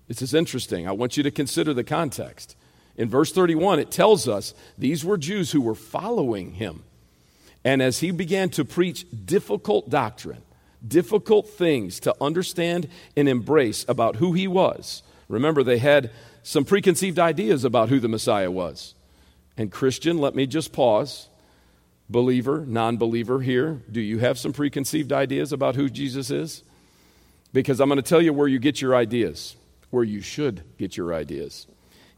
This 0.08 0.22
is 0.22 0.34
interesting. 0.34 0.88
I 0.88 0.92
want 0.92 1.18
you 1.18 1.24
to 1.24 1.32
consider 1.32 1.74
the 1.74 1.84
context. 1.84 2.56
In 2.98 3.10
verse 3.10 3.32
31, 3.32 3.80
it 3.80 3.92
tells 3.92 4.28
us 4.28 4.54
these 4.78 5.06
were 5.06 5.18
Jews 5.18 5.52
who 5.52 5.62
were 5.62 5.76
following 5.76 6.54
him. 6.54 6.84
And 7.64 7.82
as 7.82 8.00
he 8.00 8.12
began 8.12 8.50
to 8.52 8.66
preach 8.66 9.06
difficult 9.26 9.90
doctrine, 9.90 10.42
difficult 10.86 11.50
things 11.50 12.00
to 12.02 12.16
understand 12.20 12.88
and 13.16 13.30
embrace 13.30 13.86
about 13.88 14.18
who 14.18 14.34
he 14.34 14.48
was, 14.48 15.04
remember, 15.28 15.64
they 15.64 15.78
had 15.78 16.12
some 16.42 16.66
preconceived 16.66 17.20
ideas 17.20 17.64
about 17.64 17.90
who 17.90 18.00
the 18.00 18.08
Messiah 18.08 18.50
was. 18.50 18.96
And, 19.56 19.72
Christian, 19.72 20.18
let 20.18 20.36
me 20.36 20.48
just 20.48 20.74
pause 20.74 21.29
believer, 22.10 22.66
non 22.66 22.98
believer 22.98 23.42
here, 23.42 23.82
do 23.92 24.02
you 24.02 24.20
have 24.20 24.40
some 24.40 24.54
preconceived 24.54 25.14
ideas 25.14 25.54
about 25.54 25.76
who 25.76 25.90
Jesus 25.90 26.32
is? 26.32 26.64
Because 27.54 27.80
I'm 27.80 27.90
going 27.90 28.02
to 28.02 28.08
tell 28.08 28.22
you 28.22 28.34
where 28.34 28.48
you 28.48 28.60
get 28.60 28.82
your 28.82 28.96
ideas, 28.96 29.56
where 29.90 30.04
you 30.04 30.22
should 30.22 30.64
get 30.78 30.98
your 30.98 31.14
ideas. 31.14 31.68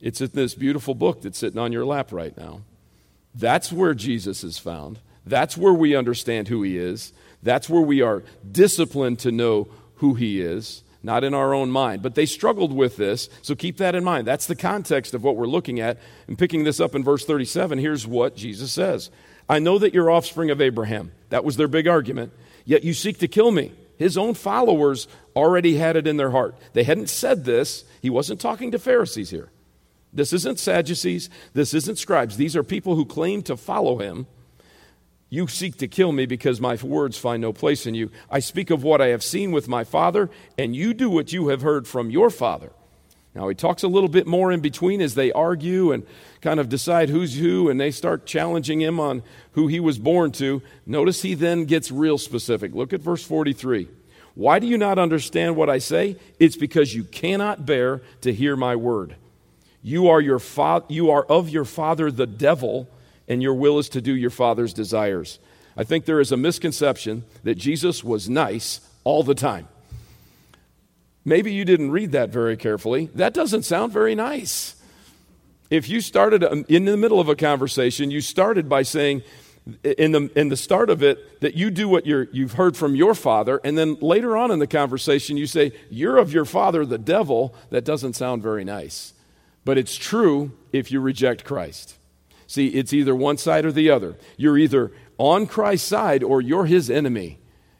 It's 0.02 0.22
in 0.22 0.32
this 0.34 0.56
beautiful 0.56 0.96
book 0.96 1.22
that's 1.22 1.38
sitting 1.38 1.60
on 1.60 1.72
your 1.72 1.86
lap 1.86 2.12
right 2.12 2.36
now. 2.38 2.62
That's 3.36 3.72
where 3.72 3.94
Jesus 3.94 4.44
is 4.44 4.58
found. 4.58 5.00
That's 5.26 5.56
where 5.56 5.74
we 5.74 5.96
understand 5.96 6.48
who 6.48 6.64
he 6.64 6.78
is. 6.78 7.14
That's 7.44 7.70
where 7.70 7.82
we 7.82 8.02
are 8.02 8.24
disciplined 8.50 9.20
to 9.20 9.32
know 9.32 9.68
who 9.96 10.16
he 10.16 10.42
is, 10.42 10.84
not 11.04 11.24
in 11.24 11.34
our 11.34 11.54
own 11.54 11.70
mind. 11.70 12.02
But 12.02 12.16
they 12.16 12.26
struggled 12.26 12.74
with 12.74 12.98
this, 12.98 13.30
so 13.42 13.56
keep 13.56 13.78
that 13.78 13.96
in 13.96 14.04
mind. 14.04 14.28
That's 14.28 14.48
the 14.48 14.56
context 14.56 15.14
of 15.14 15.24
what 15.24 15.38
we're 15.38 15.46
looking 15.46 15.80
at. 15.80 16.00
And 16.28 16.38
picking 16.38 16.64
this 16.64 16.80
up 16.80 16.96
in 16.96 17.04
verse 17.04 17.24
37, 17.24 17.78
here's 17.78 18.06
what 18.08 18.36
Jesus 18.36 18.72
says 18.72 19.12
I 19.50 19.60
know 19.60 19.78
that 19.80 19.94
you're 19.94 20.12
offspring 20.12 20.50
of 20.50 20.62
Abraham. 20.62 21.12
That 21.30 21.44
was 21.44 21.58
their 21.58 21.68
big 21.68 21.88
argument. 21.88 22.34
Yet 22.66 22.84
you 22.84 22.94
seek 22.94 23.20
to 23.20 23.28
kill 23.28 23.52
me. 23.52 23.74
His 23.98 24.18
own 24.18 24.34
followers 24.34 25.08
already 25.36 25.76
had 25.76 25.96
it 25.96 26.08
in 26.08 26.18
their 26.18 26.32
heart. 26.32 26.56
They 26.74 26.84
hadn't 26.84 27.10
said 27.10 27.46
this. 27.46 27.84
He 28.02 28.10
wasn't 28.10 28.42
talking 28.42 28.72
to 28.72 28.80
Pharisees 28.80 29.30
here. 29.30 29.52
This 30.14 30.34
isn't 30.34 30.60
Sadducees. 30.60 31.30
This 31.54 31.74
isn't 31.74 31.98
scribes. 31.98 32.38
These 32.38 32.56
are 32.56 32.64
people 32.64 32.96
who 32.96 33.06
claim 33.06 33.44
to 33.44 33.56
follow 33.56 33.98
him. 34.00 34.28
You 35.30 35.48
seek 35.48 35.78
to 35.78 35.88
kill 35.88 36.12
me 36.12 36.26
because 36.26 36.60
my 36.60 36.76
words 36.76 37.18
find 37.18 37.42
no 37.42 37.54
place 37.54 37.86
in 37.86 37.96
you. 37.96 38.12
I 38.30 38.40
speak 38.40 38.70
of 38.70 38.84
what 38.84 39.00
I 39.00 39.08
have 39.08 39.24
seen 39.24 39.52
with 39.52 39.70
my 39.70 39.86
father, 39.86 40.30
and 40.58 40.76
you 40.76 40.94
do 40.94 41.10
what 41.10 41.32
you 41.32 41.48
have 41.48 41.62
heard 41.62 41.88
from 41.88 42.10
your 42.10 42.30
father. 42.30 42.74
Now, 43.34 43.48
he 43.48 43.56
talks 43.56 43.84
a 43.84 43.88
little 43.88 44.10
bit 44.10 44.28
more 44.28 44.52
in 44.52 44.60
between 44.60 45.02
as 45.02 45.16
they 45.16 45.32
argue 45.32 45.94
and 45.94 46.06
kind 46.42 46.60
of 46.60 46.68
decide 46.68 47.10
who's 47.10 47.38
who, 47.38 47.70
and 47.70 47.80
they 47.80 47.92
start 47.92 48.26
challenging 48.26 48.82
him 48.82 49.00
on 49.00 49.24
who 49.54 49.68
he 49.68 49.80
was 49.80 49.98
born 49.98 50.32
to. 50.34 50.62
Notice 50.86 51.22
he 51.22 51.34
then 51.34 51.64
gets 51.64 51.92
real 51.92 52.18
specific. 52.18 52.74
Look 52.74 52.92
at 52.92 53.00
verse 53.00 53.24
43. 53.24 53.88
Why 54.36 54.60
do 54.60 54.68
you 54.68 54.78
not 54.78 55.00
understand 55.00 55.56
what 55.56 55.70
I 55.70 55.78
say? 55.78 56.18
It's 56.40 56.58
because 56.58 56.94
you 56.94 57.06
cannot 57.06 57.66
bear 57.66 58.02
to 58.22 58.34
hear 58.34 58.56
my 58.56 58.76
word. 58.76 59.16
You 59.82 60.10
are, 60.10 60.22
your 60.22 60.40
fa- 60.40 60.84
you 60.90 61.10
are 61.10 61.24
of 61.24 61.50
your 61.50 61.66
father, 61.66 62.12
the 62.12 62.28
devil, 62.28 62.90
and 63.28 63.42
your 63.42 63.54
will 63.54 63.80
is 63.80 63.90
to 63.90 64.02
do 64.02 64.16
your 64.16 64.30
father's 64.30 64.74
desires. 64.74 65.40
I 65.78 65.84
think 65.84 66.06
there 66.06 66.20
is 66.20 66.32
a 66.32 66.38
misconception 66.38 67.24
that 67.44 67.56
Jesus 67.56 68.04
was 68.04 68.30
nice 68.30 68.82
all 69.04 69.24
the 69.24 69.36
time. 69.36 69.68
Maybe 71.24 71.54
you 71.54 71.66
didn't 71.66 71.92
read 71.92 72.12
that 72.14 72.30
very 72.30 72.58
carefully. 72.58 73.10
That 73.16 73.34
doesn't 73.34 73.64
sound 73.64 73.94
very 73.94 74.16
nice. 74.16 74.76
If 75.70 75.88
you 75.88 76.02
started 76.02 76.44
um, 76.44 76.66
in 76.68 76.86
the 76.86 76.98
middle 76.98 77.20
of 77.20 77.30
a 77.30 77.36
conversation, 77.36 78.12
you 78.12 78.22
started 78.22 78.68
by 78.68 78.84
saying, 78.84 79.22
in 79.84 80.12
the, 80.12 80.30
in 80.36 80.50
the 80.50 80.58
start 80.58 80.90
of 80.90 81.04
it, 81.04 81.40
that 81.42 81.54
you 81.54 81.70
do 81.70 81.88
what 81.88 82.06
you 82.06 82.28
you've 82.32 82.54
heard 82.54 82.76
from 82.76 82.96
your 82.96 83.14
father, 83.14 83.62
and 83.64 83.78
then 83.78 83.96
later 84.02 84.36
on 84.36 84.50
in 84.50 84.60
the 84.60 84.68
conversation, 84.68 85.38
you 85.38 85.46
say, 85.46 85.72
You're 85.90 86.18
of 86.18 86.34
your 86.34 86.46
father, 86.46 86.86
the 86.86 86.98
devil, 86.98 87.54
that 87.70 87.86
doesn't 87.86 88.14
sound 88.14 88.42
very 88.42 88.64
nice. 88.64 89.14
But 89.64 89.78
it's 89.78 89.96
true 89.96 90.52
if 90.74 90.92
you 90.92 91.00
reject 91.00 91.46
Christ. 91.46 91.98
See, 92.48 92.68
it's 92.68 92.92
either 92.92 93.16
one 93.16 93.38
side 93.38 93.64
or 93.64 93.72
the 93.72 93.90
other. 93.92 94.18
You're 94.36 94.58
either 94.58 94.92
on 95.18 95.46
Christ's 95.46 95.88
side 95.88 96.24
or 96.24 96.42
you're 96.42 96.66
his 96.66 96.90
enemy. 96.90 97.40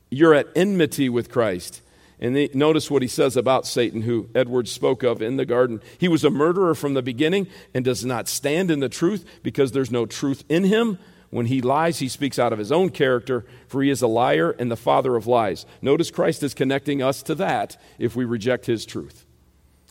You're 0.10 0.34
at 0.34 0.48
enmity 0.56 1.10
with 1.10 1.32
Christ. 1.32 1.82
And 2.22 2.54
notice 2.54 2.92
what 2.92 3.02
he 3.02 3.08
says 3.08 3.36
about 3.36 3.66
Satan, 3.66 4.04
who 4.04 4.30
Edwards 4.36 4.72
spoke 4.72 5.02
of 5.02 5.24
in 5.24 5.38
the 5.38 5.46
garden. 5.46 5.82
He 5.98 6.08
was 6.08 6.24
a 6.24 6.30
murderer 6.30 6.76
from 6.76 6.94
the 6.94 7.02
beginning 7.02 7.48
and 7.74 7.84
does 7.84 8.06
not 8.06 8.28
stand 8.28 8.70
in 8.70 8.80
the 8.80 8.90
truth 8.90 9.26
because 9.42 9.72
there's 9.72 9.90
no 9.90 10.06
truth 10.06 10.44
in 10.48 10.66
him. 10.66 11.00
When 11.32 11.48
he 11.48 11.62
lies, 11.62 12.00
he 12.00 12.10
speaks 12.10 12.38
out 12.38 12.54
of 12.54 12.60
his 12.60 12.72
own 12.72 12.90
character, 12.90 13.46
for 13.68 13.82
he 13.82 13.90
is 13.90 14.02
a 14.02 14.08
liar 14.08 14.52
and 14.52 14.70
the 14.70 14.78
father 14.78 15.16
of 15.16 15.26
lies. 15.26 15.66
Notice 15.82 16.12
Christ 16.12 16.44
is 16.44 16.54
connecting 16.54 17.02
us 17.02 17.24
to 17.24 17.36
that 17.36 17.82
if 17.98 18.16
we 18.16 18.26
reject 18.26 18.66
his 18.68 18.86
truth. 18.86 19.26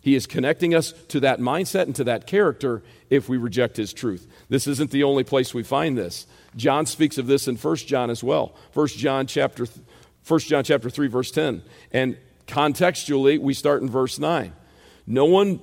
He 0.02 0.14
is 0.14 0.26
connecting 0.26 0.74
us 0.74 0.92
to 1.08 1.20
that 1.20 1.40
mindset 1.40 1.82
and 1.82 1.96
to 1.96 2.04
that 2.04 2.26
character 2.26 2.82
if 3.10 3.28
we 3.28 3.36
reject 3.36 3.76
his 3.76 3.92
truth. 3.92 4.26
This 4.48 4.66
isn't 4.66 4.90
the 4.90 5.02
only 5.02 5.24
place 5.24 5.52
we 5.52 5.62
find 5.62 5.96
this. 5.96 6.26
John 6.56 6.86
speaks 6.86 7.18
of 7.18 7.26
this 7.26 7.48
in 7.48 7.56
1 7.56 7.76
John 7.76 8.08
as 8.08 8.24
well. 8.24 8.54
1 8.72 8.86
John 8.88 9.26
chapter 9.26 9.66
1 10.30 10.40
John 10.40 10.62
chapter 10.62 10.88
3 10.88 11.08
verse 11.08 11.32
10. 11.32 11.62
And 11.90 12.16
contextually, 12.46 13.38
we 13.38 13.52
start 13.52 13.82
in 13.82 13.90
verse 13.90 14.18
9. 14.18 14.52
No 15.06 15.24
one 15.24 15.60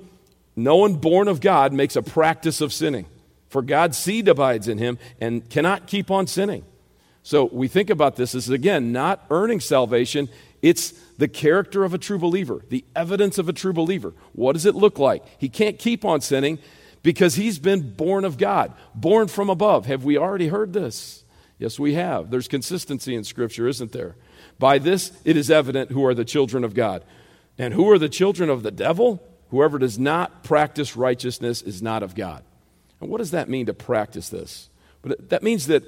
no 0.58 0.76
one 0.76 0.96
born 0.96 1.28
of 1.28 1.40
God 1.40 1.72
makes 1.72 1.96
a 1.96 2.02
practice 2.02 2.62
of 2.62 2.74
sinning, 2.74 3.06
for 3.48 3.62
God's 3.62 3.96
seed 3.96 4.28
abides 4.28 4.68
in 4.68 4.80
him 4.80 4.98
and 5.22 5.48
cannot 5.50 5.86
keep 5.86 6.10
on 6.10 6.26
sinning. 6.26 6.66
So 7.22 7.46
we 7.46 7.68
think 7.68 7.92
about 7.92 8.16
this 8.16 8.34
as 8.34 8.50
again 8.50 8.92
not 8.92 9.24
earning 9.30 9.60
salvation, 9.60 10.30
it's 10.62 10.92
the 11.18 11.28
character 11.28 11.84
of 11.84 11.94
a 11.94 11.98
true 11.98 12.18
believer, 12.18 12.62
the 12.70 12.84
evidence 12.96 13.38
of 13.38 13.48
a 13.48 13.54
true 13.54 13.74
believer. 13.74 14.14
What 14.34 14.54
does 14.54 14.66
it 14.66 14.76
look 14.76 14.98
like? 14.98 15.24
He 15.38 15.48
can't 15.48 15.78
keep 15.78 16.04
on 16.04 16.22
sinning 16.22 16.58
because 17.04 17.36
he's 17.36 17.60
been 17.60 17.94
born 17.94 18.26
of 18.26 18.38
God, 18.38 18.74
born 18.96 19.28
from 19.28 19.50
above. 19.50 19.86
Have 19.86 20.04
we 20.04 20.18
already 20.18 20.48
heard 20.48 20.74
this? 20.74 21.24
Yes, 21.60 21.80
we 21.80 21.94
have. 21.94 22.32
There's 22.32 22.48
consistency 22.48 23.16
in 23.16 23.24
Scripture, 23.24 23.68
isn't 23.68 23.92
there? 23.92 24.16
By 24.60 24.78
this 24.80 25.12
it 25.24 25.38
is 25.38 25.52
evident 25.52 25.92
who 25.92 26.06
are 26.06 26.14
the 26.14 26.26
children 26.26 26.64
of 26.64 26.74
God. 26.74 27.04
And 27.58 27.74
who 27.74 27.90
are 27.90 27.98
the 27.98 28.10
children 28.10 28.50
of 28.50 28.64
the 28.64 28.72
devil? 28.72 29.24
Whoever 29.50 29.80
does 29.80 29.98
not 29.98 30.44
practice 30.44 30.96
righteousness 30.96 31.62
is 31.62 31.82
not 31.82 32.04
of 32.04 32.16
God. 32.16 32.44
And 33.00 33.10
what 33.10 33.20
does 33.20 33.32
that 33.32 33.50
mean 33.50 33.66
to 33.68 33.74
practice 33.74 34.30
this? 34.30 34.70
But 35.02 35.30
that 35.30 35.44
means 35.44 35.68
that 35.68 35.84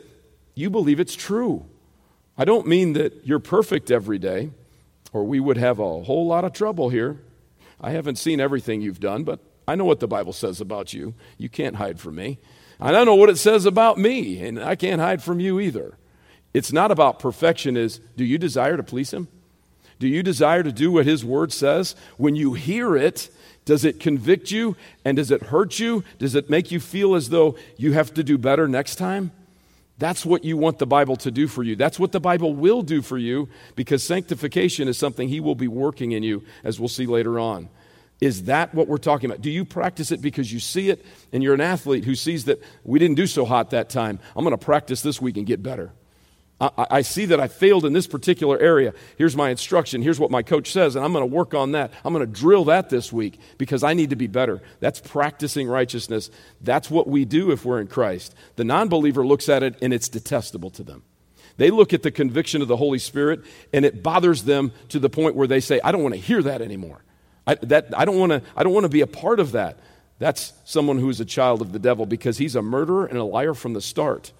you 0.55 0.69
believe 0.69 0.99
it's 0.99 1.15
true. 1.15 1.65
I 2.37 2.45
don't 2.45 2.67
mean 2.67 2.93
that 2.93 3.25
you're 3.25 3.39
perfect 3.39 3.91
every 3.91 4.17
day, 4.17 4.51
or 5.11 5.23
we 5.23 5.39
would 5.39 5.57
have 5.57 5.79
a 5.79 6.03
whole 6.03 6.25
lot 6.27 6.45
of 6.45 6.53
trouble 6.53 6.89
here. 6.89 7.21
I 7.81 7.91
haven't 7.91 8.17
seen 8.17 8.39
everything 8.39 8.81
you've 8.81 8.99
done, 8.99 9.23
but 9.23 9.39
I 9.67 9.75
know 9.75 9.85
what 9.85 9.99
the 9.99 10.07
Bible 10.07 10.33
says 10.33 10.61
about 10.61 10.93
you. 10.93 11.13
You 11.37 11.49
can't 11.49 11.75
hide 11.75 11.99
from 11.99 12.15
me. 12.15 12.39
And 12.79 12.95
I 12.95 13.03
know 13.03 13.15
what 13.15 13.29
it 13.29 13.37
says 13.37 13.65
about 13.65 13.97
me, 13.97 14.43
and 14.43 14.61
I 14.61 14.75
can't 14.75 15.01
hide 15.01 15.21
from 15.21 15.39
you 15.39 15.59
either. 15.59 15.97
It's 16.53 16.71
not 16.71 16.91
about 16.91 17.19
perfection 17.19 17.77
is 17.77 17.99
do 18.17 18.23
you 18.23 18.37
desire 18.37 18.77
to 18.77 18.83
please 18.83 19.11
him? 19.11 19.27
Do 19.99 20.07
you 20.07 20.23
desire 20.23 20.63
to 20.63 20.71
do 20.71 20.91
what 20.91 21.05
his 21.05 21.25
word 21.25 21.51
says? 21.51 21.95
When 22.17 22.35
you 22.35 22.53
hear 22.53 22.95
it, 22.95 23.29
does 23.65 23.83
it 23.83 23.99
convict 23.99 24.49
you 24.49 24.75
and 25.03 25.17
does 25.17 25.29
it 25.29 25.43
hurt 25.43 25.77
you? 25.77 26.03
Does 26.17 26.35
it 26.35 26.49
make 26.49 26.71
you 26.71 26.79
feel 26.79 27.15
as 27.15 27.29
though 27.29 27.57
you 27.77 27.91
have 27.93 28.13
to 28.13 28.23
do 28.23 28.37
better 28.37 28.67
next 28.67 28.95
time? 28.95 29.31
That's 29.99 30.25
what 30.25 30.45
you 30.45 30.55
want 30.55 30.79
the 30.79 30.87
Bible 30.87 31.17
to 31.17 31.29
do 31.29 31.47
for 31.47 31.61
you. 31.61 31.75
That's 31.75 31.99
what 31.99 32.13
the 32.13 32.21
Bible 32.21 32.53
will 32.55 32.81
do 32.81 33.01
for 33.01 33.17
you 33.17 33.49
because 33.75 34.01
sanctification 34.01 34.87
is 34.87 34.97
something 34.97 35.27
He 35.27 35.41
will 35.41 35.55
be 35.55 35.67
working 35.67 36.13
in 36.13 36.23
you, 36.23 36.43
as 36.63 36.79
we'll 36.79 36.87
see 36.87 37.05
later 37.05 37.37
on. 37.37 37.67
Is 38.21 38.45
that 38.45 38.73
what 38.73 38.87
we're 38.87 38.97
talking 38.97 39.29
about? 39.29 39.41
Do 39.41 39.49
you 39.51 39.65
practice 39.65 40.11
it 40.11 40.21
because 40.21 40.51
you 40.51 40.61
see 40.61 40.89
it 40.89 41.05
and 41.33 41.43
you're 41.43 41.53
an 41.53 41.61
athlete 41.61 42.05
who 42.05 42.15
sees 42.15 42.45
that 42.45 42.63
we 42.85 42.97
didn't 42.97 43.17
do 43.17 43.27
so 43.27 43.43
hot 43.43 43.71
that 43.71 43.89
time? 43.89 44.19
I'm 44.35 44.45
going 44.45 44.57
to 44.57 44.65
practice 44.65 45.01
this 45.01 45.21
week 45.21 45.35
and 45.35 45.45
get 45.45 45.61
better. 45.61 45.91
I, 46.61 46.87
I, 46.91 47.01
see 47.01 47.25
that 47.25 47.39
I 47.39 47.47
failed 47.47 47.85
in 47.85 47.93
this 47.93 48.07
particular 48.07 48.59
area. 48.59 48.93
Here's 49.17 49.35
my 49.35 49.49
instruction. 49.49 50.01
Here's 50.01 50.19
what 50.19 50.29
my 50.29 50.43
coach 50.43 50.71
says, 50.71 50.95
and 50.95 51.05
I'm 51.05 51.13
going 51.13 51.23
to 51.23 51.33
work 51.33 51.53
on 51.53 51.71
that. 51.71 51.91
I'm 52.03 52.13
going 52.13 52.25
to 52.25 52.39
drill 52.39 52.65
that 52.65 52.89
this 52.89 53.13
week 53.13 53.39
because 53.57 53.83
I 53.83 53.93
need 53.93 54.09
to 54.09 54.17
be 54.17 54.27
better. 54.27 54.61
That's 54.79 54.99
practicing 54.99 55.67
righteousness. 55.67 56.29
That's 56.59 56.91
what 56.91 57.07
we 57.07 57.23
do 57.23 57.51
if 57.51 57.63
we're 57.63 57.79
in 57.79 57.87
Christ. 57.87 58.35
The 58.57 58.65
non 58.65 58.89
believer 58.89 59.25
looks 59.25 59.47
at 59.47 59.63
it 59.63 59.77
and 59.81 59.93
it's 59.93 60.09
detestable 60.09 60.69
to 60.71 60.83
them. 60.83 61.03
They 61.55 61.71
look 61.71 61.93
at 61.93 62.03
the 62.03 62.11
conviction 62.11 62.61
of 62.61 62.67
the 62.67 62.77
Holy 62.77 62.99
Spirit 62.99 63.41
and 63.73 63.85
it 63.85 64.03
bothers 64.03 64.43
them 64.43 64.71
to 64.89 64.99
the 64.99 65.09
point 65.09 65.35
where 65.35 65.47
they 65.47 65.59
say, 65.59 65.79
I 65.83 65.91
don't 65.91 66.03
want 66.03 66.15
to 66.15 66.21
hear 66.21 66.41
that 66.43 66.61
anymore. 66.61 67.03
I, 67.47 67.55
that, 67.55 67.97
I 67.97 68.05
don't 68.05 68.17
want 68.17 68.31
to 68.31 68.41
I 68.55 68.63
don't 68.63 68.73
want 68.73 68.83
to 68.83 68.89
be 68.89 69.01
a 69.01 69.07
part 69.07 69.39
of 69.39 69.53
that. 69.53 69.79
That's 70.19 70.53
someone 70.65 70.99
who 70.99 71.09
is 71.09 71.19
a 71.19 71.25
child 71.25 71.61
of 71.61 71.71
the 71.71 71.79
devil 71.79 72.05
because 72.05 72.37
he's 72.37 72.55
a 72.55 72.61
murderer 72.61 73.05
and 73.05 73.17
a 73.17 73.23
liar 73.23 73.53
from 73.53 73.73
the 73.73 73.81
start. 73.81 74.33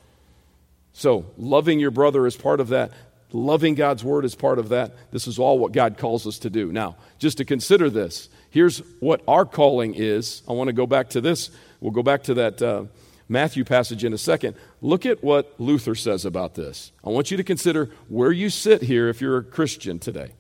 So, 0.94 1.26
loving 1.38 1.80
your 1.80 1.92
brother 1.92 2.26
is 2.26 2.36
part 2.36 2.60
of 2.60 2.70
that. 2.70 2.92
Loving 3.32 3.76
God's 3.76 4.04
word 4.04 4.26
is 4.26 4.34
part 4.34 4.58
of 4.58 4.70
that. 4.70 5.12
This 5.12 5.28
is 5.28 5.38
all 5.38 5.60
what 5.60 5.72
God 5.72 5.98
calls 5.98 6.26
us 6.26 6.40
to 6.40 6.50
do. 6.50 6.72
Now, 6.72 6.96
just 7.20 7.38
to 7.38 7.46
consider 7.46 7.90
this, 7.90 8.28
here's 8.50 8.80
what 9.00 9.22
our 9.28 9.46
calling 9.46 9.94
is. 9.94 10.42
I 10.48 10.54
want 10.54 10.68
to 10.68 10.74
go 10.74 10.88
back 10.88 11.10
to 11.12 11.22
this. 11.22 11.52
We'll 11.80 11.92
go 11.92 12.02
back 12.02 12.24
to 12.24 12.34
that 12.36 12.62
uh, 12.62 12.86
Matthew 13.28 13.64
passage 13.64 14.04
in 14.04 14.14
a 14.14 14.18
second. 14.18 14.56
Look 14.82 15.06
at 15.06 15.24
what 15.24 15.54
Luther 15.60 15.94
says 15.94 16.26
about 16.26 16.56
this. 16.56 16.92
I 17.06 17.10
want 17.10 17.30
you 17.30 17.38
to 17.38 17.44
consider 17.44 17.92
where 18.08 18.32
you 18.32 18.50
sit 18.50 18.82
here 18.82 19.08
if 19.10 19.22
you're 19.22 19.38
a 19.38 19.44
Christian 19.44 20.00
today. 20.00 20.32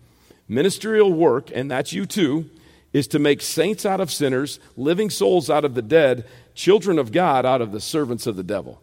Ministerial 0.48 1.14
work, 1.14 1.52
and 1.54 1.70
that's 1.70 1.94
you 1.94 2.08
too, 2.08 2.50
is 2.92 3.08
to 3.10 3.20
make 3.20 3.42
saints 3.42 3.86
out 3.86 4.02
of 4.02 4.12
sinners, 4.12 4.60
living 4.76 5.12
souls 5.12 5.48
out 5.48 5.64
of 5.64 5.76
the 5.76 5.84
dead, 5.84 6.26
children 6.56 6.98
of 6.98 7.12
God 7.12 7.46
out 7.46 7.62
of 7.62 7.72
the 7.72 7.80
servants 7.80 8.26
of 8.26 8.36
the 8.36 8.44
devil. 8.44 8.82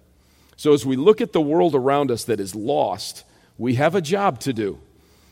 So, 0.56 0.72
as 0.72 0.86
we 0.86 0.96
look 0.96 1.20
at 1.20 1.32
the 1.32 1.40
world 1.40 1.74
around 1.74 2.10
us 2.10 2.24
that 2.24 2.40
is 2.40 2.54
lost, 2.54 3.24
we 3.58 3.74
have 3.74 3.94
a 3.94 4.00
job 4.00 4.40
to 4.40 4.52
do. 4.52 4.78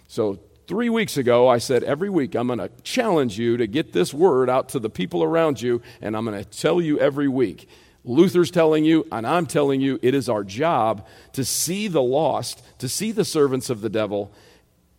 So, 0.06 0.38
three 0.66 0.90
weeks 0.90 1.16
ago, 1.16 1.48
I 1.48 1.58
said, 1.58 1.82
Every 1.82 2.10
week, 2.10 2.34
I'm 2.34 2.46
going 2.46 2.58
to 2.58 2.70
challenge 2.82 3.38
you 3.38 3.56
to 3.56 3.66
get 3.66 3.92
this 3.92 4.12
word 4.12 4.50
out 4.50 4.70
to 4.70 4.78
the 4.78 4.90
people 4.90 5.22
around 5.22 5.60
you, 5.62 5.82
and 6.00 6.16
I'm 6.16 6.24
going 6.24 6.42
to 6.42 6.48
tell 6.48 6.80
you 6.80 6.98
every 6.98 7.28
week. 7.28 7.68
Luther's 8.04 8.50
telling 8.50 8.84
you, 8.84 9.06
and 9.10 9.26
I'm 9.26 9.46
telling 9.46 9.80
you, 9.80 9.98
it 10.02 10.14
is 10.14 10.28
our 10.28 10.44
job 10.44 11.06
to 11.32 11.44
see 11.44 11.88
the 11.88 12.02
lost, 12.02 12.62
to 12.78 12.88
see 12.88 13.12
the 13.12 13.24
servants 13.24 13.70
of 13.70 13.80
the 13.80 13.88
devil, 13.88 14.30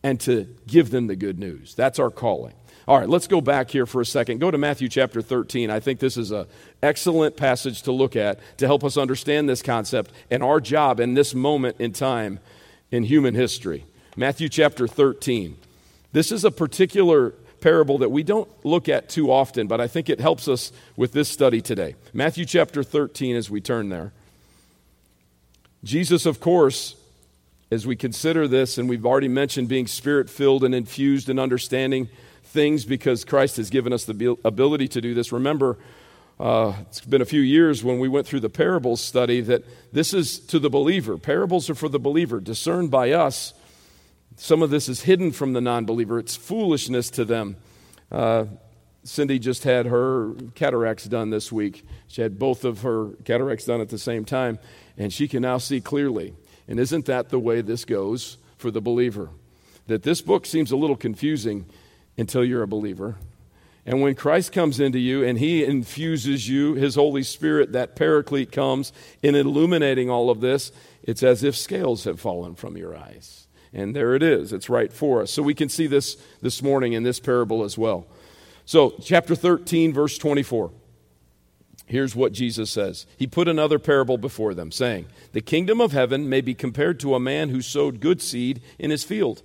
and 0.02 0.20
to 0.22 0.48
give 0.66 0.90
them 0.90 1.06
the 1.08 1.16
good 1.16 1.38
news. 1.38 1.76
That's 1.76 2.00
our 2.00 2.10
calling. 2.10 2.54
All 2.88 3.00
right, 3.00 3.10
let's 3.10 3.26
go 3.28 3.42
back 3.42 3.72
here 3.72 3.88
for 3.88 4.02
a 4.02 4.06
second. 4.06 4.40
Go 4.40 4.52
to 4.52 4.60
Matthew 4.60 4.90
chapter 4.90 5.22
13. 5.22 5.72
I 5.72 5.80
think 5.80 6.00
this 6.00 6.18
is 6.18 6.32
an 6.32 6.46
excellent 6.84 7.36
passage 7.36 7.82
to 7.84 7.92
look 7.92 8.16
at 8.16 8.40
to 8.58 8.68
help 8.68 8.84
us 8.84 8.96
understand 8.96 9.50
this 9.50 9.64
concept 9.64 10.12
and 10.30 10.44
our 10.44 10.60
job 10.60 11.00
in 11.00 11.16
this 11.16 11.34
moment 11.34 11.78
in 11.80 11.94
time 11.94 12.40
in 12.92 13.04
human 13.04 13.34
history. 13.34 13.86
Matthew 14.16 14.50
chapter 14.50 14.88
13. 14.88 15.58
This 16.12 16.32
is 16.32 16.46
a 16.46 16.52
particular 16.52 17.32
parable 17.60 17.98
that 17.98 18.12
we 18.12 18.22
don't 18.22 18.48
look 18.64 18.88
at 18.88 19.10
too 19.10 19.32
often, 19.32 19.66
but 19.66 19.82
I 19.82 19.88
think 19.88 20.08
it 20.08 20.20
helps 20.20 20.48
us 20.48 20.72
with 20.96 21.12
this 21.12 21.28
study 21.28 21.62
today. 21.62 21.96
Matthew 22.14 22.46
chapter 22.46 22.84
13, 22.84 23.36
as 23.36 23.50
we 23.50 23.62
turn 23.62 23.90
there. 23.90 24.14
Jesus, 25.84 26.28
of 26.28 26.40
course, 26.40 26.96
as 27.72 27.88
we 27.88 27.96
consider 27.96 28.48
this, 28.48 28.78
and 28.78 28.88
we've 28.88 29.06
already 29.06 29.28
mentioned 29.28 29.68
being 29.68 29.88
spirit 29.88 30.30
filled 30.30 30.64
and 30.64 30.76
infused 30.76 31.30
in 31.30 31.40
understanding 31.40 32.10
things 32.56 32.86
because 32.86 33.24
Christ 33.24 33.58
has 33.58 33.70
given 33.70 33.94
us 33.94 34.06
the 34.06 34.36
ability 34.44 34.88
to 34.88 35.02
do 35.02 35.14
this. 35.14 35.32
Remember, 35.32 35.78
uh, 36.40 36.74
it's 36.82 37.02
been 37.02 37.22
a 37.22 37.26
few 37.26 37.42
years 37.42 37.84
when 37.84 38.00
we 38.00 38.08
went 38.08 38.26
through 38.26 38.40
the 38.40 38.50
parables 38.50 39.02
study 39.02 39.42
that 39.42 39.64
this 39.94 40.14
is 40.14 40.40
to 40.40 40.58
the 40.58 40.70
believer. 40.70 41.18
Parables 41.18 41.70
are 41.70 41.76
for 41.76 41.90
the 41.90 42.00
believer, 42.00 42.40
discerned 42.40 42.90
by 42.90 43.12
us. 43.12 43.54
Some 44.38 44.64
of 44.64 44.70
this 44.70 44.90
is 44.90 45.02
hidden 45.02 45.32
from 45.32 45.54
the 45.54 45.62
non 45.62 45.86
believer, 45.86 46.18
it's 46.18 46.36
foolishness 46.36 47.12
to 47.12 47.26
them. 47.26 47.58
Uh, 48.12 48.46
Cindy 49.04 49.38
just 49.38 49.64
had 49.64 49.86
her 49.86 50.34
cataracts 50.56 51.06
done 51.06 51.30
this 51.30 51.52
week. 51.52 51.86
She 52.08 52.22
had 52.22 52.40
both 52.40 52.66
of 52.66 52.82
her 52.82 53.10
cataracts 53.24 53.66
done 53.66 53.80
at 53.80 53.90
the 53.90 54.00
same 54.00 54.26
time, 54.26 54.58
and 54.98 55.14
she 55.14 55.28
can 55.28 55.44
now 55.44 55.60
see 55.60 55.80
clearly. 55.80 56.34
And 56.68 56.80
isn't 56.80 57.06
that 57.06 57.30
the 57.30 57.40
way 57.40 57.62
this 57.62 57.86
goes 57.86 58.38
for 58.58 58.72
the 58.72 58.82
believer? 58.82 59.30
That 59.86 60.02
this 60.02 60.22
book 60.22 60.48
seems 60.48 60.72
a 60.72 60.76
little 60.76 60.96
confusing 60.96 61.66
until 62.18 62.44
you're 62.44 62.64
a 62.64 62.68
believer. 62.68 63.16
And 63.86 64.02
when 64.02 64.16
Christ 64.16 64.52
comes 64.52 64.80
into 64.80 64.98
you 64.98 65.24
and 65.24 65.38
he 65.38 65.64
infuses 65.64 66.50
you, 66.50 66.74
his 66.74 66.96
Holy 66.96 67.22
Spirit, 67.22 67.74
that 67.74 67.96
paraclete 67.96 68.52
comes 68.52 68.92
in 69.22 69.36
illuminating 69.36 70.10
all 70.10 70.30
of 70.32 70.42
this, 70.42 70.72
it's 71.04 71.22
as 71.22 71.44
if 71.44 71.56
scales 71.56 72.04
have 72.06 72.20
fallen 72.20 72.56
from 72.56 72.78
your 72.78 72.98
eyes. 72.98 73.48
And 73.72 73.96
there 73.96 74.16
it 74.16 74.24
is. 74.24 74.54
It's 74.54 74.70
right 74.70 74.92
for 74.92 75.22
us. 75.22 75.32
So 75.32 75.44
we 75.44 75.54
can 75.54 75.70
see 75.70 75.86
this 75.86 76.18
this 76.42 76.64
morning 76.64 76.94
in 76.94 77.04
this 77.04 77.20
parable 77.20 77.64
as 77.64 77.78
well. 77.78 78.08
So, 78.66 78.96
chapter 79.04 79.36
13, 79.36 79.94
verse 79.94 80.18
24. 80.18 80.72
Here's 81.86 82.16
what 82.16 82.34
Jesus 82.34 82.72
says. 82.72 83.06
He 83.16 83.28
put 83.28 83.48
another 83.48 83.78
parable 83.78 84.18
before 84.18 84.56
them, 84.56 84.72
saying, 84.72 85.06
The 85.34 85.42
kingdom 85.42 85.80
of 85.80 85.92
heaven 85.92 86.28
may 86.28 86.42
be 86.42 86.56
compared 86.56 87.00
to 87.02 87.14
a 87.14 87.20
man 87.20 87.50
who 87.50 87.62
sowed 87.62 88.00
good 88.00 88.24
seed 88.24 88.62
in 88.80 88.90
his 88.90 89.04
field. 89.04 89.44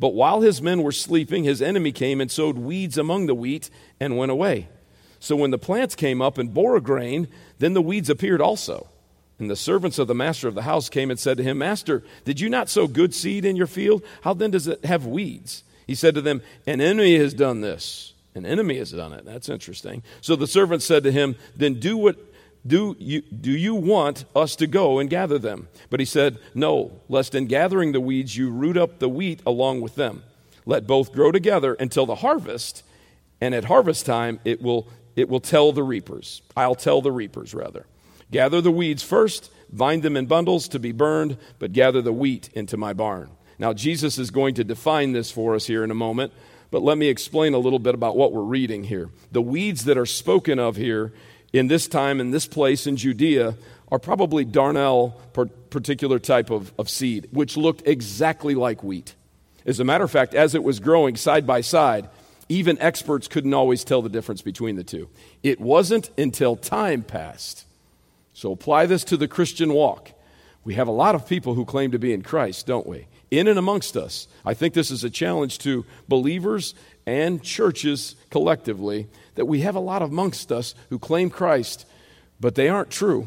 But 0.00 0.14
while 0.14 0.40
his 0.40 0.62
men 0.62 0.82
were 0.82 0.92
sleeping, 0.92 1.44
his 1.44 1.60
enemy 1.60 1.92
came 1.92 2.22
and 2.22 2.30
sowed 2.30 2.56
weeds 2.56 2.96
among 2.96 3.26
the 3.26 3.34
wheat 3.34 3.68
and 4.00 4.16
went 4.16 4.32
away. 4.32 4.68
So 5.18 5.36
when 5.36 5.50
the 5.50 5.58
plants 5.58 5.94
came 5.94 6.22
up 6.22 6.38
and 6.38 6.54
bore 6.54 6.80
grain, 6.80 7.28
then 7.58 7.74
the 7.74 7.82
weeds 7.82 8.08
appeared 8.08 8.40
also. 8.40 8.88
And 9.38 9.50
the 9.50 9.56
servants 9.56 9.98
of 9.98 10.08
the 10.08 10.14
master 10.14 10.48
of 10.48 10.54
the 10.54 10.62
house 10.62 10.88
came 10.88 11.10
and 11.10 11.20
said 11.20 11.36
to 11.36 11.42
him, 11.42 11.58
Master, 11.58 12.02
did 12.24 12.40
you 12.40 12.48
not 12.48 12.70
sow 12.70 12.86
good 12.86 13.14
seed 13.14 13.44
in 13.44 13.56
your 13.56 13.66
field? 13.66 14.02
How 14.22 14.32
then 14.32 14.50
does 14.50 14.66
it 14.66 14.82
have 14.86 15.04
weeds? 15.04 15.64
He 15.86 15.94
said 15.94 16.14
to 16.14 16.22
them, 16.22 16.40
An 16.66 16.80
enemy 16.80 17.18
has 17.18 17.34
done 17.34 17.60
this. 17.60 18.14
An 18.34 18.46
enemy 18.46 18.78
has 18.78 18.92
done 18.92 19.12
it. 19.12 19.26
That's 19.26 19.50
interesting. 19.50 20.02
So 20.22 20.34
the 20.34 20.46
servant 20.46 20.82
said 20.82 21.02
to 21.02 21.12
him, 21.12 21.36
Then 21.54 21.78
do 21.78 21.98
what 21.98 22.16
do 22.66 22.94
you, 22.98 23.22
do 23.22 23.50
you 23.50 23.74
want 23.74 24.24
us 24.36 24.54
to 24.56 24.66
go 24.66 24.98
and 24.98 25.08
gather 25.08 25.38
them? 25.38 25.68
But 25.88 26.00
he 26.00 26.06
said, 26.06 26.38
No, 26.54 27.00
lest 27.08 27.34
in 27.34 27.46
gathering 27.46 27.92
the 27.92 28.00
weeds 28.00 28.36
you 28.36 28.50
root 28.50 28.76
up 28.76 28.98
the 28.98 29.08
wheat 29.08 29.40
along 29.46 29.80
with 29.80 29.94
them. 29.94 30.22
Let 30.66 30.86
both 30.86 31.12
grow 31.12 31.32
together 31.32 31.74
until 31.74 32.04
the 32.04 32.16
harvest, 32.16 32.84
and 33.40 33.54
at 33.54 33.64
harvest 33.64 34.04
time 34.04 34.40
it 34.44 34.60
will, 34.60 34.88
it 35.16 35.28
will 35.28 35.40
tell 35.40 35.72
the 35.72 35.82
reapers. 35.82 36.42
I'll 36.56 36.74
tell 36.74 37.00
the 37.00 37.12
reapers, 37.12 37.54
rather. 37.54 37.86
Gather 38.30 38.60
the 38.60 38.70
weeds 38.70 39.02
first, 39.02 39.50
bind 39.72 40.02
them 40.02 40.16
in 40.16 40.26
bundles 40.26 40.68
to 40.68 40.78
be 40.78 40.92
burned, 40.92 41.38
but 41.58 41.72
gather 41.72 42.02
the 42.02 42.12
wheat 42.12 42.50
into 42.52 42.76
my 42.76 42.92
barn. 42.92 43.30
Now, 43.58 43.72
Jesus 43.72 44.18
is 44.18 44.30
going 44.30 44.54
to 44.54 44.64
define 44.64 45.12
this 45.12 45.30
for 45.30 45.54
us 45.54 45.66
here 45.66 45.82
in 45.82 45.90
a 45.90 45.94
moment. 45.94 46.32
But 46.70 46.82
let 46.82 46.98
me 46.98 47.08
explain 47.08 47.52
a 47.52 47.58
little 47.58 47.78
bit 47.78 47.94
about 47.94 48.16
what 48.16 48.32
we're 48.32 48.42
reading 48.42 48.84
here. 48.84 49.10
The 49.32 49.42
weeds 49.42 49.84
that 49.84 49.98
are 49.98 50.06
spoken 50.06 50.58
of 50.58 50.76
here 50.76 51.12
in 51.52 51.68
this 51.68 51.88
time, 51.88 52.20
in 52.20 52.30
this 52.30 52.46
place 52.46 52.86
in 52.86 52.96
Judea, 52.96 53.56
are 53.90 53.98
probably 53.98 54.44
darnel 54.44 55.14
particular 55.70 56.18
type 56.18 56.50
of, 56.50 56.72
of 56.78 56.88
seed, 56.88 57.28
which 57.32 57.56
looked 57.56 57.86
exactly 57.86 58.54
like 58.54 58.82
wheat. 58.82 59.14
As 59.66 59.80
a 59.80 59.84
matter 59.84 60.04
of 60.04 60.10
fact, 60.10 60.34
as 60.34 60.54
it 60.54 60.62
was 60.62 60.80
growing 60.80 61.16
side 61.16 61.46
by 61.46 61.60
side, 61.60 62.08
even 62.48 62.78
experts 62.80 63.28
couldn't 63.28 63.54
always 63.54 63.84
tell 63.84 64.02
the 64.02 64.08
difference 64.08 64.42
between 64.42 64.76
the 64.76 64.84
two. 64.84 65.08
It 65.42 65.60
wasn't 65.60 66.10
until 66.18 66.56
time 66.56 67.02
passed. 67.02 67.66
So 68.32 68.52
apply 68.52 68.86
this 68.86 69.04
to 69.04 69.16
the 69.16 69.28
Christian 69.28 69.72
walk. 69.72 70.12
We 70.64 70.74
have 70.74 70.88
a 70.88 70.92
lot 70.92 71.14
of 71.14 71.28
people 71.28 71.54
who 71.54 71.64
claim 71.64 71.92
to 71.92 71.98
be 71.98 72.12
in 72.12 72.22
Christ, 72.22 72.66
don't 72.66 72.86
we? 72.86 73.06
in 73.30 73.46
and 73.46 73.58
amongst 73.58 73.96
us. 73.96 74.28
I 74.44 74.54
think 74.54 74.74
this 74.74 74.90
is 74.90 75.04
a 75.04 75.10
challenge 75.10 75.58
to 75.58 75.84
believers 76.08 76.74
and 77.06 77.42
churches 77.42 78.16
collectively 78.30 79.08
that 79.40 79.46
we 79.46 79.62
have 79.62 79.74
a 79.74 79.80
lot 79.80 80.02
amongst 80.02 80.52
us 80.52 80.74
who 80.90 80.98
claim 80.98 81.30
Christ, 81.30 81.86
but 82.40 82.56
they 82.56 82.68
aren't 82.68 82.90
true. 82.90 83.26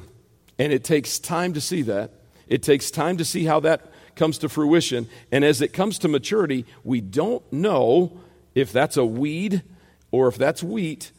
And 0.59 0.71
it 0.71 0.83
takes 0.83 1.17
time 1.17 1.53
to 1.53 1.59
see 1.59 1.81
that. 1.81 2.11
It 2.45 2.61
takes 2.61 2.91
time 2.91 3.17
to 3.17 3.25
see 3.25 3.45
how 3.45 3.61
that 3.61 3.91
comes 4.15 4.37
to 4.37 4.47
fruition. 4.47 5.09
And 5.31 5.43
as 5.43 5.59
it 5.59 5.73
comes 5.73 5.97
to 5.97 6.07
maturity, 6.07 6.67
we 6.83 7.01
don't 7.01 7.41
know 7.51 8.15
if 8.53 8.71
that's 8.71 8.95
a 8.95 9.03
weed 9.03 9.63
or 10.11 10.27
if 10.27 10.37
that's 10.37 10.61
wheat 10.61 11.11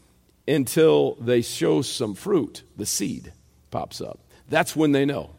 until 0.46 1.16
they 1.16 1.42
show 1.42 1.82
some 1.82 2.14
fruit. 2.14 2.62
The 2.76 2.86
seed 2.86 3.32
pops 3.72 4.00
up. 4.00 4.20
That's 4.48 4.76
when 4.76 4.92
they 4.92 5.04
know 5.04 5.30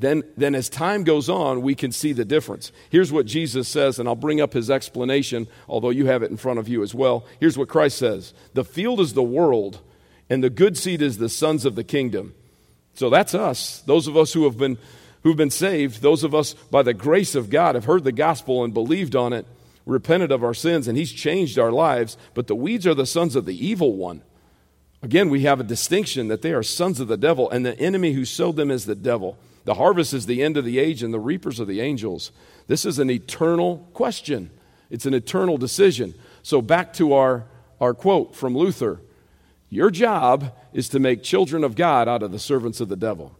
then, 0.00 0.22
then 0.36 0.54
as 0.54 0.68
time 0.68 1.04
goes 1.04 1.28
on, 1.28 1.62
we 1.62 1.74
can 1.74 1.92
see 1.92 2.12
the 2.12 2.24
difference. 2.24 2.72
Here's 2.90 3.12
what 3.12 3.26
Jesus 3.26 3.68
says, 3.68 3.98
and 3.98 4.08
I'll 4.08 4.16
bring 4.16 4.40
up 4.40 4.52
his 4.52 4.70
explanation, 4.70 5.46
although 5.68 5.90
you 5.90 6.06
have 6.06 6.22
it 6.22 6.30
in 6.30 6.36
front 6.36 6.58
of 6.58 6.68
you 6.68 6.82
as 6.82 6.94
well. 6.94 7.26
Here's 7.38 7.58
what 7.58 7.68
Christ 7.68 7.98
says 7.98 8.32
The 8.54 8.64
field 8.64 9.00
is 9.00 9.14
the 9.14 9.22
world, 9.22 9.80
and 10.28 10.42
the 10.42 10.50
good 10.50 10.76
seed 10.76 11.02
is 11.02 11.18
the 11.18 11.28
sons 11.28 11.64
of 11.64 11.74
the 11.74 11.84
kingdom. 11.84 12.34
So 12.94 13.10
that's 13.10 13.34
us, 13.34 13.80
those 13.86 14.06
of 14.06 14.16
us 14.16 14.32
who 14.32 14.44
have 14.44 14.58
been, 14.58 14.78
who've 15.22 15.36
been 15.36 15.50
saved, 15.50 16.02
those 16.02 16.24
of 16.24 16.34
us 16.34 16.54
by 16.54 16.82
the 16.82 16.94
grace 16.94 17.34
of 17.34 17.50
God 17.50 17.74
have 17.74 17.84
heard 17.84 18.04
the 18.04 18.12
gospel 18.12 18.64
and 18.64 18.74
believed 18.74 19.14
on 19.14 19.32
it, 19.32 19.46
repented 19.86 20.32
of 20.32 20.44
our 20.44 20.54
sins, 20.54 20.88
and 20.88 20.96
he's 20.98 21.12
changed 21.12 21.58
our 21.58 21.72
lives. 21.72 22.16
But 22.34 22.46
the 22.46 22.56
weeds 22.56 22.86
are 22.86 22.94
the 22.94 23.06
sons 23.06 23.36
of 23.36 23.44
the 23.44 23.66
evil 23.66 23.94
one. 23.96 24.22
Again, 25.02 25.30
we 25.30 25.42
have 25.42 25.60
a 25.60 25.64
distinction 25.64 26.28
that 26.28 26.42
they 26.42 26.52
are 26.52 26.62
sons 26.62 27.00
of 27.00 27.08
the 27.08 27.16
devil, 27.16 27.50
and 27.50 27.64
the 27.64 27.78
enemy 27.78 28.12
who 28.12 28.24
sowed 28.24 28.56
them 28.56 28.70
is 28.70 28.84
the 28.84 28.94
devil. 28.94 29.38
The 29.64 29.74
harvest 29.74 30.14
is 30.14 30.26
the 30.26 30.42
end 30.42 30.56
of 30.56 30.64
the 30.64 30.78
age, 30.78 31.02
and 31.02 31.12
the 31.12 31.20
reapers 31.20 31.60
are 31.60 31.64
the 31.64 31.80
angels. 31.80 32.32
This 32.66 32.84
is 32.84 32.98
an 32.98 33.10
eternal 33.10 33.88
question, 33.94 34.50
it's 34.90 35.06
an 35.06 35.14
eternal 35.14 35.58
decision. 35.58 36.14
So, 36.42 36.62
back 36.62 36.92
to 36.94 37.12
our, 37.12 37.44
our 37.80 37.94
quote 37.94 38.34
from 38.34 38.56
Luther 38.56 39.00
Your 39.68 39.90
job 39.90 40.54
is 40.72 40.88
to 40.90 40.98
make 40.98 41.22
children 41.22 41.64
of 41.64 41.76
God 41.76 42.08
out 42.08 42.22
of 42.22 42.32
the 42.32 42.38
servants 42.38 42.80
of 42.80 42.88
the 42.88 42.96
devil. 42.96 43.36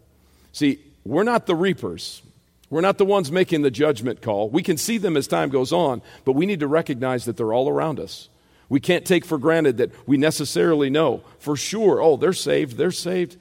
See, 0.52 0.80
we're 1.04 1.22
not 1.22 1.46
the 1.46 1.54
reapers. 1.54 2.22
We're 2.68 2.80
not 2.82 2.98
the 2.98 3.04
ones 3.04 3.32
making 3.32 3.62
the 3.62 3.70
judgment 3.70 4.22
call. 4.22 4.48
We 4.48 4.62
can 4.62 4.76
see 4.76 4.98
them 4.98 5.16
as 5.16 5.26
time 5.26 5.48
goes 5.48 5.72
on, 5.72 6.02
but 6.24 6.32
we 6.32 6.46
need 6.46 6.60
to 6.60 6.68
recognize 6.68 7.24
that 7.24 7.36
they're 7.36 7.52
all 7.52 7.68
around 7.68 7.98
us. 7.98 8.28
We 8.68 8.78
can't 8.78 9.04
take 9.04 9.24
for 9.24 9.36
granted 9.38 9.78
that 9.78 9.90
we 10.08 10.16
necessarily 10.16 10.88
know 10.88 11.24
for 11.40 11.56
sure, 11.56 12.00
oh, 12.00 12.16
they're 12.16 12.32
saved, 12.32 12.76
they're 12.76 12.92
saved. 12.92 13.36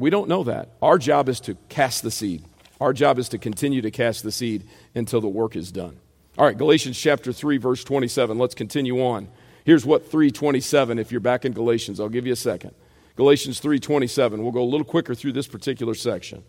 We 0.00 0.10
don't 0.10 0.28
know 0.28 0.44
that. 0.44 0.70
Our 0.80 0.98
job 0.98 1.28
is 1.28 1.40
to 1.40 1.56
cast 1.68 2.02
the 2.02 2.10
seed. 2.10 2.44
Our 2.80 2.92
job 2.92 3.18
is 3.18 3.28
to 3.30 3.38
continue 3.38 3.82
to 3.82 3.90
cast 3.90 4.22
the 4.22 4.32
seed 4.32 4.64
until 4.94 5.20
the 5.20 5.28
work 5.28 5.54
is 5.54 5.70
done. 5.70 5.96
All 6.38 6.46
right, 6.46 6.56
Galatians 6.56 6.98
chapter 6.98 7.32
3 7.32 7.58
verse 7.58 7.84
27. 7.84 8.38
Let's 8.38 8.54
continue 8.54 9.04
on. 9.04 9.28
Here's 9.64 9.86
what 9.86 10.10
327 10.10 10.98
if 10.98 11.12
you're 11.12 11.20
back 11.20 11.44
in 11.44 11.52
Galatians. 11.52 12.00
I'll 12.00 12.08
give 12.08 12.26
you 12.26 12.32
a 12.32 12.36
second. 12.36 12.74
Galatians 13.16 13.60
3:27. 13.60 14.42
We'll 14.42 14.52
go 14.52 14.62
a 14.62 14.64
little 14.64 14.84
quicker 14.84 15.14
through 15.14 15.32
this 15.32 15.46
particular 15.46 15.94
section. 15.94 16.42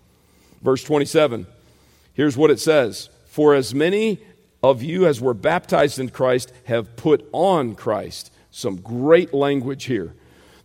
Verse 0.61 0.83
27. 0.83 1.45
Here's 2.13 2.37
what 2.37 2.51
it 2.51 2.59
says. 2.59 3.09
For 3.25 3.53
as 3.53 3.75
many 3.75 4.19
of 4.61 4.81
you 4.81 5.05
as 5.05 5.19
were 5.19 5.33
baptized 5.33 5.99
in 5.99 6.09
Christ 6.09 6.51
have 6.65 6.95
put 6.95 7.27
on 7.33 7.75
Christ. 7.75 8.31
Some 8.51 8.77
great 8.77 9.33
language 9.33 9.85
here. 9.85 10.13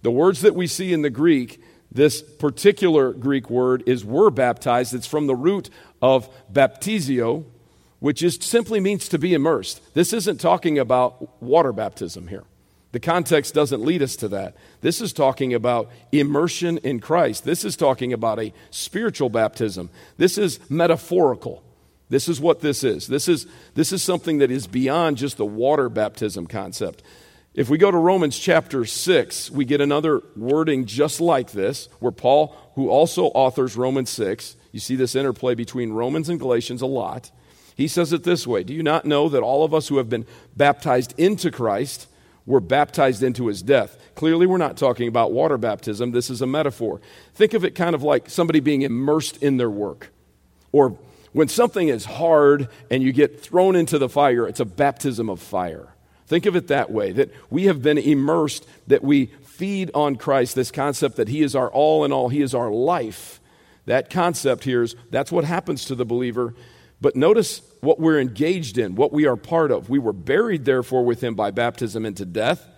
The 0.02 0.10
words 0.10 0.42
that 0.42 0.54
we 0.54 0.66
see 0.66 0.92
in 0.92 1.02
the 1.02 1.10
Greek 1.10 1.60
this 1.90 2.22
particular 2.22 3.12
Greek 3.12 3.48
word 3.48 3.83
is 3.87 4.05
were 4.05 4.31
baptized. 4.31 4.94
It's 4.94 5.07
from 5.07 5.27
the 5.27 5.35
root 5.35 5.70
of 6.03 6.29
baptizio, 6.53 7.44
which 7.98 8.22
is 8.22 8.38
simply 8.40 8.81
means 8.81 9.09
to 9.09 9.18
be 9.18 9.35
immersed. 9.35 9.81
This 9.94 10.12
isn't 10.12 10.40
talking 10.40 10.79
about 10.79 11.42
water 11.42 11.72
baptism 11.72 12.29
here. 12.29 12.44
The 12.92 13.01
context 13.01 13.55
doesn't 13.55 13.85
lead 13.85 14.03
us 14.03 14.16
to 14.16 14.29
that. 14.29 14.57
This 14.81 15.01
is 15.01 15.12
talking 15.12 15.53
about 15.53 15.90
immersion 16.11 16.79
in 16.79 17.01
Christ. 17.01 17.44
This 17.44 17.64
is 17.64 17.77
talking 17.77 18.12
about 18.12 18.38
a 18.38 18.53
spiritual 18.70 19.29
baptism. 19.29 19.90
This 20.16 20.38
is 20.38 20.59
metaphorical. 20.70 21.62
This 22.09 22.29
is 22.29 22.40
what 22.40 22.61
this 22.61 22.85
is. 22.85 23.07
This 23.07 23.29
is, 23.29 23.46
this 23.74 23.92
is 23.92 24.03
something 24.03 24.38
that 24.38 24.51
is 24.51 24.66
beyond 24.66 25.18
just 25.18 25.37
the 25.37 25.44
water 25.44 25.90
baptism 25.90 26.46
concept. 26.46 27.03
If 27.58 27.68
we 27.68 27.76
go 27.76 27.90
to 27.90 27.98
Romans 27.98 28.38
chapter 28.38 28.84
6, 28.84 29.50
we 29.50 29.64
get 29.64 29.80
another 29.80 30.22
wording 30.36 30.86
just 30.86 31.20
like 31.20 31.50
this, 31.50 31.88
where 31.98 32.12
Paul, 32.12 32.54
who 32.76 32.88
also 32.88 33.24
authors 33.24 33.76
Romans 33.76 34.10
6, 34.10 34.54
you 34.70 34.78
see 34.78 34.94
this 34.94 35.16
interplay 35.16 35.56
between 35.56 35.90
Romans 35.90 36.28
and 36.28 36.38
Galatians 36.38 36.82
a 36.82 36.86
lot. 36.86 37.32
He 37.74 37.88
says 37.88 38.12
it 38.12 38.22
this 38.22 38.46
way 38.46 38.62
Do 38.62 38.72
you 38.72 38.84
not 38.84 39.06
know 39.06 39.28
that 39.28 39.42
all 39.42 39.64
of 39.64 39.74
us 39.74 39.88
who 39.88 39.96
have 39.96 40.08
been 40.08 40.24
baptized 40.56 41.18
into 41.18 41.50
Christ 41.50 42.06
were 42.46 42.61
baptized 42.61 43.24
into 43.24 43.48
his 43.48 43.61
death? 43.61 43.98
Clearly, 44.14 44.46
we're 44.46 44.59
not 44.59 44.76
talking 44.76 45.09
about 45.09 45.32
water 45.32 45.59
baptism. 45.59 46.12
This 46.12 46.30
is 46.30 46.40
a 46.40 46.46
metaphor. 46.46 47.00
Think 47.34 47.54
of 47.54 47.64
it 47.64 47.74
kind 47.74 47.96
of 47.96 48.04
like 48.04 48.30
somebody 48.30 48.61
being 48.61 48.82
immersed 48.82 49.42
in 49.42 49.56
their 49.56 49.68
work. 49.68 50.12
Or 50.70 50.96
when 51.32 51.48
something 51.48 51.88
is 51.88 52.04
hard 52.04 52.68
and 52.88 53.02
you 53.02 53.12
get 53.12 53.42
thrown 53.42 53.74
into 53.74 53.98
the 53.98 54.09
fire, 54.09 54.46
it's 54.46 54.61
a 54.61 54.64
baptism 54.64 55.28
of 55.28 55.40
fire. 55.40 55.92
Think 56.29 56.45
of 56.45 56.57
it 56.57 56.68
that 56.68 56.91
way 56.91 57.12
that 57.12 57.31
we 57.51 57.64
have 57.64 57.83
been 57.83 57.97
immersed, 57.97 58.66
that 58.87 59.03
we 59.03 59.26
feed 59.45 59.91
on 59.95 60.16
Christ, 60.16 60.55
this 60.55 60.70
concept 60.70 61.16
that 61.16 61.29
He 61.29 61.43
is 61.43 61.57
our 61.57 61.70
all 61.70 62.05
in 62.05 62.12
all, 62.12 62.29
He 62.29 62.43
is 62.43 62.55
our 62.55 62.70
life. 62.70 63.41
That 63.87 64.11
concept 64.11 64.64
here 64.64 64.83
is 64.83 64.95
that's 65.11 65.33
what 65.33 65.45
happens 65.45 65.87
to 65.87 65.95
the 65.95 66.05
believer. 66.05 66.55
But 67.01 67.16
notice 67.16 67.62
what 67.81 67.99
we're 67.99 68.20
engaged 68.20 68.76
in, 68.76 68.95
what 68.95 69.12
we 69.12 69.26
are 69.26 69.37
part 69.37 69.70
of. 69.70 69.89
We 69.89 69.99
were 69.99 70.12
buried, 70.12 70.66
therefore, 70.66 71.03
with 71.05 71.24
Him 71.24 71.35
by 71.35 71.51
baptism 71.51 72.05
into 72.05 72.26
death. 72.26 72.68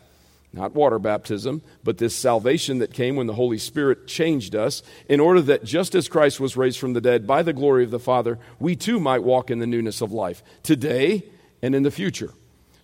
not 0.52 0.74
water 0.74 0.98
baptism, 0.98 1.62
but 1.84 1.98
this 1.98 2.14
salvation 2.14 2.78
that 2.78 2.92
came 2.92 3.16
when 3.16 3.26
the 3.26 3.34
Holy 3.34 3.58
Spirit 3.58 4.06
changed 4.06 4.54
us, 4.54 4.82
in 5.08 5.20
order 5.20 5.40
that 5.40 5.64
just 5.64 5.94
as 5.94 6.08
Christ 6.08 6.40
was 6.40 6.56
raised 6.56 6.78
from 6.78 6.92
the 6.92 7.00
dead 7.00 7.26
by 7.26 7.42
the 7.42 7.52
glory 7.52 7.84
of 7.84 7.90
the 7.90 7.98
Father, 7.98 8.38
we 8.58 8.74
too 8.76 8.98
might 8.98 9.22
walk 9.22 9.50
in 9.50 9.58
the 9.58 9.66
newness 9.66 10.00
of 10.00 10.12
life, 10.12 10.42
today 10.62 11.24
and 11.62 11.74
in 11.74 11.82
the 11.82 11.90
future. 11.90 12.32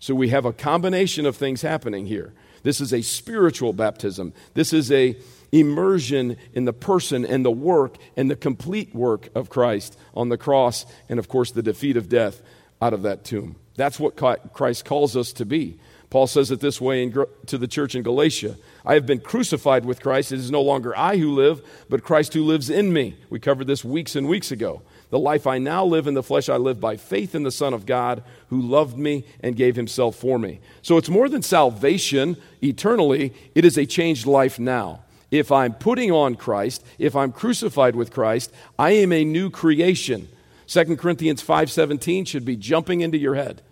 So 0.07 0.15
we 0.15 0.29
have 0.29 0.45
a 0.45 0.53
combination 0.53 1.27
of 1.27 1.35
things 1.35 1.63
happening 1.63 2.07
here. 2.07 2.33
This 2.63 2.81
is 2.81 2.95
a 2.95 3.03
spiritual 3.03 3.73
baptism. 3.73 4.35
This 4.55 4.73
is 4.73 4.93
a 4.93 5.17
immersion 5.51 6.37
in 6.53 6.65
the 6.65 6.73
person 6.73 7.27
and 7.27 7.45
the 7.45 7.51
work 7.51 7.97
and 8.17 8.31
the 8.31 8.37
complete 8.37 8.95
work 8.95 9.29
of 9.35 9.51
Christ 9.51 9.99
on 10.15 10.29
the 10.29 10.39
cross 10.39 10.87
and 11.09 11.19
of 11.19 11.29
course 11.29 11.51
the 11.51 11.61
defeat 11.61 11.97
of 11.97 12.09
death 12.09 12.41
out 12.81 12.95
of 12.95 13.03
that 13.03 13.25
tomb. 13.25 13.57
That's 13.75 13.99
what 13.99 14.15
Christ 14.15 14.85
calls 14.85 15.17
us 15.17 15.33
to 15.33 15.45
be. 15.45 15.77
Paul 16.09 16.29
says 16.29 16.53
it 16.53 16.61
this 16.61 16.81
way 16.81 17.03
in, 17.03 17.25
to 17.47 17.59
the 17.59 17.67
church 17.67 17.97
in 17.97 18.05
Galatia 18.05 18.55
I 18.85 18.95
have 18.95 19.07
been 19.07 19.19
crucified 19.19 19.85
with 19.85 20.01
Christ. 20.01 20.31
It 20.31 20.39
is 20.39 20.53
no 20.53 20.63
longer 20.63 20.97
I 20.97 21.17
who 21.17 21.35
live, 21.35 21.67
but 21.89 22.05
Christ 22.05 22.33
who 22.33 22.45
lives 22.45 22.71
in 22.71 22.93
me. 22.93 23.17
We 23.29 23.41
covered 23.41 23.67
this 23.67 23.85
weeks 23.85 24.15
and 24.15 24.29
weeks 24.29 24.53
ago. 24.53 24.83
The 25.11 25.19
life 25.19 25.47
I 25.47 25.59
now 25.59 25.85
live 25.85 26.07
in 26.07 26.15
the 26.15 26.23
flesh, 26.23 26.49
I 26.49 26.57
live 26.57 26.81
by 26.81 26.97
faith 26.97 27.35
in 27.35 27.43
the 27.45 27.51
Son 27.51 27.73
of 27.73 27.87
God 27.87 28.23
who 28.49 28.61
loved 28.61 28.99
me 28.99 29.25
and 29.41 29.57
gave 29.57 29.77
himself 29.77 30.17
for 30.17 30.39
me. 30.39 30.61
So 30.83 30.97
it's 30.97 31.09
more 31.09 31.29
than 31.29 31.43
salvation 31.43 32.37
eternally, 32.63 33.33
it 33.55 33.65
is 33.65 33.79
a 33.79 33.87
changed 33.87 34.27
life 34.27 34.59
now. 34.59 35.01
If 35.31 35.51
I'm 35.53 35.75
putting 35.75 36.13
on 36.13 36.35
Christ, 36.35 36.85
if 36.99 37.15
I'm 37.15 37.33
crucified 37.33 37.97
with 37.97 38.13
Christ, 38.13 38.53
I 38.79 38.93
am 38.93 39.13
a 39.13 39.25
new 39.25 39.51
creation. 39.51 40.29
2 40.67 40.97
Corinthians 40.97 41.43
5:17 41.43 42.25
should 42.27 42.45
be 42.45 42.57
jumping 42.57 43.01
into 43.01 43.19
your 43.19 43.35
head 43.35 43.63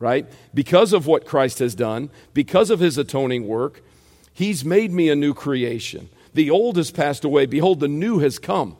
right? 0.00 0.26
Because 0.52 0.92
of 0.92 1.06
what 1.06 1.26
Christ 1.26 1.60
has 1.60 1.76
done, 1.76 2.10
because 2.34 2.70
of 2.70 2.80
his 2.80 2.98
atoning 2.98 3.46
work, 3.46 3.82
he's 4.32 4.64
made 4.64 4.90
me 4.90 5.08
a 5.08 5.14
new 5.14 5.34
creation. 5.34 6.08
The 6.34 6.50
old 6.50 6.76
has 6.76 6.90
passed 6.90 7.24
away. 7.24 7.46
Behold, 7.46 7.78
the 7.78 7.88
new 7.88 8.18
has 8.18 8.38
come. 8.38 8.76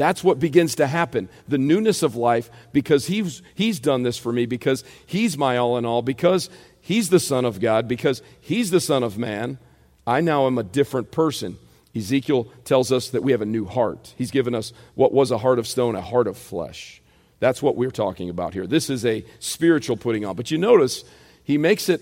That's 0.00 0.24
what 0.24 0.38
begins 0.38 0.76
to 0.76 0.86
happen. 0.86 1.28
The 1.46 1.58
newness 1.58 2.02
of 2.02 2.16
life, 2.16 2.50
because 2.72 3.06
he's, 3.06 3.42
he's 3.54 3.78
done 3.78 4.02
this 4.02 4.16
for 4.16 4.32
me, 4.32 4.46
because 4.46 4.82
he's 5.04 5.36
my 5.36 5.58
all 5.58 5.76
in 5.76 5.84
all, 5.84 6.00
because 6.00 6.48
he's 6.80 7.10
the 7.10 7.20
Son 7.20 7.44
of 7.44 7.60
God, 7.60 7.86
because 7.86 8.22
he's 8.40 8.70
the 8.70 8.80
Son 8.80 9.02
of 9.02 9.18
Man, 9.18 9.58
I 10.06 10.22
now 10.22 10.46
am 10.46 10.56
a 10.56 10.62
different 10.62 11.10
person. 11.10 11.58
Ezekiel 11.94 12.44
tells 12.64 12.90
us 12.90 13.10
that 13.10 13.22
we 13.22 13.32
have 13.32 13.42
a 13.42 13.46
new 13.46 13.66
heart. 13.66 14.14
He's 14.16 14.30
given 14.30 14.54
us 14.54 14.72
what 14.94 15.12
was 15.12 15.30
a 15.30 15.36
heart 15.36 15.58
of 15.58 15.66
stone, 15.66 15.94
a 15.94 16.00
heart 16.00 16.28
of 16.28 16.38
flesh. 16.38 17.02
That's 17.38 17.60
what 17.60 17.76
we're 17.76 17.90
talking 17.90 18.30
about 18.30 18.54
here. 18.54 18.66
This 18.66 18.88
is 18.88 19.04
a 19.04 19.22
spiritual 19.38 19.98
putting 19.98 20.24
on. 20.24 20.34
But 20.34 20.50
you 20.50 20.56
notice 20.56 21.04
he 21.44 21.58
makes 21.58 21.90
it 21.90 22.00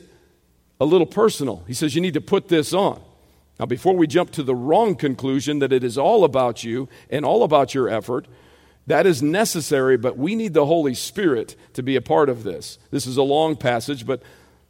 a 0.80 0.84
little 0.84 1.04
personal. 1.04 1.64
He 1.66 1.74
says, 1.74 1.96
You 1.96 2.00
need 2.00 2.14
to 2.14 2.20
put 2.20 2.46
this 2.46 2.72
on. 2.72 3.00
Now, 3.58 3.66
before 3.66 3.96
we 3.96 4.06
jump 4.06 4.30
to 4.32 4.42
the 4.42 4.54
wrong 4.54 4.94
conclusion 4.94 5.58
that 5.58 5.72
it 5.72 5.82
is 5.82 5.98
all 5.98 6.24
about 6.24 6.62
you 6.62 6.88
and 7.10 7.24
all 7.24 7.42
about 7.42 7.74
your 7.74 7.88
effort, 7.88 8.26
that 8.86 9.06
is 9.06 9.22
necessary, 9.22 9.96
but 9.96 10.16
we 10.16 10.34
need 10.34 10.54
the 10.54 10.66
Holy 10.66 10.94
Spirit 10.94 11.56
to 11.74 11.82
be 11.82 11.96
a 11.96 12.00
part 12.00 12.28
of 12.28 12.42
this. 12.42 12.78
This 12.90 13.06
is 13.06 13.16
a 13.16 13.22
long 13.22 13.56
passage, 13.56 14.06
but 14.06 14.22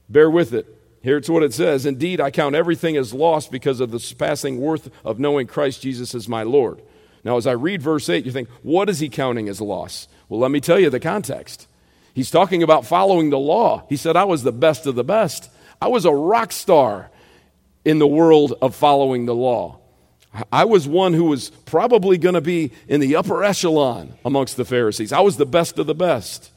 bear 0.08 0.30
with 0.30 0.52
it. 0.52 0.74
Here's 1.02 1.30
what 1.30 1.42
it 1.42 1.54
says 1.54 1.86
Indeed, 1.86 2.20
I 2.20 2.30
count 2.30 2.56
everything 2.56 2.96
as 2.96 3.14
lost 3.14 3.52
because 3.52 3.80
of 3.80 3.90
the 3.90 4.00
surpassing 4.00 4.60
worth 4.60 4.90
of 5.04 5.20
knowing 5.20 5.46
Christ 5.46 5.82
Jesus 5.82 6.14
as 6.14 6.28
my 6.28 6.42
Lord. 6.42 6.82
Now, 7.24 7.36
as 7.36 7.46
I 7.46 7.52
read 7.52 7.82
verse 7.82 8.08
8, 8.08 8.24
you 8.24 8.32
think, 8.32 8.48
what 8.62 8.88
is 8.88 9.00
he 9.00 9.08
counting 9.08 9.48
as 9.48 9.60
loss? 9.60 10.08
Well, 10.28 10.40
let 10.40 10.50
me 10.50 10.60
tell 10.60 10.78
you 10.78 10.88
the 10.88 11.00
context. 11.00 11.68
He's 12.14 12.30
talking 12.30 12.62
about 12.62 12.86
following 12.86 13.30
the 13.30 13.38
law. 13.38 13.84
He 13.88 13.96
said, 13.96 14.16
I 14.16 14.24
was 14.24 14.42
the 14.42 14.52
best 14.52 14.86
of 14.86 14.94
the 14.94 15.04
best. 15.04 15.50
I 15.80 15.88
was 15.88 16.04
a 16.04 16.12
rock 16.12 16.52
star 16.52 17.10
in 17.84 17.98
the 17.98 18.06
world 18.06 18.54
of 18.60 18.74
following 18.74 19.26
the 19.26 19.34
law. 19.34 19.78
I 20.52 20.66
was 20.66 20.86
one 20.86 21.14
who 21.14 21.24
was 21.24 21.50
probably 21.50 22.18
going 22.18 22.34
to 22.34 22.40
be 22.40 22.72
in 22.86 23.00
the 23.00 23.16
upper 23.16 23.42
echelon 23.42 24.14
amongst 24.24 24.56
the 24.56 24.64
Pharisees. 24.64 25.12
I 25.12 25.20
was 25.20 25.36
the 25.36 25.46
best 25.46 25.78
of 25.78 25.86
the 25.86 25.94
best. 25.94 26.50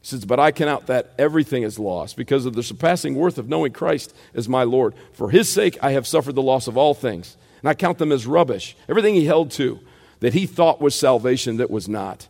He 0.00 0.06
says, 0.06 0.24
But 0.24 0.40
I 0.40 0.52
count 0.52 0.86
that 0.86 1.12
everything 1.18 1.62
is 1.62 1.78
lost 1.78 2.16
because 2.16 2.46
of 2.46 2.54
the 2.54 2.62
surpassing 2.62 3.14
worth 3.14 3.36
of 3.36 3.48
knowing 3.48 3.72
Christ 3.72 4.14
as 4.34 4.48
my 4.48 4.62
Lord. 4.62 4.94
For 5.12 5.30
his 5.30 5.48
sake, 5.48 5.78
I 5.82 5.92
have 5.92 6.06
suffered 6.06 6.34
the 6.34 6.42
loss 6.42 6.66
of 6.66 6.78
all 6.78 6.94
things, 6.94 7.36
and 7.60 7.68
I 7.68 7.74
count 7.74 7.98
them 7.98 8.12
as 8.12 8.26
rubbish. 8.26 8.74
Everything 8.88 9.14
he 9.14 9.26
held 9.26 9.50
to 9.52 9.80
that 10.20 10.34
he 10.34 10.46
thought 10.46 10.80
was 10.80 10.94
salvation 10.94 11.58
that 11.58 11.70
was 11.70 11.88
not 11.88 12.26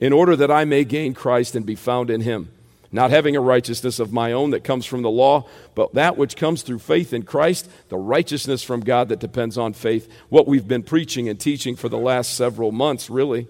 in 0.00 0.12
order 0.12 0.36
that 0.36 0.50
I 0.50 0.64
may 0.64 0.84
gain 0.84 1.14
Christ 1.14 1.54
and 1.54 1.64
be 1.64 1.74
found 1.74 2.10
in 2.10 2.20
him, 2.20 2.50
not 2.94 3.10
having 3.10 3.34
a 3.34 3.40
righteousness 3.40 3.98
of 3.98 4.12
my 4.12 4.30
own 4.30 4.50
that 4.50 4.62
comes 4.62 4.86
from 4.86 5.02
the 5.02 5.10
law, 5.10 5.48
but 5.74 5.94
that 5.94 6.16
which 6.16 6.36
comes 6.36 6.62
through 6.62 6.78
faith 6.78 7.12
in 7.12 7.24
Christ, 7.24 7.68
the 7.88 7.96
righteousness 7.96 8.62
from 8.62 8.82
God 8.82 9.08
that 9.08 9.18
depends 9.18 9.58
on 9.58 9.72
faith, 9.72 10.08
what 10.28 10.46
we've 10.46 10.68
been 10.68 10.84
preaching 10.84 11.28
and 11.28 11.38
teaching 11.38 11.74
for 11.74 11.88
the 11.88 11.98
last 11.98 12.34
several 12.34 12.70
months, 12.70 13.10
really. 13.10 13.48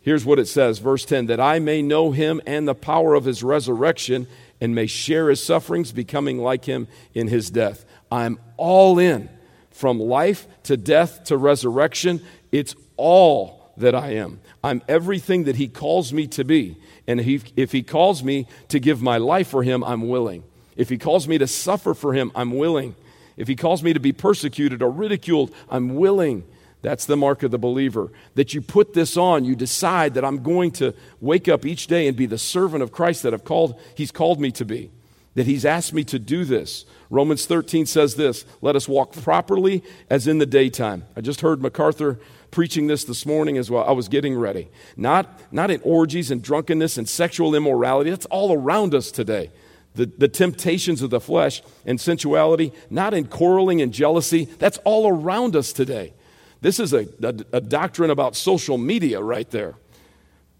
Here's 0.00 0.24
what 0.24 0.38
it 0.38 0.46
says, 0.46 0.78
verse 0.78 1.04
10 1.04 1.26
that 1.26 1.40
I 1.40 1.58
may 1.58 1.82
know 1.82 2.10
him 2.10 2.40
and 2.46 2.66
the 2.66 2.74
power 2.74 3.14
of 3.14 3.26
his 3.26 3.42
resurrection 3.42 4.26
and 4.62 4.74
may 4.74 4.86
share 4.86 5.28
his 5.28 5.44
sufferings, 5.44 5.92
becoming 5.92 6.38
like 6.38 6.64
him 6.64 6.88
in 7.12 7.28
his 7.28 7.50
death. 7.50 7.84
I'm 8.10 8.38
all 8.56 8.98
in. 8.98 9.28
From 9.72 10.00
life 10.00 10.46
to 10.64 10.78
death 10.78 11.24
to 11.24 11.36
resurrection, 11.36 12.22
it's 12.50 12.74
all 12.96 13.58
that 13.76 13.94
I 13.94 14.14
am. 14.14 14.40
I'm 14.62 14.82
everything 14.88 15.44
that 15.44 15.56
He 15.56 15.68
calls 15.68 16.12
me 16.12 16.26
to 16.28 16.44
be. 16.44 16.76
And 17.08 17.20
he, 17.20 17.40
if 17.56 17.72
He 17.72 17.82
calls 17.82 18.22
me 18.22 18.46
to 18.68 18.78
give 18.78 19.02
my 19.02 19.16
life 19.16 19.48
for 19.48 19.64
Him, 19.64 19.82
I'm 19.82 20.08
willing. 20.08 20.44
If 20.76 20.90
He 20.90 20.98
calls 20.98 21.26
me 21.26 21.38
to 21.38 21.46
suffer 21.48 21.94
for 21.94 22.12
Him, 22.12 22.30
I'm 22.36 22.56
willing. 22.56 22.94
If 23.38 23.48
He 23.48 23.56
calls 23.56 23.82
me 23.82 23.94
to 23.94 23.98
be 23.98 24.12
persecuted 24.12 24.82
or 24.82 24.90
ridiculed, 24.90 25.52
I'm 25.70 25.96
willing. 25.96 26.44
That's 26.82 27.06
the 27.06 27.16
mark 27.16 27.42
of 27.42 27.50
the 27.50 27.58
believer. 27.58 28.12
That 28.34 28.52
you 28.52 28.60
put 28.60 28.92
this 28.92 29.16
on, 29.16 29.46
you 29.46 29.56
decide 29.56 30.14
that 30.14 30.24
I'm 30.24 30.42
going 30.42 30.70
to 30.72 30.94
wake 31.20 31.48
up 31.48 31.64
each 31.64 31.86
day 31.86 32.06
and 32.06 32.16
be 32.16 32.26
the 32.26 32.38
servant 32.38 32.82
of 32.82 32.92
Christ 32.92 33.22
that 33.22 33.32
I've 33.32 33.44
called, 33.44 33.80
He's 33.96 34.12
called 34.12 34.38
me 34.38 34.52
to 34.52 34.66
be. 34.66 34.90
That 35.34 35.46
He's 35.46 35.64
asked 35.64 35.94
me 35.94 36.04
to 36.04 36.18
do 36.18 36.44
this. 36.44 36.84
Romans 37.08 37.46
13 37.46 37.86
says 37.86 38.16
this 38.16 38.44
Let 38.60 38.76
us 38.76 38.86
walk 38.86 39.12
properly 39.12 39.82
as 40.10 40.26
in 40.26 40.38
the 40.38 40.46
daytime. 40.46 41.04
I 41.16 41.22
just 41.22 41.40
heard 41.40 41.62
MacArthur 41.62 42.20
preaching 42.50 42.86
this 42.86 43.04
this 43.04 43.26
morning 43.26 43.58
as 43.58 43.70
well. 43.70 43.84
I 43.84 43.92
was 43.92 44.08
getting 44.08 44.36
ready. 44.36 44.68
Not, 44.96 45.40
not 45.52 45.70
in 45.70 45.80
orgies 45.82 46.30
and 46.30 46.42
drunkenness 46.42 46.96
and 46.96 47.08
sexual 47.08 47.54
immorality. 47.54 48.10
That's 48.10 48.26
all 48.26 48.52
around 48.52 48.94
us 48.94 49.10
today. 49.10 49.50
The, 49.94 50.06
the 50.06 50.28
temptations 50.28 51.02
of 51.02 51.10
the 51.10 51.20
flesh 51.20 51.62
and 51.84 52.00
sensuality, 52.00 52.72
not 52.90 53.14
in 53.14 53.26
quarreling 53.26 53.82
and 53.82 53.92
jealousy. 53.92 54.44
That's 54.44 54.78
all 54.84 55.08
around 55.08 55.56
us 55.56 55.72
today. 55.72 56.14
This 56.60 56.78
is 56.80 56.92
a, 56.92 57.06
a, 57.22 57.34
a 57.56 57.60
doctrine 57.60 58.10
about 58.10 58.36
social 58.36 58.78
media 58.78 59.20
right 59.20 59.50
there. 59.50 59.74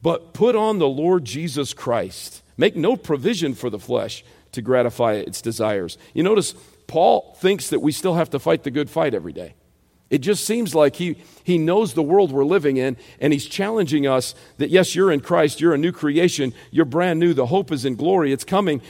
But 0.03 0.33
put 0.33 0.55
on 0.55 0.79
the 0.79 0.89
Lord 0.89 1.25
Jesus 1.25 1.75
Christ. 1.75 2.43
Make 2.57 2.77
no 2.77 2.97
provision 2.97 3.55
for 3.55 3.71
the 3.71 3.79
flesh 3.79 4.25
to 4.53 4.63
gratify 4.63 5.15
its 5.15 5.43
desires. 5.43 5.99
You 6.15 6.23
notice 6.23 6.55
Paul 6.87 7.37
thinks 7.41 7.69
that 7.71 7.81
we 7.81 7.93
still 7.93 8.15
have 8.15 8.31
to 8.31 8.39
fight 8.39 8.63
the 8.63 8.71
good 8.71 8.91
fight 8.91 9.15
every 9.15 9.33
day. 9.33 9.55
It 10.11 10.19
just 10.19 10.45
seems 10.45 10.75
like 10.75 10.97
he, 10.97 11.17
he 11.45 11.59
knows 11.59 11.93
the 11.93 12.03
world 12.03 12.33
we're 12.33 12.45
living 12.45 12.79
in, 12.79 12.97
and 13.21 13.33
he's 13.33 13.47
challenging 13.47 14.07
us 14.07 14.35
that, 14.57 14.71
yes, 14.71 14.95
you're 14.95 15.13
in 15.13 15.21
Christ, 15.21 15.61
you're 15.61 15.75
a 15.75 15.79
new 15.79 15.93
creation, 15.93 16.55
you're 16.71 16.87
brand 16.87 17.21
new, 17.21 17.35
the 17.35 17.47
hope 17.47 17.71
is 17.71 17.85
in 17.85 17.95
glory, 17.95 18.33
it's 18.33 18.45
coming, 18.45 18.81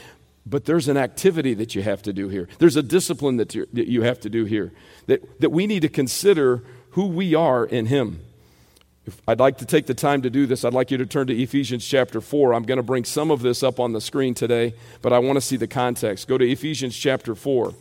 but 0.46 0.64
there's 0.64 0.86
an 0.86 0.96
activity 0.96 1.54
that 1.54 1.74
you 1.74 1.82
have 1.82 2.02
to 2.02 2.12
do 2.12 2.28
here. 2.28 2.48
There's 2.58 2.76
a 2.76 2.82
discipline 2.82 3.36
that, 3.38 3.48
that 3.48 3.88
you 3.88 4.02
have 4.02 4.20
to 4.20 4.30
do 4.30 4.44
here, 4.44 4.72
that, 5.06 5.40
that 5.40 5.50
we 5.50 5.66
need 5.66 5.80
to 5.80 5.88
consider 5.88 6.62
who 6.90 7.06
we 7.06 7.34
are 7.34 7.66
in 7.66 7.86
him. 7.86 8.20
If 9.04 9.20
I'd 9.26 9.40
like 9.40 9.58
to 9.58 9.66
take 9.66 9.86
the 9.86 9.94
time 9.94 10.22
to 10.22 10.30
do 10.30 10.46
this. 10.46 10.66
I'd 10.66 10.74
like 10.74 10.90
you 10.90 10.98
to 10.98 11.06
turn 11.06 11.28
to 11.28 11.34
Ephesians 11.34 11.86
chapter 11.86 12.20
4. 12.20 12.52
I'm 12.52 12.64
going 12.64 12.76
to 12.76 12.82
bring 12.82 13.04
some 13.04 13.30
of 13.30 13.40
this 13.40 13.62
up 13.62 13.80
on 13.80 13.94
the 13.94 14.02
screen 14.02 14.34
today, 14.34 14.74
but 15.00 15.14
I 15.14 15.18
want 15.18 15.36
to 15.36 15.40
see 15.40 15.56
the 15.56 15.66
context. 15.66 16.28
Go 16.28 16.36
to 16.36 16.46
Ephesians 16.46 16.94
chapter 16.94 17.34
4. 17.34 17.72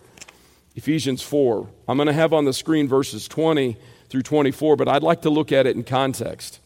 Ephesians 0.78 1.24
4. 1.24 1.68
I'm 1.88 1.98
going 1.98 2.06
to 2.06 2.14
have 2.14 2.34
on 2.34 2.46
the 2.46 2.54
screen 2.54 2.88
verses 2.88 3.28
20 3.28 3.76
through 4.10 4.22
24, 4.22 4.76
but 4.76 4.88
I'd 4.88 5.02
like 5.02 5.24
to 5.24 5.30
look 5.32 5.52
at 5.52 5.66
it 5.66 5.76
in 5.76 5.84
context. 5.84 6.60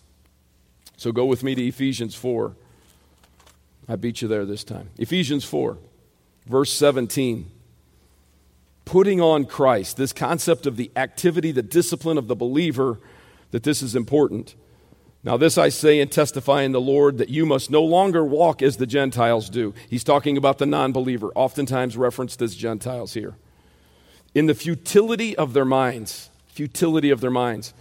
So 0.98 1.14
go 1.14 1.26
with 1.26 1.44
me 1.44 1.56
to 1.56 1.66
Ephesians 1.66 2.14
4. 2.14 2.54
I 3.88 3.96
beat 3.96 4.22
you 4.22 4.28
there 4.28 4.46
this 4.46 4.66
time. 4.66 4.90
Ephesians 4.98 5.46
4, 5.46 5.78
verse 6.46 6.74
17. 6.74 7.50
Putting 8.84 9.22
on 9.22 9.46
Christ, 9.46 9.96
this 9.96 10.12
concept 10.12 10.66
of 10.66 10.76
the 10.76 10.92
activity, 10.98 11.54
the 11.54 11.64
discipline 11.64 12.18
of 12.18 12.28
the 12.28 12.36
believer, 12.36 13.00
that 13.52 13.64
this 13.64 13.82
is 13.82 13.96
important. 13.96 14.56
Now, 15.24 15.38
this 15.38 15.58
I 15.58 15.70
say 15.70 16.02
and 16.02 16.12
testify 16.12 16.64
in 16.64 16.74
the 16.74 16.82
Lord 16.82 17.18
that 17.20 17.30
you 17.30 17.46
must 17.46 17.72
no 17.72 17.84
longer 17.84 18.26
walk 18.26 18.62
as 18.62 18.76
the 18.76 18.88
Gentiles 18.88 19.50
do. 19.50 19.74
He's 19.90 20.04
talking 20.04 20.36
about 20.36 20.58
the 20.58 20.66
non 20.66 20.92
believer, 20.92 21.32
oftentimes 21.34 21.96
referenced 21.96 22.42
as 22.42 22.56
Gentiles 22.56 23.14
here 23.14 23.36
in 24.34 24.46
the 24.46 24.56
futility 24.56 25.36
of 25.36 25.54
their 25.54 25.66
minds, 25.66 26.30
futility 26.48 27.10
of 27.10 27.22
their 27.22 27.32
minds, 27.32 27.74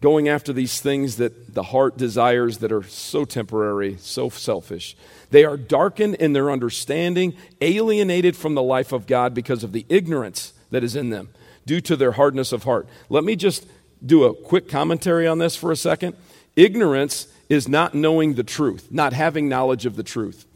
going 0.00 0.28
after 0.28 0.52
these 0.52 0.80
things 0.80 1.16
that 1.16 1.54
the 1.54 1.64
heart 1.64 1.96
desires 1.96 2.58
that 2.58 2.70
are 2.70 2.84
so 2.84 3.24
temporary, 3.24 3.96
so 3.98 4.28
selfish. 4.28 4.96
They 5.30 5.44
are 5.44 5.56
darkened 5.56 6.14
in 6.16 6.32
their 6.32 6.50
understanding, 6.50 7.34
alienated 7.60 8.36
from 8.36 8.54
the 8.54 8.62
life 8.62 8.92
of 8.92 9.06
God 9.06 9.34
because 9.34 9.64
of 9.64 9.72
the 9.72 9.84
ignorance 9.88 10.52
that 10.70 10.84
is 10.84 10.94
in 10.94 11.10
them 11.10 11.30
due 11.66 11.80
to 11.82 11.96
their 11.96 12.12
hardness 12.12 12.52
of 12.52 12.62
heart. 12.62 12.88
Let 13.08 13.24
me 13.24 13.36
just 13.36 13.66
do 14.04 14.24
a 14.24 14.34
quick 14.34 14.68
commentary 14.68 15.26
on 15.26 15.38
this 15.38 15.56
for 15.56 15.72
a 15.72 15.76
second. 15.76 16.16
Ignorance 16.54 17.26
is 17.48 17.68
not 17.68 17.94
knowing 17.94 18.34
the 18.34 18.44
truth, 18.44 18.88
not 18.90 19.12
having 19.12 19.48
knowledge 19.48 19.84
of 19.84 19.96
the 19.96 20.02
truth. 20.02 20.46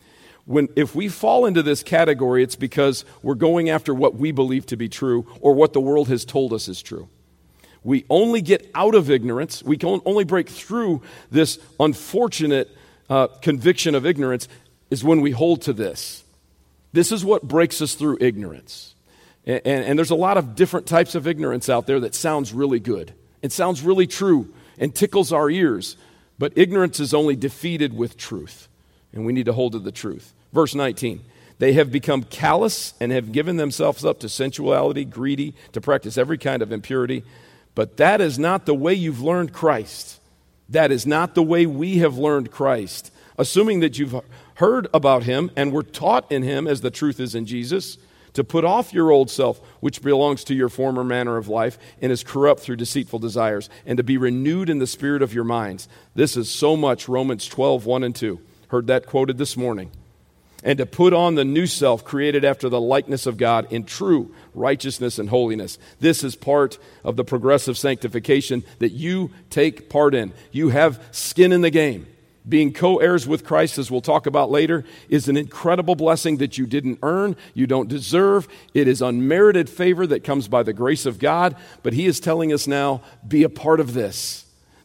When, 0.45 0.69
if 0.75 0.95
we 0.95 1.09
fall 1.09 1.47
into 1.47 1.63
this 1.63 1.83
category, 1.83 2.43
it's 2.43 2.57
because 2.57 3.05
we're 3.23 3.35
going 3.35 3.71
after 3.71 3.95
what 3.95 4.15
we 4.15 4.33
believe 4.33 4.67
to 4.67 4.77
be 4.77 4.89
true 4.89 5.27
or 5.41 5.55
what 5.55 5.73
the 5.73 5.81
world 5.81 6.09
has 6.09 6.25
told 6.25 6.53
us 6.53 6.69
is 6.69 6.83
true. 6.83 7.09
We 7.85 8.05
only 8.11 8.43
get 8.43 8.71
out 8.75 8.95
of 8.95 9.11
ignorance, 9.11 9.63
we 9.63 9.77
can 9.77 10.01
only 10.05 10.25
break 10.25 10.49
through 10.49 11.03
this 11.31 11.59
unfortunate 11.81 12.71
uh, 13.11 13.27
conviction 13.27 13.95
of 13.95 14.07
ignorance 14.07 14.49
is 14.91 15.03
when 15.03 15.21
we 15.21 15.31
hold 15.31 15.63
to 15.63 15.73
this. 15.73 16.23
This 16.93 17.13
is 17.13 17.25
what 17.25 17.43
breaks 17.43 17.81
us 17.81 17.95
through 17.95 18.19
ignorance. 18.21 18.95
And, 19.47 19.61
and, 19.65 19.85
and, 19.85 19.99
there's 19.99 20.11
a 20.11 20.17
lot 20.17 20.37
of 20.37 20.55
different 20.55 20.87
types 20.87 21.15
of 21.15 21.27
ignorance 21.27 21.69
out 21.69 21.87
there 21.87 22.01
that 22.01 22.15
sounds 22.15 22.53
really 22.53 22.79
good. 22.79 23.13
It 23.41 23.51
sounds 23.53 23.83
really 23.83 24.07
true 24.07 24.53
and 24.79 24.95
tickles 24.95 25.33
our 25.33 25.51
ears. 25.51 25.97
But 26.39 26.53
ignorance 26.57 27.01
is 27.01 27.13
only 27.15 27.37
defeated 27.37 27.93
with 27.97 28.17
truth. 28.17 28.69
And 29.13 29.27
we 29.27 29.33
need 29.33 29.47
to 29.47 29.53
hold 29.53 29.73
to 29.73 29.79
the 29.79 29.93
truth. 29.93 30.33
Verse 30.53 30.75
19 30.75 31.21
They 31.59 31.75
have 31.75 31.91
become 31.91 32.23
callous 32.25 32.95
and 33.01 33.13
have 33.13 33.33
given 33.33 33.57
themselves 33.57 34.05
up 34.05 34.21
to 34.21 34.29
sensuality, 34.29 35.05
greedy, 35.05 35.55
to 35.73 35.81
practice 35.81 36.19
every 36.19 36.39
kind 36.39 36.63
of 36.63 36.73
impurity. 36.73 37.25
But 37.75 37.97
that 37.97 38.21
is 38.21 38.39
not 38.39 38.67
the 38.67 38.75
way 38.75 38.95
you've 38.95 39.23
learned 39.23 39.53
Christ. 39.53 40.21
That 40.69 40.91
is 40.93 41.07
not 41.07 41.35
the 41.35 41.43
way 41.43 41.67
we 41.67 41.99
have 41.99 42.19
learned 42.19 42.51
Christ. 42.51 43.13
Assuming 43.39 43.81
that 43.81 43.99
you've 43.99 44.15
heard 44.55 44.89
about 44.93 45.25
him 45.25 45.51
and 45.57 45.73
were 45.73 45.83
taught 45.83 46.31
in 46.31 46.43
him 46.43 46.67
as 46.67 46.81
the 46.81 46.91
truth 46.91 47.19
is 47.19 47.35
in 47.35 47.47
Jesus, 47.47 47.99
to 48.35 48.45
put 48.45 48.65
off 48.65 48.95
your 48.95 49.11
old 49.11 49.31
self, 49.31 49.61
which 49.81 50.03
belongs 50.03 50.45
to 50.45 50.55
your 50.55 50.69
former 50.69 51.05
manner 51.05 51.37
of 51.37 51.49
life 51.49 51.79
and 52.01 52.11
is 52.11 52.25
corrupt 52.25 52.61
through 52.61 52.77
deceitful 52.77 53.19
desires, 53.19 53.69
and 53.85 53.97
to 53.99 54.03
be 54.03 54.17
renewed 54.17 54.71
in 54.71 54.79
the 54.79 54.87
spirit 54.87 55.23
of 55.23 55.35
your 55.35 55.45
minds. 55.45 55.89
This 56.15 56.37
is 56.37 56.51
so 56.51 56.77
much 56.77 57.09
Romans 57.09 57.47
12, 57.47 57.85
1 57.85 58.05
and 58.05 58.15
2. 58.15 58.41
Heard 58.73 58.87
that 58.87 59.05
quoted 59.05 59.37
this 59.37 59.55
morning. 59.55 59.91
And 60.65 60.79
to 60.79 60.87
put 60.87 61.13
on 61.13 61.35
the 61.35 61.45
new 61.45 61.67
self 61.67 62.07
created 62.07 62.43
after 62.43 62.71
the 62.71 62.81
likeness 62.81 63.27
of 63.27 63.37
God 63.37 63.71
in 63.71 63.85
true 63.85 64.35
righteousness 64.55 65.19
and 65.19 65.29
holiness. 65.29 65.77
This 66.01 66.25
is 66.25 66.37
part 66.37 66.79
of 67.05 67.17
the 67.17 67.23
progressive 67.23 67.77
sanctification 67.77 68.65
that 68.79 68.93
you 68.93 69.31
take 69.51 69.91
part 69.91 70.15
in. 70.15 70.33
You 70.53 70.71
have 70.71 71.05
skin 71.11 71.53
in 71.53 71.61
the 71.61 71.69
game 71.69 72.07
being 72.49 72.73
co 72.73 72.97
heirs 72.97 73.29
with 73.29 73.45
Christ, 73.45 73.77
as 73.77 73.91
we'll 73.91 74.01
talk 74.01 74.27
about 74.27 74.51
later, 74.51 74.85
is 75.11 75.29
an 75.29 75.37
incredible 75.37 75.95
blessing 75.95 76.39
that 76.39 76.57
you 76.57 76.67
didn't 76.67 77.01
earn, 77.03 77.37
you 77.53 77.67
don't 77.67 77.91
deserve. 77.91 78.49
It 78.73 78.89
is 78.89 79.03
unmerited 79.03 79.69
favor 79.69 80.07
that 80.07 80.25
comes 80.25 80.49
by 80.49 80.63
the 80.63 80.73
grace 80.73 81.05
of 81.05 81.19
God. 81.19 81.57
But 81.83 81.93
He 81.93 82.07
is 82.07 82.21
telling 82.21 82.55
us 82.55 82.67
now 82.67 83.03
be 83.29 83.43
a 83.43 83.51
part 83.51 83.81
of 83.81 83.93
this. 83.93 84.42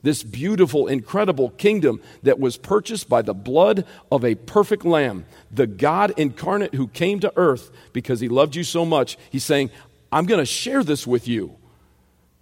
This 0.07 0.23
beautiful, 0.23 0.87
incredible 0.87 1.49
kingdom 1.49 1.99
that 2.23 2.39
was 2.39 2.55
purchased 2.55 3.09
by 3.09 3.21
the 3.21 3.33
blood 3.33 3.85
of 4.09 4.23
a 4.23 4.35
perfect 4.35 4.85
lamb, 4.85 5.25
the 5.51 5.67
God 5.67 6.13
incarnate 6.15 6.75
who 6.75 6.87
came 6.87 7.19
to 7.19 7.33
earth 7.35 7.71
because 7.91 8.21
He 8.21 8.29
loved 8.29 8.55
you 8.55 8.63
so 8.63 8.85
much. 8.85 9.17
He's 9.29 9.43
saying, 9.43 9.69
I'm 10.09 10.25
going 10.25 10.39
to 10.39 10.45
share 10.45 10.81
this 10.81 11.05
with 11.05 11.27
you. 11.27 11.57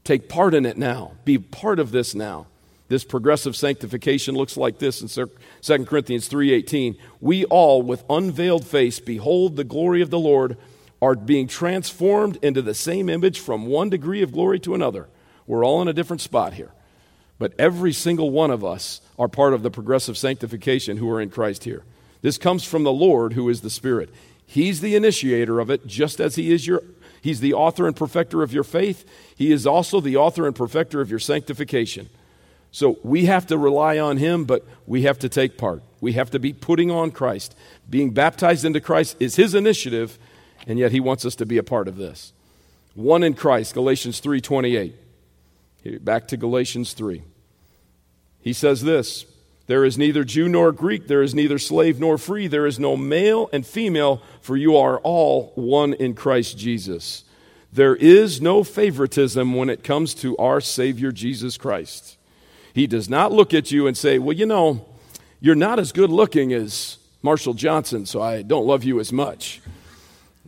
Take 0.03 0.29
part 0.29 0.53
in 0.53 0.63
it 0.67 0.77
now. 0.77 1.13
Be 1.25 1.39
part 1.39 1.79
of 1.79 1.89
this 1.89 2.13
now. 2.13 2.45
This 2.87 3.03
progressive 3.03 3.55
sanctification 3.55 4.35
looks 4.35 4.57
like 4.57 4.77
this 4.77 5.01
in 5.01 5.07
2 5.07 5.85
Corinthians 5.87 6.29
3:18. 6.29 6.95
We 7.19 7.45
all 7.45 7.81
with 7.81 8.03
unveiled 8.11 8.67
face 8.67 8.99
behold 8.99 9.55
the 9.55 9.63
glory 9.63 10.03
of 10.03 10.11
the 10.11 10.19
Lord 10.19 10.55
are 11.01 11.15
being 11.15 11.47
transformed 11.47 12.37
into 12.43 12.61
the 12.61 12.75
same 12.75 13.09
image 13.09 13.39
from 13.39 13.65
one 13.65 13.89
degree 13.89 14.21
of 14.21 14.31
glory 14.31 14.59
to 14.59 14.75
another. 14.75 15.09
We're 15.47 15.65
all 15.65 15.81
in 15.81 15.87
a 15.87 15.93
different 15.93 16.21
spot 16.21 16.53
here. 16.53 16.71
But 17.37 17.53
every 17.59 17.93
single 17.93 18.31
one 18.31 18.51
of 18.51 18.63
us 18.63 19.01
are 19.19 19.27
part 19.27 19.53
of 19.53 19.63
the 19.63 19.71
progressive 19.71 20.17
sanctification 20.17 20.97
who 20.97 21.09
are 21.09 21.19
in 21.19 21.29
Christ 21.29 21.65
here. 21.65 21.83
This 22.21 22.37
comes 22.37 22.63
from 22.63 22.83
the 22.83 22.93
Lord 22.93 23.33
who 23.33 23.49
is 23.49 23.61
the 23.61 23.69
Spirit. 23.69 24.09
He's 24.47 24.81
the 24.81 24.95
initiator 24.95 25.59
of 25.59 25.69
it 25.69 25.85
just 25.85 26.19
as 26.19 26.35
he 26.35 26.51
is 26.51 26.65
your 26.65 26.81
He's 27.25 27.39
the 27.39 27.53
author 27.55 27.87
and 27.87 27.95
perfecter 27.95 28.43
of 28.43 28.53
your 28.53 28.63
faith. 28.63 29.03
He 29.35 29.51
is 29.51 29.65
also 29.65 29.99
the 29.99 30.15
author 30.15 30.45
and 30.45 30.55
perfecter 30.55 31.01
of 31.01 31.09
your 31.09 31.17
sanctification. 31.17 32.07
So 32.71 32.99
we 33.01 33.25
have 33.25 33.47
to 33.47 33.57
rely 33.57 33.97
on 33.97 34.17
Him, 34.17 34.45
but 34.45 34.63
we 34.85 35.03
have 35.03 35.17
to 35.19 35.29
take 35.29 35.57
part. 35.57 35.81
We 35.99 36.13
have 36.13 36.29
to 36.31 36.39
be 36.39 36.53
putting 36.53 36.91
on 36.91 37.09
Christ. 37.09 37.55
Being 37.89 38.11
baptized 38.11 38.63
into 38.63 38.79
Christ 38.79 39.17
is 39.19 39.37
His 39.37 39.55
initiative, 39.55 40.19
and 40.67 40.77
yet 40.77 40.91
He 40.91 40.99
wants 40.99 41.25
us 41.25 41.33
to 41.37 41.47
be 41.47 41.57
a 41.57 41.63
part 41.63 41.87
of 41.87 41.97
this. 41.97 42.31
One 42.93 43.23
in 43.23 43.33
Christ, 43.33 43.73
Galatians 43.73 44.21
3:28. 44.21 44.93
Back 46.01 46.27
to 46.29 46.37
Galatians 46.37 46.93
3. 46.93 47.23
He 48.41 48.53
says 48.53 48.83
this, 48.83 49.25
there 49.67 49.83
is 49.83 49.97
neither 49.97 50.23
Jew 50.23 50.47
nor 50.47 50.71
Greek, 50.71 51.07
there 51.07 51.23
is 51.23 51.33
neither 51.33 51.57
slave 51.57 51.99
nor 51.99 52.17
free, 52.17 52.47
there 52.47 52.67
is 52.67 52.79
no 52.79 52.95
male 52.95 53.49
and 53.51 53.65
female, 53.65 54.21
for 54.41 54.55
you 54.55 54.77
are 54.77 54.99
all 54.99 55.51
one 55.55 55.93
in 55.93 56.13
Christ 56.13 56.57
Jesus. 56.57 57.23
There 57.73 57.95
is 57.95 58.39
no 58.39 58.63
favoritism 58.63 59.55
when 59.55 59.69
it 59.69 59.83
comes 59.83 60.13
to 60.15 60.37
our 60.37 60.61
Savior 60.61 61.11
Jesus 61.11 61.57
Christ. 61.57 62.17
He 62.73 62.87
does 62.87 63.09
not 63.09 63.31
look 63.31 63.53
at 63.53 63.71
you 63.71 63.87
and 63.87 63.97
say, 63.97 64.19
Well, 64.19 64.35
you 64.35 64.45
know, 64.45 64.85
you're 65.39 65.55
not 65.55 65.79
as 65.79 65.91
good 65.91 66.09
looking 66.09 66.53
as 66.53 66.97
Marshall 67.21 67.55
Johnson, 67.55 68.05
so 68.05 68.21
I 68.21 68.43
don't 68.43 68.67
love 68.67 68.83
you 68.83 68.99
as 68.99 69.11
much. 69.11 69.61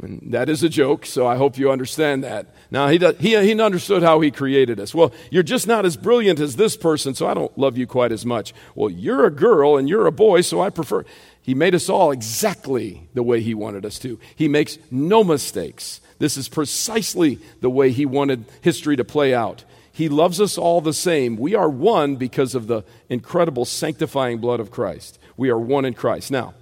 And 0.02 0.22
that 0.32 0.50
is 0.50 0.62
a 0.64 0.70
joke, 0.70 1.06
so 1.06 1.26
I 1.26 1.38
hope 1.38 1.58
you 1.58 1.72
understand 1.72 2.24
that. 2.24 2.54
Now, 2.70 2.88
he, 2.88 2.98
does, 2.98 3.18
he, 3.18 3.30
he 3.42 3.60
understood 3.60 4.04
how 4.04 4.20
he 4.22 4.30
created 4.30 4.80
us. 4.80 4.94
Well, 4.94 5.12
you're 5.32 5.44
just 5.44 5.66
not 5.66 5.86
as 5.86 5.98
brilliant 5.98 6.40
as 6.40 6.56
this 6.56 6.78
person, 6.78 7.16
so 7.16 7.28
I 7.28 7.34
don't 7.34 7.58
love 7.58 7.78
you 7.78 7.88
quite 7.88 8.12
as 8.12 8.26
much. 8.26 8.54
Well, 8.76 8.90
you're 8.90 9.26
a 9.26 9.32
girl 9.32 9.78
and 9.78 9.90
you're 9.90 10.06
a 10.06 10.12
boy, 10.12 10.42
so 10.42 10.62
I 10.62 10.70
prefer. 10.70 11.04
He 11.42 11.56
made 11.56 11.74
us 11.74 11.90
all 11.90 12.12
exactly 12.12 13.08
the 13.14 13.24
way 13.24 13.42
he 13.42 13.54
wanted 13.54 13.86
us 13.86 13.98
to. 14.00 14.20
He 14.36 14.48
makes 14.48 14.78
no 14.92 15.24
mistakes. 15.24 16.02
This 16.20 16.38
is 16.38 16.50
precisely 16.50 17.40
the 17.62 17.70
way 17.70 17.92
he 17.92 18.06
wanted 18.06 18.46
history 18.62 18.98
to 18.98 19.04
play 19.04 19.34
out. 19.34 19.64
He 19.92 20.10
loves 20.10 20.40
us 20.40 20.60
all 20.60 20.82
the 20.82 20.94
same. 20.94 21.38
We 21.38 21.56
are 21.56 21.70
one 21.70 22.18
because 22.18 22.54
of 22.54 22.68
the 22.68 22.84
incredible 23.10 23.66
sanctifying 23.66 24.38
blood 24.38 24.60
of 24.60 24.70
Christ. 24.70 25.18
We 25.38 25.50
are 25.50 25.58
one 25.58 25.86
in 25.86 25.96
Christ. 25.96 26.30
Now, 26.30 26.54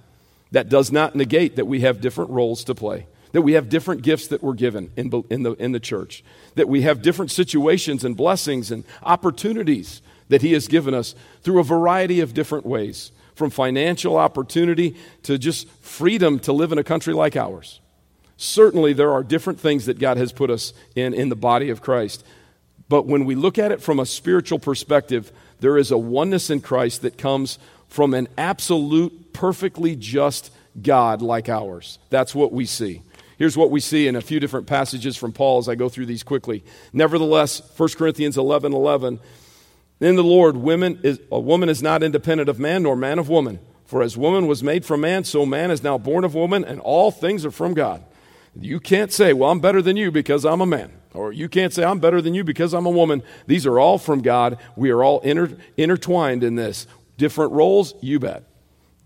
that 0.52 0.68
does 0.68 0.90
not 0.90 1.14
negate 1.14 1.56
that 1.56 1.66
we 1.66 1.80
have 1.80 2.00
different 2.00 2.30
roles 2.30 2.64
to 2.64 2.74
play, 2.74 3.06
that 3.36 3.42
we 3.42 3.52
have 3.52 3.68
different 3.68 4.00
gifts 4.00 4.28
that 4.28 4.42
were 4.42 4.54
given 4.54 4.90
in, 4.96 5.12
in, 5.28 5.42
the, 5.42 5.52
in 5.56 5.72
the 5.72 5.78
church, 5.78 6.24
that 6.54 6.70
we 6.70 6.80
have 6.80 7.02
different 7.02 7.30
situations 7.30 8.02
and 8.02 8.16
blessings 8.16 8.70
and 8.70 8.82
opportunities 9.02 10.00
that 10.30 10.40
He 10.40 10.54
has 10.54 10.66
given 10.66 10.94
us 10.94 11.14
through 11.42 11.60
a 11.60 11.62
variety 11.62 12.20
of 12.20 12.32
different 12.32 12.64
ways, 12.64 13.12
from 13.34 13.50
financial 13.50 14.16
opportunity 14.16 14.96
to 15.24 15.36
just 15.36 15.68
freedom 15.82 16.38
to 16.38 16.54
live 16.54 16.72
in 16.72 16.78
a 16.78 16.82
country 16.82 17.12
like 17.12 17.36
ours. 17.36 17.82
Certainly, 18.38 18.94
there 18.94 19.12
are 19.12 19.22
different 19.22 19.60
things 19.60 19.84
that 19.84 19.98
God 19.98 20.16
has 20.16 20.32
put 20.32 20.48
us 20.48 20.72
in 20.94 21.12
in 21.12 21.28
the 21.28 21.36
body 21.36 21.68
of 21.68 21.82
Christ. 21.82 22.24
But 22.88 23.04
when 23.04 23.26
we 23.26 23.34
look 23.34 23.58
at 23.58 23.70
it 23.70 23.82
from 23.82 24.00
a 24.00 24.06
spiritual 24.06 24.60
perspective, 24.60 25.30
there 25.60 25.76
is 25.76 25.90
a 25.90 25.98
oneness 25.98 26.48
in 26.48 26.62
Christ 26.62 27.02
that 27.02 27.18
comes 27.18 27.58
from 27.86 28.14
an 28.14 28.28
absolute, 28.38 29.34
perfectly 29.34 29.94
just 29.94 30.50
God 30.80 31.20
like 31.20 31.50
ours. 31.50 31.98
That's 32.08 32.34
what 32.34 32.50
we 32.50 32.64
see. 32.64 33.02
Here's 33.38 33.56
what 33.56 33.70
we 33.70 33.80
see 33.80 34.06
in 34.06 34.16
a 34.16 34.20
few 34.20 34.40
different 34.40 34.66
passages 34.66 35.16
from 35.16 35.32
Paul 35.32 35.58
as 35.58 35.68
I 35.68 35.74
go 35.74 35.88
through 35.88 36.06
these 36.06 36.22
quickly. 36.22 36.64
Nevertheless, 36.92 37.60
1 37.76 37.88
Corinthians 37.90 38.38
11 38.38 38.72
11, 38.72 39.20
in 40.00 40.16
the 40.16 40.24
Lord, 40.24 40.56
women 40.56 41.00
is, 41.02 41.20
a 41.30 41.40
woman 41.40 41.68
is 41.68 41.82
not 41.82 42.02
independent 42.02 42.48
of 42.48 42.58
man, 42.58 42.82
nor 42.82 42.96
man 42.96 43.18
of 43.18 43.28
woman. 43.28 43.58
For 43.86 44.02
as 44.02 44.16
woman 44.16 44.46
was 44.46 44.62
made 44.62 44.84
from 44.84 45.02
man, 45.02 45.24
so 45.24 45.46
man 45.46 45.70
is 45.70 45.82
now 45.82 45.96
born 45.96 46.24
of 46.24 46.34
woman, 46.34 46.64
and 46.64 46.80
all 46.80 47.10
things 47.10 47.46
are 47.46 47.50
from 47.50 47.72
God. 47.72 48.04
You 48.58 48.80
can't 48.80 49.12
say, 49.12 49.32
Well, 49.32 49.50
I'm 49.50 49.60
better 49.60 49.80
than 49.80 49.96
you 49.96 50.10
because 50.10 50.44
I'm 50.44 50.60
a 50.60 50.66
man. 50.66 50.92
Or 51.14 51.32
you 51.32 51.48
can't 51.48 51.72
say, 51.72 51.84
I'm 51.84 51.98
better 51.98 52.20
than 52.20 52.34
you 52.34 52.44
because 52.44 52.74
I'm 52.74 52.84
a 52.84 52.90
woman. 52.90 53.22
These 53.46 53.64
are 53.64 53.78
all 53.78 53.96
from 53.96 54.20
God. 54.20 54.58
We 54.76 54.90
are 54.90 55.02
all 55.02 55.20
inter- 55.20 55.56
intertwined 55.76 56.42
in 56.42 56.56
this. 56.56 56.86
Different 57.16 57.52
roles, 57.52 57.94
you 58.02 58.18
bet. 58.18 58.44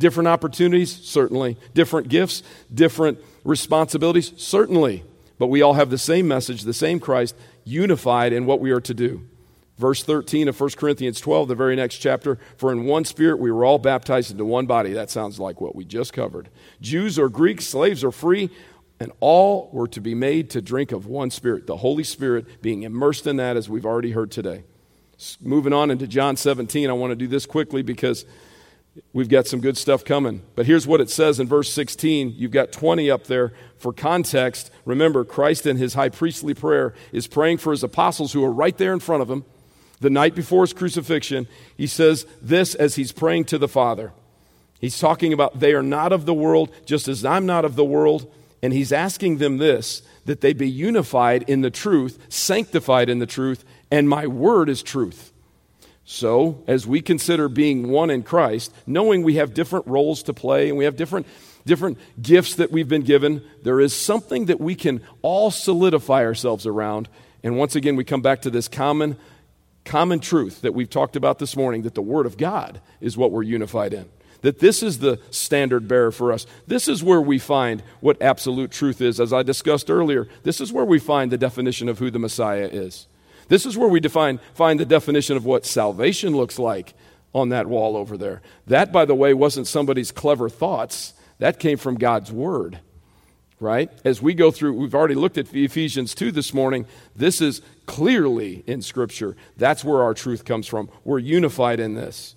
Different 0.00 0.28
opportunities, 0.28 0.90
certainly. 0.90 1.58
Different 1.74 2.08
gifts, 2.08 2.42
different 2.72 3.18
responsibilities, 3.44 4.32
certainly. 4.38 5.04
But 5.38 5.48
we 5.48 5.60
all 5.60 5.74
have 5.74 5.90
the 5.90 5.98
same 5.98 6.26
message, 6.26 6.62
the 6.62 6.72
same 6.72 7.00
Christ, 7.00 7.36
unified 7.64 8.32
in 8.32 8.46
what 8.46 8.60
we 8.60 8.70
are 8.70 8.80
to 8.80 8.94
do. 8.94 9.28
Verse 9.76 10.02
13 10.02 10.48
of 10.48 10.58
1 10.58 10.70
Corinthians 10.70 11.20
12, 11.20 11.48
the 11.48 11.54
very 11.54 11.76
next 11.76 11.98
chapter, 11.98 12.38
for 12.56 12.72
in 12.72 12.84
one 12.84 13.04
spirit 13.04 13.40
we 13.40 13.50
were 13.50 13.66
all 13.66 13.78
baptized 13.78 14.30
into 14.30 14.46
one 14.46 14.64
body. 14.64 14.94
That 14.94 15.10
sounds 15.10 15.38
like 15.38 15.60
what 15.60 15.76
we 15.76 15.84
just 15.84 16.14
covered. 16.14 16.48
Jews 16.80 17.18
or 17.18 17.28
Greeks, 17.28 17.66
slaves 17.66 18.02
or 18.02 18.10
free, 18.10 18.48
and 19.00 19.12
all 19.20 19.68
were 19.70 19.88
to 19.88 20.00
be 20.00 20.14
made 20.14 20.48
to 20.50 20.62
drink 20.62 20.92
of 20.92 21.06
one 21.06 21.30
Spirit, 21.30 21.66
the 21.66 21.76
Holy 21.76 22.04
Spirit 22.04 22.62
being 22.62 22.84
immersed 22.84 23.26
in 23.26 23.36
that, 23.36 23.58
as 23.58 23.68
we've 23.68 23.86
already 23.86 24.12
heard 24.12 24.30
today. 24.30 24.64
Moving 25.42 25.74
on 25.74 25.90
into 25.90 26.06
John 26.06 26.36
17, 26.36 26.88
I 26.88 26.92
want 26.94 27.10
to 27.10 27.16
do 27.16 27.26
this 27.26 27.44
quickly 27.44 27.82
because 27.82 28.24
We've 29.12 29.28
got 29.28 29.46
some 29.46 29.60
good 29.60 29.76
stuff 29.76 30.04
coming. 30.04 30.42
But 30.56 30.66
here's 30.66 30.86
what 30.86 31.00
it 31.00 31.10
says 31.10 31.38
in 31.38 31.46
verse 31.46 31.72
16. 31.72 32.34
You've 32.36 32.50
got 32.50 32.72
20 32.72 33.10
up 33.10 33.24
there 33.24 33.52
for 33.78 33.92
context. 33.92 34.70
Remember, 34.84 35.24
Christ 35.24 35.66
in 35.66 35.76
his 35.76 35.94
high 35.94 36.08
priestly 36.08 36.54
prayer 36.54 36.94
is 37.12 37.26
praying 37.26 37.58
for 37.58 37.70
his 37.70 37.84
apostles 37.84 38.32
who 38.32 38.44
are 38.44 38.52
right 38.52 38.76
there 38.76 38.92
in 38.92 39.00
front 39.00 39.22
of 39.22 39.30
him. 39.30 39.44
The 40.00 40.10
night 40.10 40.34
before 40.34 40.62
his 40.62 40.72
crucifixion, 40.72 41.46
he 41.76 41.86
says 41.86 42.26
this 42.40 42.74
as 42.74 42.96
he's 42.96 43.12
praying 43.12 43.44
to 43.46 43.58
the 43.58 43.68
Father. 43.68 44.12
He's 44.80 44.98
talking 44.98 45.32
about 45.32 45.60
they 45.60 45.74
are 45.74 45.82
not 45.82 46.12
of 46.12 46.24
the 46.24 46.34
world, 46.34 46.74
just 46.86 47.06
as 47.06 47.24
I'm 47.24 47.46
not 47.46 47.64
of 47.64 47.76
the 47.76 47.84
world. 47.84 48.32
And 48.62 48.72
he's 48.72 48.92
asking 48.92 49.38
them 49.38 49.58
this 49.58 50.02
that 50.24 50.40
they 50.40 50.52
be 50.52 50.68
unified 50.68 51.42
in 51.48 51.60
the 51.62 51.70
truth, 51.70 52.18
sanctified 52.28 53.08
in 53.08 53.18
the 53.18 53.26
truth, 53.26 53.64
and 53.90 54.08
my 54.08 54.26
word 54.26 54.68
is 54.68 54.82
truth. 54.82 55.32
So, 56.12 56.64
as 56.66 56.88
we 56.88 57.02
consider 57.02 57.48
being 57.48 57.88
one 57.88 58.10
in 58.10 58.24
Christ, 58.24 58.74
knowing 58.84 59.22
we 59.22 59.36
have 59.36 59.54
different 59.54 59.86
roles 59.86 60.24
to 60.24 60.34
play 60.34 60.68
and 60.68 60.76
we 60.76 60.84
have 60.84 60.96
different, 60.96 61.24
different 61.64 61.98
gifts 62.20 62.56
that 62.56 62.72
we've 62.72 62.88
been 62.88 63.04
given, 63.04 63.44
there 63.62 63.78
is 63.78 63.94
something 63.94 64.46
that 64.46 64.60
we 64.60 64.74
can 64.74 65.02
all 65.22 65.52
solidify 65.52 66.24
ourselves 66.24 66.66
around. 66.66 67.08
And 67.44 67.56
once 67.56 67.76
again, 67.76 67.94
we 67.94 68.02
come 68.02 68.22
back 68.22 68.42
to 68.42 68.50
this 68.50 68.66
common, 68.66 69.18
common 69.84 70.18
truth 70.18 70.62
that 70.62 70.74
we've 70.74 70.90
talked 70.90 71.14
about 71.14 71.38
this 71.38 71.54
morning 71.56 71.82
that 71.82 71.94
the 71.94 72.02
Word 72.02 72.26
of 72.26 72.36
God 72.36 72.80
is 73.00 73.16
what 73.16 73.30
we're 73.30 73.44
unified 73.44 73.94
in 73.94 74.10
that 74.42 74.58
this 74.58 74.82
is 74.82 74.98
the 74.98 75.20
standard 75.30 75.86
bearer 75.86 76.10
for 76.10 76.32
us. 76.32 76.46
This 76.66 76.88
is 76.88 77.04
where 77.04 77.20
we 77.20 77.38
find 77.38 77.82
what 78.00 78.20
absolute 78.22 78.70
truth 78.70 79.02
is. 79.02 79.20
As 79.20 79.34
I 79.34 79.42
discussed 79.42 79.90
earlier, 79.90 80.26
this 80.44 80.62
is 80.62 80.72
where 80.72 80.86
we 80.86 80.98
find 80.98 81.30
the 81.30 81.36
definition 81.36 81.90
of 81.90 81.98
who 81.98 82.10
the 82.10 82.18
Messiah 82.18 82.66
is. 82.72 83.06
This 83.50 83.66
is 83.66 83.76
where 83.76 83.88
we 83.88 83.98
define, 83.98 84.38
find 84.54 84.78
the 84.78 84.86
definition 84.86 85.36
of 85.36 85.44
what 85.44 85.66
salvation 85.66 86.36
looks 86.36 86.56
like 86.56 86.94
on 87.34 87.48
that 87.48 87.66
wall 87.66 87.96
over 87.96 88.16
there. 88.16 88.42
That, 88.68 88.92
by 88.92 89.04
the 89.04 89.14
way, 89.14 89.34
wasn't 89.34 89.66
somebody's 89.66 90.12
clever 90.12 90.48
thoughts, 90.48 91.14
that 91.40 91.58
came 91.58 91.76
from 91.76 91.96
God's 91.96 92.30
Word. 92.30 92.78
Right? 93.58 93.90
As 94.04 94.22
we 94.22 94.34
go 94.34 94.52
through, 94.52 94.74
we've 94.74 94.94
already 94.94 95.16
looked 95.16 95.36
at 95.36 95.52
Ephesians 95.52 96.14
2 96.14 96.30
this 96.30 96.54
morning. 96.54 96.86
This 97.16 97.40
is 97.40 97.60
clearly 97.86 98.62
in 98.68 98.82
Scripture. 98.82 99.36
That's 99.56 99.84
where 99.84 100.02
our 100.02 100.14
truth 100.14 100.44
comes 100.44 100.68
from. 100.68 100.88
We're 101.04 101.18
unified 101.18 101.80
in 101.80 101.94
this. 101.94 102.36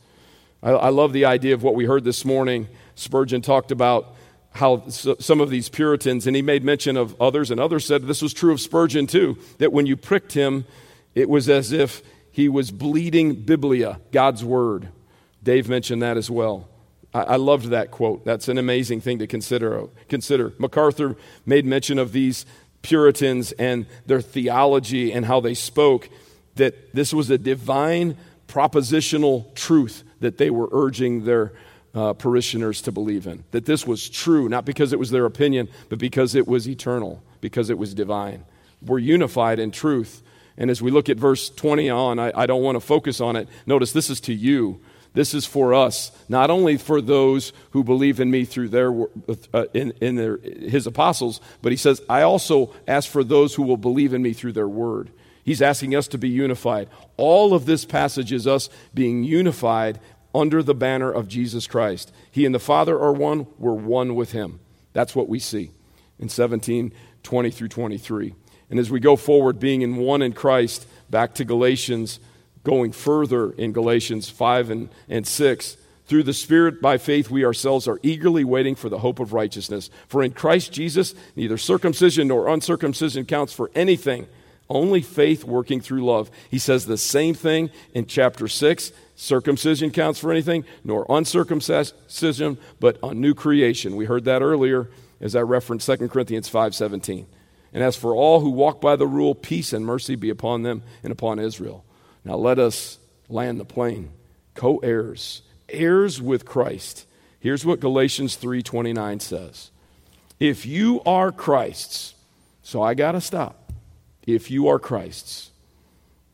I, 0.63 0.71
I 0.71 0.89
love 0.89 1.13
the 1.13 1.25
idea 1.25 1.53
of 1.53 1.61
what 1.61 1.75
we 1.75 1.85
heard 1.85 2.03
this 2.03 2.25
morning. 2.25 2.67
Spurgeon 2.95 3.43
talked 3.43 3.71
about 3.71 4.15
how 4.53 4.87
some 4.87 5.41
of 5.41 5.51
these 5.51 5.69
Puritans, 5.69 6.25
and 6.25 6.35
he 6.35 6.41
made 6.41 6.63
mention 6.63 6.97
of 6.97 7.19
others, 7.21 7.51
and 7.51 7.59
others 7.59 7.85
said 7.85 8.01
this 8.03 8.21
was 8.23 8.33
true 8.33 8.51
of 8.51 8.59
Spurgeon 8.59 9.05
too, 9.05 9.37
that 9.59 9.71
when 9.71 9.85
you 9.85 9.95
pricked 9.95 10.33
him, 10.33 10.65
it 11.15 11.29
was 11.29 11.49
as 11.49 11.71
if 11.71 12.01
he 12.31 12.49
was 12.49 12.71
bleeding 12.71 13.35
Bibline, 13.45 13.99
God's 14.11 14.43
word. 14.43 14.89
Dave 15.43 15.69
mentioned 15.69 16.01
that 16.01 16.17
as 16.17 16.29
well. 16.31 16.67
I, 17.13 17.21
I 17.21 17.35
loved 17.35 17.67
that 17.67 17.91
quote. 17.91 18.25
That's 18.25 18.47
an 18.47 18.57
amazing 18.57 19.01
thing 19.01 19.19
to 19.19 19.27
consider. 19.27 19.87
Consider. 20.09 20.53
MacArthur 20.57 21.15
made 21.45 21.65
mention 21.65 21.99
of 21.99 22.11
these 22.11 22.45
Puritans 22.81 23.51
and 23.53 23.85
their 24.05 24.21
theology 24.21 25.11
and 25.13 25.25
how 25.25 25.39
they 25.39 25.53
spoke, 25.53 26.09
that 26.55 26.93
this 26.93 27.13
was 27.13 27.29
a 27.29 27.37
divine 27.37 28.17
propositional 28.47 29.53
truth 29.55 30.03
that 30.19 30.37
they 30.37 30.49
were 30.49 30.69
urging 30.71 31.25
their 31.25 31.53
uh, 31.95 32.13
parishioners 32.13 32.81
to 32.81 32.91
believe 32.91 33.25
in. 33.27 33.43
That 33.51 33.65
this 33.65 33.87
was 33.87 34.09
true, 34.09 34.49
not 34.49 34.65
because 34.65 34.93
it 34.93 34.99
was 34.99 35.11
their 35.11 35.25
opinion, 35.25 35.69
but 35.89 35.99
because 35.99 36.35
it 36.35 36.47
was 36.47 36.67
eternal, 36.67 37.23
because 37.41 37.69
it 37.69 37.77
was 37.77 37.93
divine. 37.93 38.43
We're 38.81 38.99
unified 38.99 39.59
in 39.59 39.71
truth. 39.71 40.21
And 40.57 40.69
as 40.69 40.81
we 40.81 40.91
look 40.91 41.09
at 41.09 41.17
verse 41.17 41.49
20 41.49 41.89
on, 41.89 42.19
I, 42.19 42.31
I 42.35 42.45
don't 42.45 42.61
want 42.61 42.75
to 42.75 42.79
focus 42.79 43.19
on 43.19 43.35
it. 43.35 43.47
Notice 43.65 43.91
this 43.91 44.09
is 44.09 44.21
to 44.21 44.33
you. 44.33 44.81
This 45.13 45.35
is 45.35 45.45
for 45.45 45.75
us, 45.75 46.11
not 46.27 46.49
only 46.49 46.77
for 46.77 46.99
those 46.99 47.53
who 47.71 47.83
believe 47.83 48.19
in 48.19 48.31
me 48.31 48.45
through 48.45 48.69
their 48.69 48.91
uh, 49.53 49.65
in, 49.73 49.91
in 50.01 50.15
their, 50.15 50.37
his 50.37 50.87
apostles, 50.87 51.39
but 51.61 51.71
he 51.71 51.77
says, 51.77 52.01
I 52.09 52.23
also 52.23 52.73
ask 52.87 53.09
for 53.09 53.23
those 53.23 53.53
who 53.53 53.61
will 53.61 53.77
believe 53.77 54.13
in 54.13 54.23
me 54.23 54.33
through 54.33 54.53
their 54.53 54.67
word. 54.67 55.11
He's 55.43 55.61
asking 55.61 55.93
us 55.93 56.07
to 56.09 56.17
be 56.17 56.29
unified. 56.29 56.89
All 57.17 57.53
of 57.53 57.65
this 57.65 57.85
passage 57.85 58.31
is 58.31 58.47
us 58.47 58.69
being 58.93 59.23
unified 59.23 59.99
under 60.33 60.63
the 60.63 60.73
banner 60.73 61.11
of 61.11 61.27
Jesus 61.27 61.67
Christ. 61.67 62.11
He 62.31 62.45
and 62.45 62.55
the 62.55 62.59
Father 62.59 62.99
are 62.99 63.13
one, 63.13 63.45
we're 63.59 63.73
one 63.73 64.15
with 64.15 64.31
Him. 64.31 64.61
That's 64.93 65.15
what 65.15 65.29
we 65.29 65.37
see 65.37 65.71
in 66.17 66.29
17, 66.29 66.91
20 67.21 67.51
through 67.51 67.67
23. 67.67 68.33
And 68.69 68.79
as 68.79 68.89
we 68.89 68.99
go 68.99 69.15
forward, 69.15 69.59
being 69.59 69.81
in 69.81 69.97
one 69.97 70.21
in 70.21 70.33
Christ, 70.33 70.87
back 71.09 71.35
to 71.35 71.45
Galatians, 71.45 72.19
going 72.63 72.91
further 72.91 73.51
in 73.51 73.73
Galatians 73.73 74.29
5 74.29 74.69
and, 74.69 74.89
and 75.09 75.27
6, 75.27 75.77
through 76.05 76.23
the 76.23 76.33
Spirit, 76.33 76.81
by 76.81 76.97
faith, 76.97 77.29
we 77.29 77.45
ourselves 77.45 77.87
are 77.87 77.99
eagerly 78.03 78.43
waiting 78.43 78.75
for 78.75 78.89
the 78.89 78.99
hope 78.99 79.19
of 79.19 79.31
righteousness. 79.31 79.89
For 80.07 80.21
in 80.21 80.31
Christ 80.31 80.73
Jesus, 80.73 81.15
neither 81.35 81.57
circumcision 81.57 82.27
nor 82.27 82.49
uncircumcision 82.49 83.25
counts 83.25 83.53
for 83.53 83.71
anything, 83.73 84.27
only 84.69 85.01
faith 85.01 85.43
working 85.43 85.79
through 85.79 86.05
love. 86.05 86.29
He 86.49 86.59
says 86.59 86.85
the 86.85 86.97
same 86.97 87.33
thing 87.33 87.69
in 87.93 88.05
chapter 88.05 88.47
6 88.47 88.91
circumcision 89.15 89.91
counts 89.91 90.19
for 90.19 90.31
anything, 90.31 90.65
nor 90.83 91.05
uncircumcision, 91.07 92.57
but 92.79 92.97
a 93.03 93.13
new 93.13 93.33
creation. 93.33 93.95
We 93.95 94.05
heard 94.05 94.25
that 94.25 94.41
earlier 94.41 94.89
as 95.21 95.35
I 95.35 95.41
referenced 95.41 95.85
2 95.85 96.09
Corinthians 96.09 96.49
5:17. 96.49 97.25
And 97.73 97.83
as 97.83 97.95
for 97.95 98.15
all 98.15 98.39
who 98.39 98.51
walk 98.51 98.79
by 98.79 98.95
the 98.95 99.07
rule, 99.07 99.33
peace 99.33 99.73
and 99.73 99.85
mercy 99.85 100.15
be 100.15 100.29
upon 100.29 100.61
them 100.61 100.83
and 101.01 101.11
upon 101.11 101.39
Israel. 101.39 101.83
Now 102.23 102.35
let 102.35 102.59
us 102.59 102.99
land 103.27 103.59
the 103.59 103.65
plane. 103.65 104.11
Co-heirs, 104.53 105.41
heirs 105.67 106.21
with 106.21 106.45
Christ. 106.45 107.07
Here's 107.39 107.65
what 107.65 107.79
Galatians 107.79 108.37
3:29 108.37 109.19
says. 109.19 109.71
If 110.39 110.65
you 110.65 111.01
are 111.05 111.31
Christ's, 111.31 112.15
so 112.61 112.81
I 112.81 112.93
got 112.93 113.13
to 113.13 113.21
stop. 113.21 113.71
If 114.25 114.51
you 114.51 114.67
are 114.67 114.79
Christ's, 114.79 115.51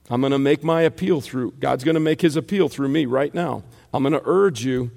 I'm 0.10 0.22
going 0.22 0.32
to 0.32 0.40
make 0.40 0.64
my 0.64 0.82
appeal 0.82 1.22
through, 1.22 1.54
God's 1.60 1.84
going 1.84 1.96
to 1.96 2.00
make 2.00 2.22
his 2.22 2.36
appeal 2.36 2.70
through 2.70 2.90
me 2.90 3.06
right 3.06 3.34
now. 3.34 3.64
I'm 3.94 4.04
going 4.04 4.14
to 4.14 4.22
urge 4.26 4.64
you, 4.64 4.92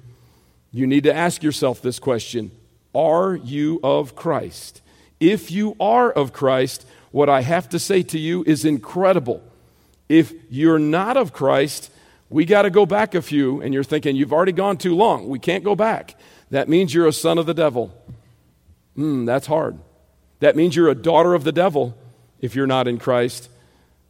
you 0.71 0.87
need 0.87 1.03
to 1.03 1.13
ask 1.15 1.41
yourself 1.41 1.81
this 1.81 1.99
question 1.99 2.51
Are 2.93 3.35
you 3.35 3.79
of 3.83 4.15
Christ? 4.15 4.81
If 5.23 5.51
you 5.51 5.77
are 5.79 6.11
of 6.11 6.33
Christ, 6.33 6.85
what 7.11 7.29
I 7.29 7.43
have 7.43 7.69
to 7.69 7.79
say 7.79 8.03
to 8.03 8.19
you 8.19 8.43
is 8.45 8.65
incredible. 8.65 9.41
If 10.09 10.33
you're 10.49 10.79
not 10.79 11.15
of 11.15 11.31
Christ, 11.31 11.89
we 12.29 12.43
got 12.43 12.63
to 12.63 12.69
go 12.69 12.85
back 12.85 13.15
a 13.15 13.21
few, 13.21 13.61
and 13.61 13.73
you're 13.73 13.85
thinking, 13.85 14.17
you've 14.17 14.33
already 14.33 14.51
gone 14.51 14.75
too 14.75 14.95
long. 14.95 15.29
We 15.29 15.39
can't 15.39 15.63
go 15.63 15.75
back. 15.75 16.19
That 16.49 16.67
means 16.67 16.93
you're 16.93 17.07
a 17.07 17.13
son 17.13 17.37
of 17.37 17.45
the 17.45 17.53
devil. 17.53 17.95
Hmm, 18.95 19.23
that's 19.23 19.47
hard. 19.47 19.79
That 20.41 20.57
means 20.57 20.75
you're 20.75 20.89
a 20.89 20.95
daughter 20.95 21.33
of 21.33 21.45
the 21.45 21.53
devil 21.53 21.97
if 22.41 22.53
you're 22.53 22.67
not 22.67 22.89
in 22.89 22.97
Christ. 22.97 23.49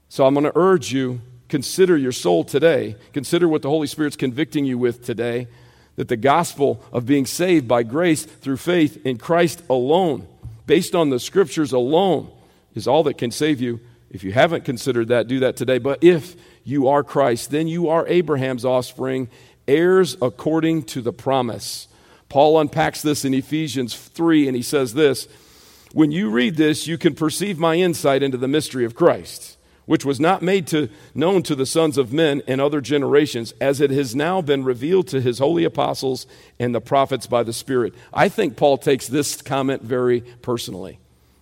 So 0.10 0.26
I'm 0.26 0.34
going 0.34 0.46
to 0.46 0.58
urge 0.58 0.92
you 0.92 1.22
consider 1.48 1.96
your 1.96 2.12
soul 2.12 2.44
today. 2.44 2.96
Consider 3.14 3.48
what 3.48 3.62
the 3.62 3.70
Holy 3.70 3.86
Spirit's 3.86 4.16
convicting 4.16 4.66
you 4.66 4.80
with 4.80 5.06
today 5.06 5.48
that 5.96 6.08
the 6.08 6.18
gospel 6.18 6.84
of 6.92 7.06
being 7.06 7.28
saved 7.28 7.68
by 7.68 7.84
grace 7.84 8.24
through 8.24 8.58
faith 8.58 9.06
in 9.06 9.18
Christ 9.18 9.62
alone, 9.70 10.28
based 10.66 10.96
on 10.96 11.10
the 11.10 11.20
scriptures 11.20 11.74
alone, 11.74 12.32
is 12.76 12.88
all 12.88 13.04
that 13.04 13.18
can 13.18 13.32
save 13.32 13.62
you. 13.62 13.80
If 14.10 14.24
you 14.24 14.32
haven't 14.32 14.66
considered 14.66 15.08
that, 15.10 15.28
do 15.28 15.40
that 15.40 15.56
today. 15.56 15.80
But 15.80 16.04
if 16.04 16.36
you 16.64 16.88
are 16.88 17.04
Christ, 17.04 17.52
then 17.52 17.68
you 17.68 17.90
are 17.90 18.08
Abraham's 18.08 18.66
offspring, 18.66 19.30
heirs 19.68 20.18
according 20.22 20.84
to 20.84 21.02
the 21.02 21.14
promise. 21.14 21.88
Paul 22.30 22.60
unpacks 22.60 23.02
this 23.02 23.26
in 23.26 23.34
Ephesians 23.34 23.96
3, 23.96 24.48
and 24.48 24.56
he 24.56 24.64
says 24.64 24.94
this 24.94 25.28
When 25.94 26.12
you 26.12 26.30
read 26.30 26.56
this, 26.56 26.88
you 26.88 26.98
can 26.98 27.16
perceive 27.16 27.60
my 27.60 27.76
insight 27.76 28.24
into 28.24 28.38
the 28.38 28.48
mystery 28.48 28.86
of 28.86 28.96
Christ 28.96 29.53
which 29.86 30.06
was 30.06 30.20
not 30.20 30.42
made 30.42 30.68
to, 30.68 30.90
known 31.14 31.44
to 31.44 31.56
the 31.56 31.66
sons 31.66 31.98
of 31.98 32.14
men 32.14 32.42
in 32.48 32.60
other 32.60 32.82
generations, 32.82 33.54
as 33.60 33.82
it 33.82 33.92
has 33.92 34.16
now 34.16 34.42
been 34.42 34.64
revealed 34.64 35.08
to 35.08 35.22
his 35.22 35.40
holy 35.40 35.64
apostles 35.64 36.26
and 36.60 36.74
the 36.74 36.82
prophets 36.82 37.28
by 37.28 37.44
the 37.44 37.54
Spirit. 37.54 37.94
I 38.14 38.30
think 38.30 38.56
Paul 38.56 38.78
takes 38.78 39.08
this 39.08 39.42
comment 39.42 39.82
very 39.82 40.22
personally. 40.42 41.00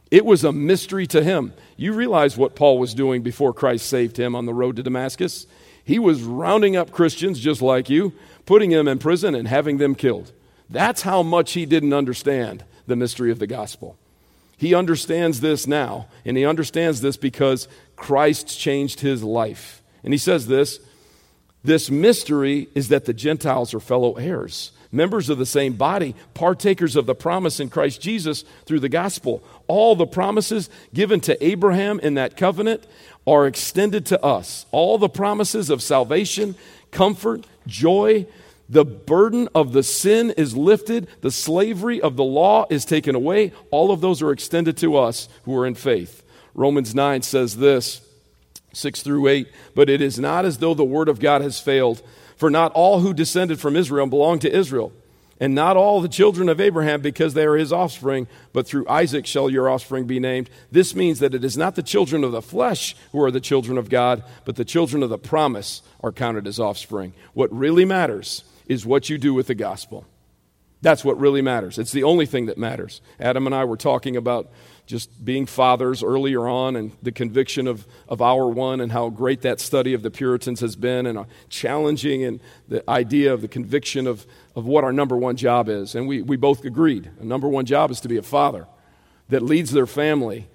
It 0.09 0.25
was 0.25 0.43
a 0.43 0.51
mystery 0.51 1.07
to 1.07 1.23
him. 1.23 1.53
You 1.77 1.93
realize 1.93 2.37
what 2.37 2.55
Paul 2.55 2.79
was 2.79 2.93
doing 2.93 3.21
before 3.21 3.53
Christ 3.53 3.85
saved 3.85 4.17
him 4.17 4.35
on 4.35 4.45
the 4.45 4.53
road 4.53 4.75
to 4.75 4.83
Damascus? 4.83 5.47
He 5.83 5.99
was 5.99 6.21
rounding 6.21 6.75
up 6.75 6.91
Christians 6.91 7.39
just 7.39 7.61
like 7.61 7.89
you, 7.89 8.13
putting 8.45 8.71
them 8.71 8.87
in 8.87 8.99
prison, 8.99 9.35
and 9.35 9.47
having 9.47 9.77
them 9.77 9.95
killed. 9.95 10.31
That's 10.69 11.01
how 11.03 11.23
much 11.23 11.53
he 11.53 11.65
didn't 11.65 11.93
understand 11.93 12.65
the 12.87 12.95
mystery 12.95 13.31
of 13.31 13.39
the 13.39 13.47
gospel. 13.47 13.97
He 14.57 14.75
understands 14.75 15.41
this 15.41 15.65
now, 15.65 16.07
and 16.23 16.37
he 16.37 16.45
understands 16.45 17.01
this 17.01 17.17
because 17.17 17.67
Christ 18.01 18.59
changed 18.59 19.01
his 19.01 19.23
life. 19.23 19.83
And 20.03 20.13
he 20.13 20.17
says 20.17 20.47
this 20.47 20.79
this 21.63 21.91
mystery 21.91 22.67
is 22.73 22.89
that 22.89 23.05
the 23.05 23.13
Gentiles 23.13 23.73
are 23.75 23.79
fellow 23.79 24.13
heirs, 24.15 24.71
members 24.91 25.29
of 25.29 25.37
the 25.37 25.45
same 25.45 25.73
body, 25.73 26.15
partakers 26.33 26.95
of 26.95 27.05
the 27.05 27.13
promise 27.13 27.59
in 27.59 27.69
Christ 27.69 28.01
Jesus 28.01 28.43
through 28.65 28.79
the 28.79 28.89
gospel. 28.89 29.43
All 29.67 29.95
the 29.95 30.07
promises 30.07 30.71
given 30.91 31.19
to 31.21 31.45
Abraham 31.45 31.99
in 31.99 32.15
that 32.15 32.35
covenant 32.35 32.87
are 33.27 33.45
extended 33.45 34.07
to 34.07 34.19
us. 34.25 34.65
All 34.71 34.97
the 34.97 35.07
promises 35.07 35.69
of 35.69 35.83
salvation, 35.83 36.55
comfort, 36.89 37.45
joy, 37.67 38.25
The 38.71 38.85
burden 38.85 39.49
of 39.53 39.73
the 39.73 39.83
sin 39.83 40.31
is 40.31 40.55
lifted, 40.55 41.09
the 41.19 41.29
slavery 41.29 41.99
of 42.01 42.15
the 42.15 42.23
law 42.23 42.65
is 42.69 42.85
taken 42.85 43.15
away. 43.15 43.51
All 43.69 43.91
of 43.91 43.99
those 43.99 44.21
are 44.21 44.31
extended 44.31 44.77
to 44.77 44.95
us 44.95 45.27
who 45.43 45.57
are 45.57 45.67
in 45.67 45.75
faith. 45.75 46.23
Romans 46.53 46.93
9 46.93 47.21
says 47.21 47.57
this 47.57 48.01
6 48.73 49.01
through 49.01 49.27
8 49.27 49.47
But 49.75 49.89
it 49.89 50.01
is 50.01 50.19
not 50.19 50.45
as 50.45 50.57
though 50.57 50.73
the 50.73 50.83
word 50.83 51.09
of 51.09 51.19
God 51.19 51.41
has 51.41 51.59
failed, 51.59 52.01
for 52.35 52.49
not 52.49 52.71
all 52.73 52.99
who 52.99 53.13
descended 53.13 53.59
from 53.59 53.75
Israel 53.75 54.07
belong 54.07 54.39
to 54.39 54.55
Israel 54.55 54.91
and 55.41 55.55
not 55.55 55.75
all 55.75 56.01
the 56.01 56.07
children 56.07 56.47
of 56.49 56.61
Abraham 56.61 57.01
because 57.01 57.33
they 57.33 57.45
are 57.45 57.55
his 57.55 57.73
offspring, 57.73 58.27
but 58.53 58.67
through 58.67 58.87
Isaac 58.87 59.25
shall 59.25 59.49
your 59.49 59.67
offspring 59.67 60.05
be 60.05 60.19
named. 60.19 60.51
This 60.71 60.93
means 60.93 61.17
that 61.17 61.33
it 61.33 61.43
is 61.43 61.57
not 61.57 61.73
the 61.73 61.81
children 61.81 62.23
of 62.23 62.31
the 62.31 62.43
flesh 62.43 62.95
who 63.11 63.21
are 63.23 63.31
the 63.31 63.39
children 63.39 63.79
of 63.79 63.89
God, 63.89 64.23
but 64.45 64.55
the 64.55 64.63
children 64.63 65.01
of 65.01 65.09
the 65.09 65.17
promise 65.17 65.81
are 66.01 66.11
counted 66.11 66.45
as 66.45 66.59
offspring. 66.59 67.13
What 67.33 67.51
really 67.51 67.85
matters 67.85 68.43
is 68.67 68.85
what 68.85 69.09
you 69.09 69.17
do 69.17 69.33
with 69.33 69.47
the 69.47 69.55
gospel. 69.55 70.05
That's 70.83 71.03
what 71.03 71.19
really 71.19 71.41
matters. 71.41 71.79
It's 71.79 71.91
the 71.91 72.03
only 72.03 72.27
thing 72.27 72.45
that 72.45 72.59
matters. 72.59 73.01
Adam 73.19 73.47
and 73.47 73.55
I 73.55 73.65
were 73.65 73.77
talking 73.77 74.15
about 74.15 74.51
just 74.91 75.23
being 75.23 75.45
fathers 75.45 76.03
earlier 76.03 76.49
on 76.49 76.75
and 76.75 76.91
the 77.01 77.13
conviction 77.13 77.65
of, 77.65 77.87
of 78.09 78.21
our 78.21 78.49
one 78.49 78.81
and 78.81 78.91
how 78.91 79.07
great 79.07 79.39
that 79.41 79.61
study 79.61 79.93
of 79.93 80.01
the 80.01 80.11
Puritans 80.11 80.59
has 80.59 80.75
been 80.75 81.05
and 81.05 81.17
uh, 81.17 81.23
challenging 81.47 82.25
and 82.25 82.41
the 82.67 82.87
idea 82.89 83.33
of 83.33 83.41
the 83.41 83.47
conviction 83.47 84.05
of, 84.05 84.27
of 84.53 84.65
what 84.65 84.83
our 84.83 84.91
number 84.91 85.15
one 85.15 85.37
job 85.37 85.69
is. 85.69 85.95
And 85.95 86.09
we, 86.09 86.21
we 86.21 86.35
both 86.35 86.65
agreed. 86.65 87.09
A 87.21 87.23
number 87.23 87.47
one 87.47 87.65
job 87.65 87.89
is 87.89 88.01
to 88.01 88.09
be 88.09 88.17
a 88.17 88.21
father 88.21 88.67
that 89.29 89.41
leads 89.41 89.71
their 89.71 89.87
family 89.87 90.49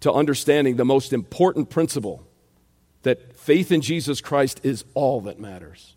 to 0.00 0.12
understanding 0.12 0.76
the 0.76 0.84
most 0.84 1.14
important 1.14 1.70
principle 1.70 2.22
that 3.00 3.34
faith 3.34 3.72
in 3.72 3.80
Jesus 3.80 4.20
Christ 4.20 4.60
is 4.62 4.84
all 4.92 5.22
that 5.22 5.40
matters. 5.40 5.96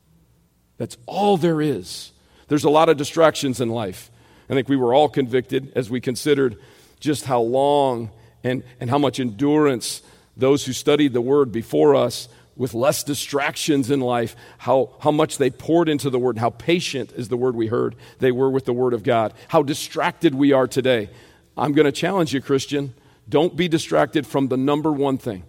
That's 0.78 0.96
all 1.06 1.36
there 1.36 1.60
is. 1.60 2.14
There's 2.48 2.64
a 2.64 2.70
lot 2.70 2.88
of 2.88 2.96
distractions 2.96 3.60
in 3.60 3.68
life. 3.68 4.10
I 4.50 4.54
think 4.54 4.70
we 4.70 4.78
were 4.78 4.94
all 4.94 5.10
convicted 5.10 5.74
as 5.76 5.90
we 5.90 6.00
considered 6.00 6.56
just 7.04 7.26
how 7.26 7.42
long 7.42 8.10
and, 8.46 8.64
and 8.80 8.90
how 8.90 8.98
much 8.98 9.20
endurance 9.20 10.02
those 10.38 10.66
who 10.66 10.72
studied 10.72 11.12
the 11.12 11.20
Word 11.20 11.52
before 11.52 11.96
us 11.96 12.30
with 12.56 12.74
less 12.74 13.04
distractions 13.04 13.92
in 13.92 14.00
life, 14.00 14.38
how, 14.58 14.90
how 15.02 15.12
much 15.12 15.38
they 15.38 15.50
poured 15.50 15.90
into 15.90 16.10
the 16.10 16.18
Word, 16.18 16.38
how 16.38 16.50
patient 16.50 17.12
is 17.12 17.28
the 17.28 17.36
word 17.36 17.58
we 17.58 17.68
heard 17.68 17.98
they 18.20 18.32
were 18.32 18.50
with 18.50 18.64
the 18.64 18.72
Word 18.72 18.94
of 18.94 19.04
God, 19.04 19.34
how 19.50 19.62
distracted 19.62 20.34
we 20.34 20.54
are 20.54 20.66
today. 20.66 21.10
I'm 21.58 21.74
going 21.74 21.86
to 21.86 21.92
challenge 21.92 22.34
you, 22.34 22.40
Christian. 22.40 22.94
Don't 23.28 23.58
be 23.58 23.68
distracted 23.68 24.26
from 24.26 24.48
the 24.48 24.58
number 24.58 24.92
one 24.92 25.18
thing 25.18 25.44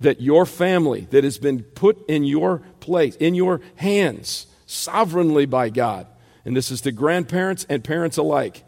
that 0.00 0.22
your 0.22 0.46
family 0.46 1.06
that 1.10 1.22
has 1.22 1.36
been 1.36 1.62
put 1.62 2.02
in 2.08 2.24
your 2.24 2.62
place, 2.80 3.14
in 3.16 3.34
your 3.34 3.60
hands, 3.76 4.46
sovereignly 4.64 5.44
by 5.44 5.68
God, 5.68 6.06
and 6.46 6.56
this 6.56 6.70
is 6.70 6.80
to 6.80 6.92
grandparents 6.92 7.66
and 7.68 7.84
parents 7.84 8.16
alike, 8.16 8.64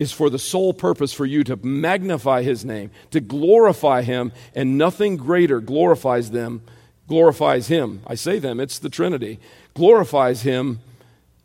is 0.00 0.10
for 0.10 0.30
the 0.30 0.38
sole 0.38 0.72
purpose 0.72 1.12
for 1.12 1.26
you 1.26 1.44
to 1.44 1.56
magnify 1.56 2.42
his 2.42 2.64
name, 2.64 2.90
to 3.10 3.20
glorify 3.20 4.02
him, 4.02 4.32
and 4.54 4.78
nothing 4.78 5.18
greater 5.18 5.60
glorifies 5.60 6.30
them, 6.30 6.62
glorifies 7.06 7.68
him. 7.68 8.00
I 8.06 8.14
say 8.14 8.38
them, 8.38 8.58
it's 8.58 8.78
the 8.78 8.88
Trinity, 8.88 9.38
glorifies 9.74 10.42
him 10.42 10.80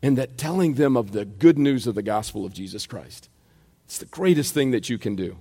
in 0.02 0.14
that 0.14 0.38
telling 0.38 0.74
them 0.74 0.96
of 0.96 1.12
the 1.12 1.26
good 1.26 1.58
news 1.58 1.86
of 1.86 1.94
the 1.94 2.02
gospel 2.02 2.46
of 2.46 2.54
Jesus 2.54 2.86
Christ. 2.86 3.28
It's 3.84 3.98
the 3.98 4.06
greatest 4.06 4.54
thing 4.54 4.70
that 4.70 4.88
you 4.88 4.96
can 4.96 5.16
do. 5.16 5.36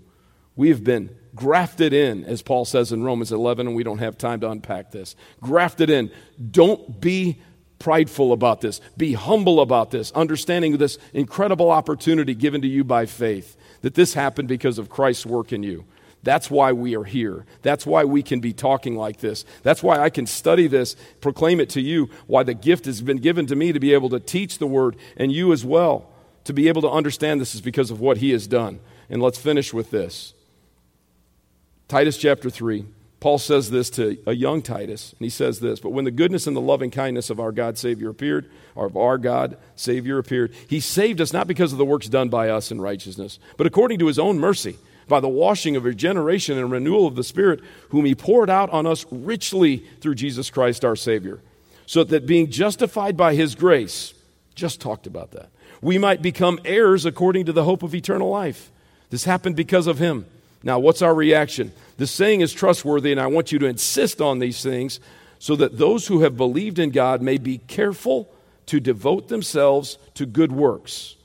We 0.57 0.69
have 0.69 0.83
been 0.83 1.09
grafted 1.33 1.93
in, 1.93 2.25
as 2.25 2.41
Paul 2.41 2.65
says 2.65 2.91
in 2.91 3.03
Romans 3.03 3.31
11, 3.31 3.67
and 3.67 3.75
we 3.75 3.83
don't 3.83 3.99
have 3.99 4.17
time 4.17 4.41
to 4.41 4.51
unpack 4.51 4.91
this. 4.91 5.15
Grafted 5.41 5.89
in. 5.89 6.11
Don't 6.51 6.99
be 6.99 7.41
prideful 7.79 8.31
about 8.33 8.61
this. 8.61 8.81
Be 8.97 9.13
humble 9.13 9.59
about 9.59 9.91
this, 9.91 10.11
understanding 10.13 10.77
this 10.77 10.97
incredible 11.13 11.71
opportunity 11.71 12.33
given 12.33 12.61
to 12.61 12.67
you 12.67 12.83
by 12.83 13.05
faith, 13.05 13.57
that 13.81 13.95
this 13.95 14.13
happened 14.13 14.47
because 14.47 14.77
of 14.77 14.89
Christ's 14.89 15.25
work 15.25 15.51
in 15.53 15.63
you. 15.63 15.85
That's 16.23 16.49
why 16.49 16.73
we 16.73 16.95
are 16.95 17.03
here. 17.03 17.45
That's 17.61 17.85
why 17.85 18.03
we 18.03 18.23
can 18.23 18.39
be 18.39 18.51
talking 18.51 18.95
like 18.95 19.17
this. 19.17 19.45
That's 19.61 19.83
why 19.83 19.99
I 19.99 20.09
can 20.09 20.25
study 20.25 20.65
this, 20.65 20.95
proclaim 21.21 21.59
it 21.59 21.69
to 21.71 21.81
you, 21.81 22.09
why 22.25 22.41
the 22.41 22.55
gift 22.55 22.85
has 22.85 23.01
been 23.01 23.17
given 23.17 23.45
to 23.45 23.55
me 23.55 23.71
to 23.71 23.79
be 23.79 23.93
able 23.93 24.09
to 24.09 24.19
teach 24.19 24.57
the 24.57 24.65
word 24.65 24.95
and 25.17 25.31
you 25.31 25.53
as 25.53 25.63
well. 25.63 26.09
To 26.45 26.53
be 26.53 26.67
able 26.67 26.81
to 26.81 26.89
understand 26.89 27.39
this 27.39 27.53
is 27.53 27.61
because 27.61 27.91
of 27.91 27.99
what 27.99 28.17
he 28.17 28.31
has 28.31 28.47
done. 28.47 28.79
And 29.07 29.21
let's 29.21 29.37
finish 29.37 29.71
with 29.71 29.91
this 29.91 30.33
Titus 31.87 32.17
chapter 32.17 32.49
3. 32.49 32.85
Paul 33.25 33.39
says 33.39 33.71
this 33.71 33.89
to 33.89 34.19
a 34.27 34.33
young 34.33 34.61
Titus, 34.61 35.13
and 35.13 35.25
he 35.25 35.31
says 35.31 35.59
this 35.59 35.79
But 35.79 35.89
when 35.89 36.05
the 36.05 36.11
goodness 36.11 36.45
and 36.45 36.55
the 36.55 36.61
loving 36.61 36.91
kindness 36.91 37.31
of 37.31 37.39
our 37.39 37.51
God 37.51 37.75
Savior 37.75 38.11
appeared, 38.11 38.51
or 38.75 38.85
of 38.85 38.95
our 38.95 39.17
God 39.17 39.57
Savior 39.75 40.19
appeared, 40.19 40.53
he 40.69 40.79
saved 40.79 41.19
us 41.19 41.33
not 41.33 41.47
because 41.47 41.71
of 41.71 41.79
the 41.79 41.85
works 41.85 42.07
done 42.07 42.29
by 42.29 42.49
us 42.49 42.69
in 42.69 42.79
righteousness, 42.79 43.39
but 43.57 43.65
according 43.65 43.97
to 43.97 44.05
his 44.05 44.19
own 44.19 44.37
mercy, 44.37 44.77
by 45.07 45.19
the 45.19 45.27
washing 45.27 45.75
of 45.75 45.85
regeneration 45.85 46.59
and 46.59 46.69
renewal 46.69 47.07
of 47.07 47.15
the 47.15 47.23
Spirit, 47.23 47.61
whom 47.89 48.05
he 48.05 48.13
poured 48.13 48.47
out 48.47 48.69
on 48.69 48.85
us 48.85 49.07
richly 49.09 49.77
through 50.01 50.13
Jesus 50.13 50.51
Christ 50.51 50.85
our 50.85 50.95
Savior, 50.95 51.41
so 51.87 52.03
that 52.03 52.27
being 52.27 52.51
justified 52.51 53.17
by 53.17 53.33
his 53.33 53.55
grace, 53.55 54.13
just 54.53 54.79
talked 54.79 55.07
about 55.07 55.31
that, 55.31 55.49
we 55.81 55.97
might 55.97 56.21
become 56.21 56.59
heirs 56.63 57.07
according 57.07 57.47
to 57.47 57.53
the 57.53 57.63
hope 57.63 57.81
of 57.81 57.95
eternal 57.95 58.29
life. 58.29 58.71
This 59.09 59.23
happened 59.23 59.55
because 59.55 59.87
of 59.87 59.97
him. 59.97 60.27
Now, 60.65 60.79
what's 60.79 61.03
our 61.03 61.13
reaction? 61.13 61.71
The 61.97 62.07
saying 62.07 62.41
is 62.41 62.51
trustworthy, 62.51 63.11
and 63.11 63.21
I 63.21 63.27
want 63.27 63.51
you 63.51 63.59
to 63.59 63.67
insist 63.67 64.19
on 64.19 64.39
these 64.39 64.61
things 64.61 64.99
so 65.37 65.55
that 65.55 65.77
those 65.77 66.07
who 66.07 66.21
have 66.21 66.35
believed 66.35 66.79
in 66.79 66.89
God 66.89 67.21
may 67.21 67.37
be 67.37 67.59
careful 67.59 68.27
to 68.65 68.79
devote 68.79 69.27
themselves 69.27 69.99
to 70.15 70.25
good 70.25 70.51
works. 70.51 71.15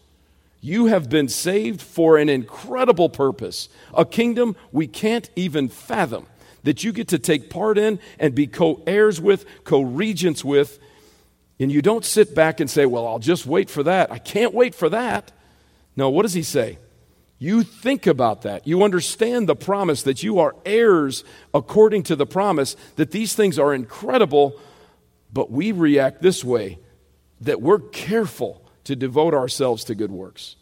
You 0.61 0.86
have 0.86 1.09
been 1.09 1.28
saved 1.28 1.80
for 1.80 2.18
an 2.18 2.28
incredible 2.28 3.09
purpose, 3.09 3.70
a 3.95 4.05
kingdom 4.05 4.57
we 4.72 4.86
can't 4.86 5.30
even 5.34 5.68
fathom, 5.68 6.26
that 6.64 6.84
you 6.84 6.93
get 6.93 7.09
to 7.09 7.18
take 7.18 7.49
part 7.49 7.78
in 7.78 7.99
and 8.18 8.34
be 8.34 8.47
co 8.47 8.82
heirs 8.86 9.22
with, 9.22 9.47
co 9.64 9.80
regents 9.80 10.45
with. 10.45 10.78
And 11.59 11.72
you 11.72 11.80
don't 11.80 12.05
sit 12.05 12.34
back 12.34 12.61
and 12.61 12.68
say, 12.68 12.84
Well, 12.84 13.07
I'll 13.07 13.18
just 13.18 13.47
wait 13.47 13.70
for 13.70 13.82
that. 13.84 14.12
I 14.12 14.18
can't 14.18 14.53
wait 14.53 14.74
for 14.74 14.91
that. 14.91 15.32
No, 15.97 16.11
what 16.11 16.22
does 16.22 16.34
he 16.34 16.43
say? 16.43 16.76
You 17.43 17.62
think 17.62 18.07
about 18.07 18.43
that. 18.43 18.66
You 18.66 18.82
understand 18.84 19.49
the 19.49 19.57
promise 19.57 20.03
that 20.03 20.22
you 20.22 20.38
are 20.38 20.55
heirs 20.66 21.24
according 21.55 22.03
to 22.05 22.14
the 22.14 22.26
promise, 22.26 22.76
that 22.97 23.12
these 23.12 23.34
things 23.34 23.59
are 23.59 23.72
incredible, 23.72 24.61
but 25.32 25.51
we 25.51 25.72
react 25.72 26.20
this 26.20 26.45
way 26.45 26.78
that 27.41 27.62
we're 27.62 27.78
careful 27.78 28.62
to 28.84 28.95
devote 28.95 29.32
ourselves 29.32 29.84
to 29.84 29.95
good 29.95 30.12
works. 30.12 30.57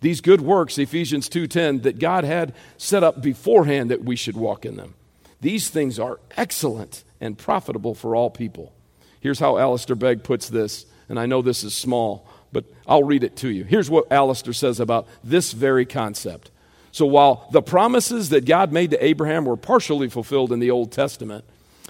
These 0.00 0.22
good 0.22 0.40
works, 0.40 0.78
Ephesians 0.78 1.28
2:10, 1.28 1.82
that 1.82 1.98
God 1.98 2.24
had 2.24 2.54
set 2.78 3.04
up 3.04 3.20
beforehand 3.20 3.90
that 3.90 4.02
we 4.02 4.16
should 4.16 4.36
walk 4.36 4.64
in 4.64 4.76
them. 4.76 4.94
These 5.42 5.68
things 5.68 5.98
are 5.98 6.18
excellent 6.38 7.04
and 7.20 7.36
profitable 7.36 7.94
for 7.94 8.16
all 8.16 8.30
people. 8.30 8.72
Here's 9.20 9.38
how 9.38 9.58
Alistair 9.58 9.96
Begg 9.96 10.24
puts 10.24 10.48
this, 10.48 10.86
and 11.10 11.20
I 11.20 11.26
know 11.26 11.42
this 11.42 11.62
is 11.62 11.74
small, 11.74 12.26
but 12.52 12.64
I'll 12.86 13.04
read 13.04 13.24
it 13.24 13.36
to 13.38 13.48
you. 13.48 13.64
Here's 13.64 13.90
what 13.90 14.10
Alistair 14.12 14.52
says 14.52 14.78
about 14.78 15.08
this 15.24 15.52
very 15.52 15.86
concept. 15.86 16.50
So 16.92 17.06
while 17.06 17.48
the 17.50 17.62
promises 17.62 18.28
that 18.28 18.44
God 18.44 18.70
made 18.70 18.90
to 18.90 19.04
Abraham 19.04 19.46
were 19.46 19.56
partially 19.56 20.10
fulfilled 20.10 20.52
in 20.52 20.60
the 20.60 20.70
Old 20.70 20.92
Testament, 20.92 21.44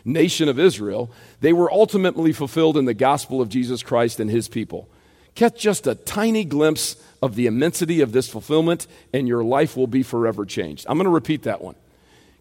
nation 0.05 0.49
of 0.49 0.59
Israel, 0.59 1.11
they 1.41 1.53
were 1.53 1.73
ultimately 1.73 2.33
fulfilled 2.33 2.77
in 2.77 2.85
the 2.85 2.95
gospel 2.95 3.41
of 3.41 3.49
Jesus 3.49 3.83
Christ 3.83 4.21
and 4.21 4.31
his 4.31 4.49
people. 4.49 4.89
Catch 5.35 5.61
just 5.61 5.87
a 5.87 5.95
tiny 5.95 6.45
glimpse 6.45 6.97
of 7.23 7.35
the 7.35 7.47
immensity 7.47 8.01
of 8.01 8.13
this 8.13 8.29
fulfillment, 8.29 8.87
and 9.13 9.27
your 9.27 9.43
life 9.43 9.77
will 9.77 9.87
be 9.87 10.03
forever 10.03 10.45
changed. 10.45 10.87
I'm 10.89 10.99
going 10.99 11.05
to 11.05 11.11
repeat 11.11 11.45
that 11.45 11.63
one. 11.63 11.75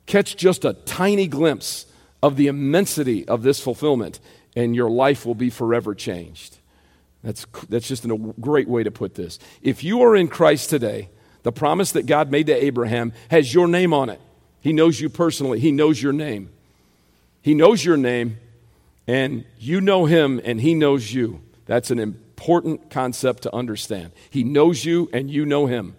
Catch 0.06 0.36
just 0.36 0.66
a 0.66 0.74
tiny 0.74 1.28
glimpse 1.28 1.86
of 2.22 2.36
the 2.36 2.48
immensity 2.48 3.28
of 3.28 3.44
this 3.44 3.60
fulfillment, 3.60 4.20
and 4.56 4.76
your 4.76 4.90
life 4.90 5.26
will 5.26 5.36
be 5.36 5.50
forever 5.50 5.96
changed. 5.96 6.58
That's, 7.24 7.46
that's 7.70 7.88
just 7.88 8.06
a 8.06 8.34
great 8.40 8.68
way 8.68 8.84
to 8.84 8.92
put 8.92 9.16
this. 9.16 9.38
If 9.62 9.84
you 9.84 10.02
are 10.02 10.16
in 10.16 10.28
Christ 10.28 10.70
today, 10.70 11.10
the 11.44 11.52
promise 11.52 11.92
that 11.94 12.06
God 12.06 12.32
made 12.32 12.48
to 12.48 12.64
Abraham 12.64 13.14
has 13.30 13.54
your 13.54 13.68
name 13.68 13.94
on 13.94 14.10
it. 14.10 14.20
He 14.60 14.74
knows 14.74 15.00
you 15.00 15.10
personally, 15.10 15.60
He 15.60 15.72
knows 15.72 16.02
your 16.02 16.14
name. 16.14 16.50
He 17.42 17.56
knows 17.56 17.84
your 17.84 17.98
name, 17.98 18.38
and 19.08 19.46
you 19.58 19.82
know 19.82 20.06
Him, 20.06 20.40
and 20.44 20.62
He 20.62 20.76
knows 20.76 21.12
you. 21.12 21.42
That's 21.66 21.90
an 21.90 22.00
important 22.00 22.92
concept 22.92 23.44
to 23.44 23.56
understand. 23.56 24.12
He 24.30 24.44
knows 24.44 24.86
you, 24.86 25.10
and 25.12 25.30
you 25.30 25.46
know 25.46 25.66
Him. 25.66 25.96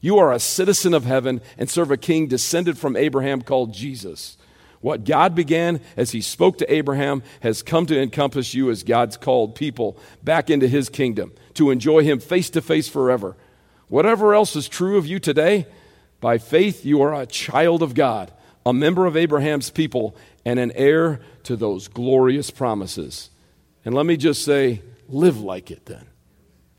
You 0.00 0.18
are 0.18 0.32
a 0.32 0.38
citizen 0.38 0.94
of 0.94 1.04
heaven 1.04 1.40
and 1.58 1.68
serve 1.68 1.90
a 1.90 1.96
king 1.96 2.28
descended 2.28 2.78
from 2.78 2.96
Abraham 2.96 3.42
called 3.42 3.74
Jesus. 3.74 4.38
What 4.80 5.04
God 5.04 5.34
began 5.34 5.80
as 5.96 6.12
He 6.12 6.20
spoke 6.20 6.58
to 6.58 6.72
Abraham 6.72 7.22
has 7.40 7.62
come 7.62 7.86
to 7.86 8.00
encompass 8.00 8.54
you 8.54 8.70
as 8.70 8.82
God's 8.82 9.16
called 9.16 9.54
people 9.54 9.98
back 10.22 10.50
into 10.50 10.68
His 10.68 10.88
kingdom 10.88 11.32
to 11.54 11.70
enjoy 11.70 12.04
Him 12.04 12.20
face 12.20 12.50
to 12.50 12.62
face 12.62 12.88
forever. 12.88 13.36
Whatever 13.88 14.34
else 14.34 14.54
is 14.54 14.68
true 14.68 14.98
of 14.98 15.06
you 15.06 15.18
today, 15.18 15.66
by 16.20 16.38
faith 16.38 16.84
you 16.84 17.02
are 17.02 17.14
a 17.14 17.26
child 17.26 17.82
of 17.82 17.94
God, 17.94 18.32
a 18.64 18.72
member 18.72 19.06
of 19.06 19.16
Abraham's 19.16 19.70
people, 19.70 20.16
and 20.44 20.58
an 20.58 20.72
heir 20.72 21.20
to 21.44 21.56
those 21.56 21.88
glorious 21.88 22.50
promises. 22.50 23.30
And 23.84 23.94
let 23.94 24.06
me 24.06 24.16
just 24.16 24.44
say 24.44 24.82
live 25.08 25.40
like 25.40 25.70
it 25.70 25.86
then. 25.86 26.06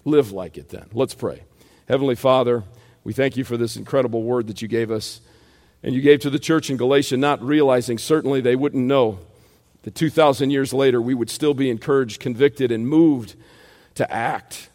Live 0.06 0.32
like 0.32 0.58
it 0.58 0.70
then. 0.70 0.86
Let's 0.94 1.14
pray. 1.14 1.44
Heavenly 1.88 2.16
Father, 2.16 2.64
we 3.04 3.14
thank 3.14 3.36
you 3.38 3.44
for 3.44 3.58
this 3.58 3.76
incredible 3.76 4.24
word 4.24 4.48
that 4.48 4.62
you 4.62 4.68
gave 4.68 4.92
us. 4.92 5.22
And 5.84 5.96
you 5.96 6.02
gave 6.02 6.20
to 6.22 6.30
the 6.30 6.40
church 6.40 6.70
in 6.70 6.78
Galatia, 6.78 7.18
not 7.18 7.42
realizing 7.42 7.98
certainly 7.98 8.42
they 8.42 8.56
wouldn't 8.56 8.86
know 8.86 9.20
that 9.84 9.96
2,000 9.96 10.50
years 10.50 10.74
later 10.74 11.02
we 11.02 11.14
would 11.14 11.30
still 11.30 11.54
be 11.54 11.70
encouraged, 11.70 12.20
convicted, 12.20 12.72
and 12.72 12.88
moved 12.88 13.36
to 13.96 14.12
act 14.12 14.70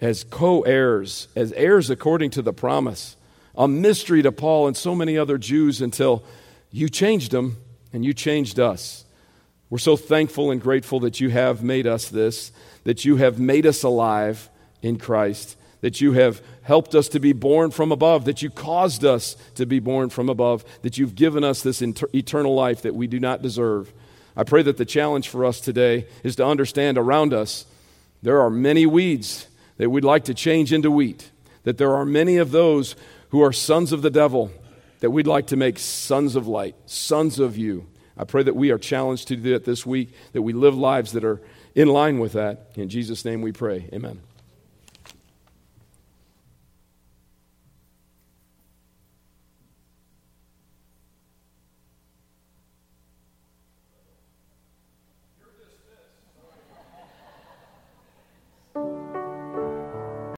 as 0.00 0.24
co 0.24 0.62
heirs, 0.62 1.28
as 1.36 1.52
heirs 1.52 1.88
according 1.88 2.30
to 2.30 2.42
the 2.42 2.52
promise. 2.52 3.16
A 3.56 3.68
mystery 3.68 4.22
to 4.22 4.32
Paul 4.32 4.66
and 4.66 4.76
so 4.76 4.94
many 4.94 5.16
other 5.16 5.38
Jews 5.38 5.80
until 5.80 6.24
you 6.72 6.88
changed 6.88 7.30
them 7.30 7.56
and 7.92 8.04
you 8.04 8.12
changed 8.12 8.58
us. 8.58 9.04
We're 9.70 9.78
so 9.78 9.96
thankful 9.96 10.50
and 10.50 10.60
grateful 10.60 11.00
that 11.00 11.20
you 11.20 11.30
have 11.30 11.62
made 11.62 11.86
us 11.86 12.08
this, 12.08 12.52
that 12.82 13.04
you 13.04 13.16
have 13.16 13.38
made 13.38 13.66
us 13.66 13.82
alive 13.82 14.50
in 14.82 14.98
Christ, 14.98 15.56
that 15.84 16.00
you 16.00 16.12
have 16.12 16.40
helped 16.62 16.94
us 16.94 17.08
to 17.08 17.20
be 17.20 17.34
born 17.34 17.70
from 17.70 17.92
above, 17.92 18.24
that 18.24 18.40
you 18.40 18.48
caused 18.48 19.04
us 19.04 19.36
to 19.54 19.66
be 19.66 19.80
born 19.80 20.08
from 20.08 20.30
above, 20.30 20.64
that 20.80 20.96
you've 20.96 21.14
given 21.14 21.44
us 21.44 21.60
this 21.60 21.82
inter- 21.82 22.08
eternal 22.14 22.54
life 22.54 22.80
that 22.80 22.94
we 22.94 23.06
do 23.06 23.20
not 23.20 23.42
deserve. 23.42 23.92
I 24.34 24.44
pray 24.44 24.62
that 24.62 24.78
the 24.78 24.86
challenge 24.86 25.28
for 25.28 25.44
us 25.44 25.60
today 25.60 26.06
is 26.22 26.36
to 26.36 26.46
understand 26.46 26.96
around 26.96 27.34
us 27.34 27.66
there 28.22 28.40
are 28.40 28.48
many 28.48 28.86
weeds 28.86 29.46
that 29.76 29.90
we'd 29.90 30.04
like 30.04 30.24
to 30.24 30.32
change 30.32 30.72
into 30.72 30.90
wheat, 30.90 31.30
that 31.64 31.76
there 31.76 31.94
are 31.94 32.06
many 32.06 32.38
of 32.38 32.50
those 32.50 32.96
who 33.28 33.42
are 33.42 33.52
sons 33.52 33.92
of 33.92 34.00
the 34.00 34.08
devil 34.08 34.50
that 35.00 35.10
we'd 35.10 35.26
like 35.26 35.48
to 35.48 35.56
make 35.56 35.78
sons 35.78 36.34
of 36.34 36.46
light, 36.46 36.76
sons 36.86 37.38
of 37.38 37.58
you. 37.58 37.84
I 38.16 38.24
pray 38.24 38.42
that 38.42 38.56
we 38.56 38.70
are 38.70 38.78
challenged 38.78 39.28
to 39.28 39.36
do 39.36 39.52
that 39.52 39.66
this 39.66 39.84
week, 39.84 40.14
that 40.32 40.40
we 40.40 40.54
live 40.54 40.78
lives 40.78 41.12
that 41.12 41.24
are 41.24 41.42
in 41.74 41.88
line 41.88 42.20
with 42.20 42.32
that. 42.32 42.70
In 42.74 42.88
Jesus' 42.88 43.26
name 43.26 43.42
we 43.42 43.52
pray. 43.52 43.90
Amen. 43.92 44.22